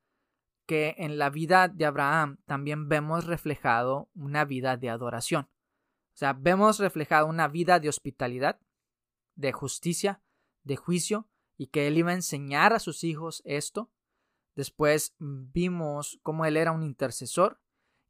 que 0.66 0.95
en 0.97 1.18
la 1.18 1.30
vida 1.30 1.70
de 1.70 1.86
Abraham 1.86 2.39
también 2.45 2.89
vemos 2.89 3.26
reflejado 3.26 4.10
una 4.14 4.43
vida 4.43 4.76
de 4.76 4.89
adoración. 4.89 5.47
Sea, 6.22 6.34
vemos 6.34 6.78
reflejado 6.78 7.26
una 7.26 7.47
vida 7.47 7.80
de 7.80 7.89
hospitalidad, 7.89 8.59
de 9.34 9.51
justicia, 9.51 10.22
de 10.61 10.76
juicio 10.76 11.28
y 11.57 11.69
que 11.69 11.88
él 11.88 11.97
iba 11.97 12.11
a 12.11 12.13
enseñar 12.13 12.74
a 12.74 12.80
sus 12.80 13.03
hijos 13.03 13.41
esto. 13.43 13.89
Después 14.53 15.15
vimos 15.17 16.19
cómo 16.22 16.45
él 16.45 16.57
era 16.57 16.74
un 16.74 16.84
intercesor 16.84 17.59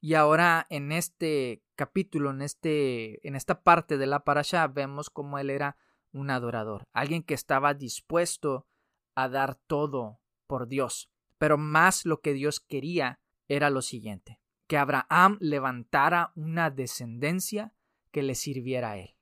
y 0.01 0.15
ahora 0.15 0.67
en 0.69 0.91
este 0.91 1.63
capítulo, 1.77 2.31
en, 2.31 2.41
este, 2.41 3.25
en 3.25 3.37
esta 3.37 3.63
parte 3.63 3.97
de 3.97 4.07
la 4.07 4.25
parasha, 4.25 4.67
vemos 4.67 5.09
cómo 5.09 5.39
él 5.39 5.49
era 5.49 5.77
un 6.11 6.31
adorador, 6.31 6.89
alguien 6.91 7.23
que 7.23 7.33
estaba 7.33 7.73
dispuesto 7.73 8.67
a 9.15 9.29
dar 9.29 9.55
todo 9.55 10.19
por 10.47 10.67
Dios. 10.67 11.09
Pero 11.37 11.57
más 11.57 12.05
lo 12.05 12.19
que 12.19 12.33
Dios 12.33 12.59
quería 12.59 13.21
era 13.47 13.69
lo 13.69 13.81
siguiente, 13.81 14.41
que 14.67 14.77
Abraham 14.77 15.37
levantara 15.39 16.33
una 16.35 16.71
descendencia 16.71 17.73
que 18.11 18.23
le 18.23 18.35
sirviera 18.35 18.91
a 18.91 18.97
él. 18.97 19.15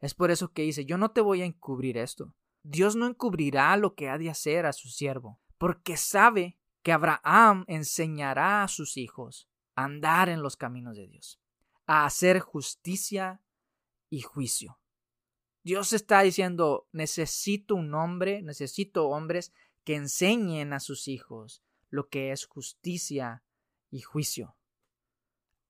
Es 0.00 0.14
por 0.14 0.30
eso 0.30 0.52
que 0.52 0.62
dice, 0.62 0.84
yo 0.84 0.98
no 0.98 1.12
te 1.12 1.20
voy 1.20 1.42
a 1.42 1.44
encubrir 1.44 1.96
esto, 1.96 2.34
Dios 2.62 2.94
no 2.94 3.06
encubrirá 3.06 3.76
lo 3.76 3.94
que 3.94 4.08
ha 4.08 4.18
de 4.18 4.30
hacer 4.30 4.66
a 4.66 4.72
su 4.72 4.88
siervo, 4.88 5.40
porque 5.58 5.96
sabe 5.96 6.58
que 6.82 6.92
Abraham 6.92 7.64
enseñará 7.68 8.62
a 8.62 8.68
sus 8.68 8.96
hijos 8.96 9.48
a 9.74 9.84
andar 9.84 10.28
en 10.28 10.42
los 10.42 10.56
caminos 10.56 10.96
de 10.96 11.08
Dios, 11.08 11.40
a 11.86 12.04
hacer 12.04 12.40
justicia 12.40 13.42
y 14.10 14.22
juicio. 14.22 14.78
Dios 15.64 15.92
está 15.92 16.22
diciendo, 16.22 16.88
necesito 16.92 17.74
un 17.76 17.94
hombre, 17.94 18.42
necesito 18.42 19.08
hombres 19.08 19.52
que 19.84 19.94
enseñen 19.94 20.72
a 20.72 20.80
sus 20.80 21.08
hijos 21.08 21.62
lo 21.88 22.08
que 22.08 22.32
es 22.32 22.46
justicia 22.46 23.44
y 23.90 24.00
juicio. 24.00 24.56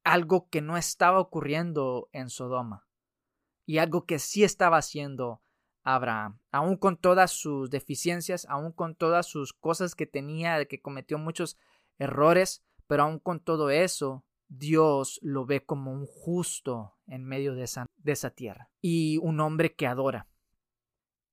Algo 0.04 0.48
que 0.48 0.60
no 0.60 0.76
estaba 0.76 1.20
ocurriendo 1.20 2.08
en 2.12 2.28
Sodoma 2.28 2.86
y 3.66 3.78
algo 3.78 4.04
que 4.04 4.18
sí 4.18 4.44
estaba 4.44 4.78
haciendo 4.78 5.42
Abraham, 5.84 6.38
aún 6.50 6.76
con 6.76 6.96
todas 6.96 7.32
sus 7.32 7.70
deficiencias, 7.70 8.46
aún 8.48 8.72
con 8.72 8.94
todas 8.94 9.26
sus 9.26 9.52
cosas 9.52 9.94
que 9.94 10.06
tenía, 10.06 10.58
de 10.58 10.68
que 10.68 10.80
cometió 10.80 11.18
muchos 11.18 11.58
errores, 11.98 12.64
pero 12.86 13.04
aún 13.04 13.18
con 13.18 13.40
todo 13.40 13.70
eso, 13.70 14.24
Dios 14.48 15.18
lo 15.22 15.46
ve 15.46 15.64
como 15.64 15.92
un 15.92 16.06
justo 16.06 16.98
en 17.06 17.24
medio 17.24 17.54
de 17.54 17.64
esa, 17.64 17.86
de 17.96 18.12
esa 18.12 18.30
tierra 18.30 18.70
y 18.80 19.18
un 19.18 19.40
hombre 19.40 19.74
que 19.74 19.86
adora. 19.86 20.28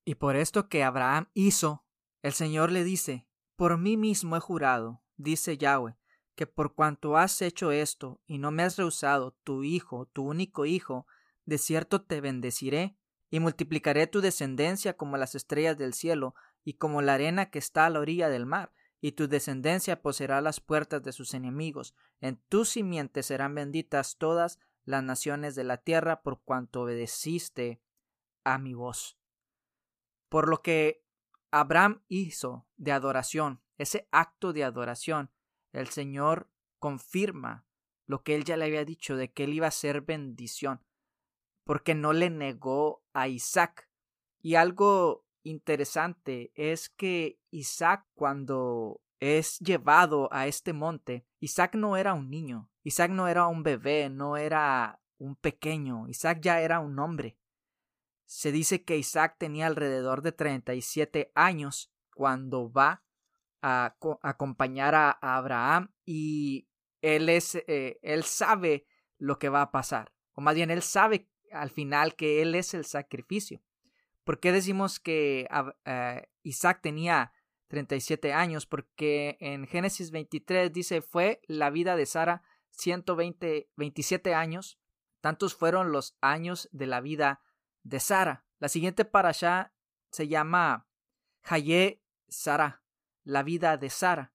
Y 0.05 0.15
por 0.15 0.35
esto 0.35 0.69
que 0.69 0.83
Abraham 0.83 1.29
hizo, 1.33 1.85
el 2.21 2.33
Señor 2.33 2.71
le 2.71 2.83
dice, 2.83 3.27
por 3.55 3.77
mí 3.77 3.97
mismo 3.97 4.37
he 4.37 4.39
jurado, 4.39 5.03
dice 5.17 5.57
Yahweh, 5.57 5.98
que 6.39 6.47
por 6.47 6.73
cuanto 6.73 7.17
has 7.17 7.41
hecho 7.41 7.73
esto 7.73 8.21
y 8.25 8.37
no 8.37 8.49
me 8.49 8.63
has 8.63 8.77
rehusado 8.77 9.35
tu 9.43 9.65
hijo, 9.65 10.05
tu 10.05 10.23
único 10.23 10.65
hijo, 10.65 11.05
de 11.43 11.57
cierto 11.57 12.03
te 12.03 12.21
bendeciré 12.21 12.95
y 13.29 13.41
multiplicaré 13.41 14.07
tu 14.07 14.21
descendencia 14.21 14.95
como 14.95 15.17
las 15.17 15.35
estrellas 15.35 15.77
del 15.77 15.93
cielo 15.93 16.35
y 16.63 16.75
como 16.75 17.01
la 17.01 17.15
arena 17.15 17.49
que 17.49 17.59
está 17.59 17.85
a 17.85 17.89
la 17.89 17.99
orilla 17.99 18.29
del 18.29 18.45
mar, 18.45 18.71
y 19.01 19.11
tu 19.11 19.27
descendencia 19.27 20.01
poseerá 20.01 20.39
las 20.39 20.61
puertas 20.61 21.03
de 21.03 21.11
sus 21.11 21.33
enemigos. 21.33 21.93
En 22.21 22.37
tu 22.47 22.63
simiente 22.63 23.21
serán 23.21 23.53
benditas 23.53 24.15
todas 24.15 24.59
las 24.85 25.03
naciones 25.03 25.55
de 25.55 25.65
la 25.65 25.75
tierra 25.75 26.21
por 26.21 26.41
cuanto 26.41 26.83
obedeciste 26.83 27.81
a 28.45 28.57
mi 28.59 28.73
voz. 28.73 29.17
Por 30.29 30.47
lo 30.47 30.61
que 30.61 31.03
Abraham 31.51 32.01
hizo 32.07 32.65
de 32.77 32.93
adoración, 32.93 33.61
ese 33.77 34.07
acto 34.13 34.53
de 34.53 34.63
adoración, 34.63 35.31
el 35.71 35.87
Señor 35.87 36.49
confirma 36.79 37.65
lo 38.05 38.23
que 38.23 38.35
él 38.35 38.43
ya 38.43 38.57
le 38.57 38.65
había 38.65 38.85
dicho 38.85 39.15
de 39.15 39.31
que 39.31 39.43
él 39.43 39.53
iba 39.53 39.67
a 39.67 39.71
ser 39.71 40.01
bendición, 40.01 40.81
porque 41.63 41.93
no 41.93 42.13
le 42.13 42.29
negó 42.29 43.03
a 43.13 43.27
Isaac. 43.27 43.89
Y 44.41 44.55
algo 44.55 45.25
interesante 45.43 46.51
es 46.55 46.89
que 46.89 47.39
Isaac 47.51 48.07
cuando 48.15 49.01
es 49.19 49.59
llevado 49.59 50.29
a 50.31 50.47
este 50.47 50.73
monte, 50.73 51.25
Isaac 51.39 51.75
no 51.75 51.97
era 51.97 52.13
un 52.13 52.29
niño, 52.29 52.69
Isaac 52.83 53.11
no 53.11 53.27
era 53.27 53.47
un 53.47 53.63
bebé, 53.63 54.09
no 54.09 54.37
era 54.37 54.99
un 55.17 55.35
pequeño, 55.35 56.07
Isaac 56.07 56.39
ya 56.41 56.61
era 56.61 56.79
un 56.79 56.97
hombre. 56.97 57.37
Se 58.25 58.51
dice 58.51 58.83
que 58.83 58.97
Isaac 58.97 59.35
tenía 59.37 59.67
alrededor 59.67 60.21
de 60.21 60.31
37 60.31 61.31
años 61.35 61.91
cuando 62.13 62.71
va 62.71 63.03
a, 63.61 63.95
acompañar 64.21 64.95
a, 64.95 65.11
Abraham 65.21 65.91
y 66.05 66.67
él 67.01 67.29
es 67.29 67.55
eh, 67.55 67.99
él 68.01 68.23
sabe 68.23 68.85
lo 69.17 69.39
que 69.39 69.49
va 69.49 69.61
a 69.61 69.71
pasar 69.71 70.13
o 70.33 70.41
más 70.41 70.55
bien 70.55 70.71
él 70.71 70.81
sabe 70.81 71.29
al 71.51 71.69
final 71.69 72.15
que 72.15 72.41
él 72.41 72.55
es 72.55 72.73
el 72.73 72.85
sacrificio 72.85 73.61
¿Por 74.29 74.39
qué 74.39 74.51
decimos 74.51 74.99
que 74.99 75.47
eh, 75.85 76.29
Isaac 76.43 76.81
tenía 76.83 77.33
37 77.69 78.31
años? 78.31 78.67
Porque 78.67 79.37
en 79.39 79.65
Génesis 79.65 80.11
23 80.11 80.71
dice 80.71 81.01
fue 81.01 81.41
la 81.47 81.71
vida 81.71 81.95
de 81.95 82.05
Sara 82.05 82.43
120, 82.69 83.71
27 83.75 84.35
años. 84.35 84.77
Tantos 85.19 85.55
fueron 85.55 85.91
los 85.91 86.15
años 86.21 86.69
de 86.71 86.85
la 86.85 87.01
vida 87.01 87.41
de 87.81 87.99
Sara. 87.99 88.45
La 88.59 88.69
siguiente 88.69 89.03
para 89.03 89.29
allá 89.29 89.73
se 90.11 90.27
llama 90.27 90.87
Haye 91.41 92.03
Sara, 92.27 92.83
la 93.29 93.43
vida 93.43 93.77
de 93.77 93.89
Sara. 93.89 94.33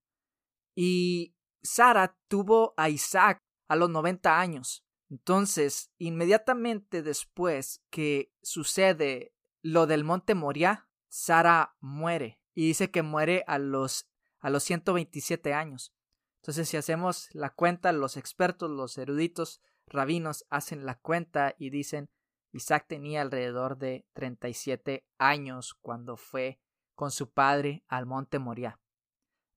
Y 0.74 1.34
Sara 1.62 2.16
tuvo 2.28 2.74
a 2.76 2.88
Isaac 2.88 3.42
a 3.68 3.76
los 3.76 3.90
90 3.90 4.40
años. 4.40 4.84
Entonces, 5.10 5.90
inmediatamente 5.98 7.02
después 7.02 7.82
que 7.90 8.32
sucede 8.42 9.34
lo 9.62 9.86
del 9.86 10.04
monte 10.04 10.34
Moria, 10.34 10.88
Sara 11.08 11.76
muere. 11.80 12.40
Y 12.54 12.66
dice 12.66 12.90
que 12.90 13.02
muere 13.02 13.44
a 13.46 13.58
los, 13.58 14.08
a 14.40 14.50
los 14.50 14.62
127 14.62 15.52
años. 15.52 15.92
Entonces, 16.40 16.68
si 16.68 16.76
hacemos 16.76 17.28
la 17.32 17.50
cuenta, 17.50 17.92
los 17.92 18.16
expertos, 18.16 18.70
los 18.70 18.96
eruditos 18.98 19.60
rabinos 19.86 20.46
hacen 20.50 20.86
la 20.86 20.98
cuenta 20.98 21.54
y 21.58 21.70
dicen 21.70 22.10
Isaac 22.52 22.86
tenía 22.88 23.22
alrededor 23.22 23.76
de 23.78 24.06
37 24.12 25.04
años 25.18 25.74
cuando 25.80 26.16
fue 26.16 26.60
con 26.94 27.10
su 27.10 27.32
padre 27.32 27.84
al 27.88 28.06
monte 28.06 28.38
Moria. 28.38 28.78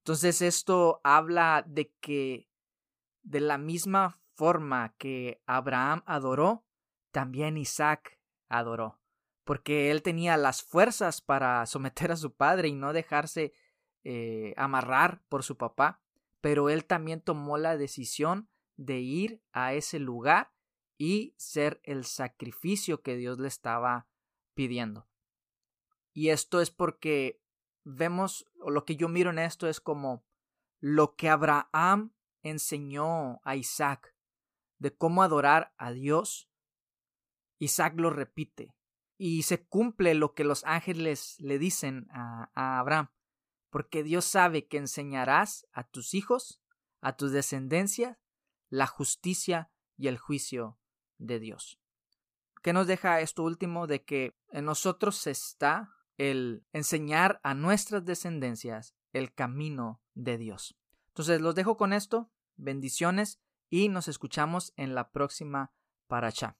Entonces 0.07 0.41
esto 0.41 1.01
habla 1.03 1.65
de 1.67 1.91
que 1.99 2.49
de 3.23 3.41
la 3.41 3.57
misma 3.57 4.21
forma 4.35 4.95
que 4.97 5.43
Abraham 5.45 6.01
adoró, 6.05 6.65
también 7.11 7.57
Isaac 7.57 8.17
adoró, 8.47 9.01
porque 9.43 9.91
él 9.91 10.03
tenía 10.03 10.37
las 10.37 10.63
fuerzas 10.63 11.19
para 11.19 11.65
someter 11.65 12.13
a 12.13 12.15
su 12.15 12.33
padre 12.33 12.69
y 12.69 12.73
no 12.73 12.93
dejarse 12.93 13.51
eh, 14.05 14.53
amarrar 14.55 15.23
por 15.27 15.43
su 15.43 15.57
papá, 15.57 16.01
pero 16.39 16.69
él 16.69 16.85
también 16.85 17.19
tomó 17.19 17.57
la 17.57 17.75
decisión 17.75 18.47
de 18.77 19.01
ir 19.01 19.43
a 19.51 19.73
ese 19.73 19.99
lugar 19.99 20.53
y 20.97 21.35
ser 21.35 21.81
el 21.83 22.05
sacrificio 22.05 23.01
que 23.01 23.17
Dios 23.17 23.39
le 23.39 23.49
estaba 23.49 24.07
pidiendo. 24.53 25.09
Y 26.13 26.29
esto 26.29 26.61
es 26.61 26.71
porque 26.71 27.41
vemos, 27.87 28.45
lo 28.65 28.83
que 28.85 28.97
yo 28.97 29.07
miro 29.07 29.29
en 29.29 29.39
esto 29.39 29.67
es 29.67 29.79
como 29.79 30.25
lo 30.79 31.15
que 31.15 31.29
Abraham 31.29 32.13
enseñó 32.43 33.39
a 33.43 33.55
Isaac 33.55 34.13
de 34.77 34.95
cómo 34.95 35.23
adorar 35.23 35.73
a 35.77 35.91
Dios, 35.91 36.49
Isaac 37.59 37.93
lo 37.97 38.09
repite 38.09 38.75
y 39.17 39.43
se 39.43 39.65
cumple 39.65 40.13
lo 40.13 40.33
que 40.33 40.43
los 40.43 40.63
ángeles 40.65 41.37
le 41.39 41.57
dicen 41.57 42.07
a, 42.11 42.51
a 42.53 42.79
Abraham, 42.79 43.09
porque 43.69 44.03
Dios 44.03 44.25
sabe 44.25 44.67
que 44.67 44.77
enseñarás 44.77 45.65
a 45.71 45.83
tus 45.87 46.13
hijos, 46.13 46.61
a 47.01 47.15
tus 47.15 47.31
descendencias, 47.31 48.17
la 48.69 48.85
justicia 48.85 49.71
y 49.95 50.07
el 50.07 50.17
juicio 50.17 50.77
de 51.17 51.39
Dios. 51.39 51.79
¿Qué 52.61 52.73
nos 52.73 52.85
deja 52.85 53.21
esto 53.21 53.43
último 53.43 53.87
de 53.87 54.03
que 54.03 54.37
en 54.49 54.65
nosotros 54.65 55.25
está 55.25 55.96
el 56.17 56.65
enseñar 56.73 57.39
a 57.43 57.53
nuestras 57.53 58.05
descendencias 58.05 58.95
el 59.13 59.33
camino 59.33 60.01
de 60.13 60.37
Dios? 60.37 60.77
Entonces 61.09 61.41
los 61.41 61.55
dejo 61.55 61.77
con 61.77 61.93
esto, 61.93 62.29
bendiciones 62.55 63.39
y 63.69 63.89
nos 63.89 64.07
escuchamos 64.07 64.73
en 64.75 64.95
la 64.95 65.11
próxima 65.11 65.71
paracha. 66.07 66.57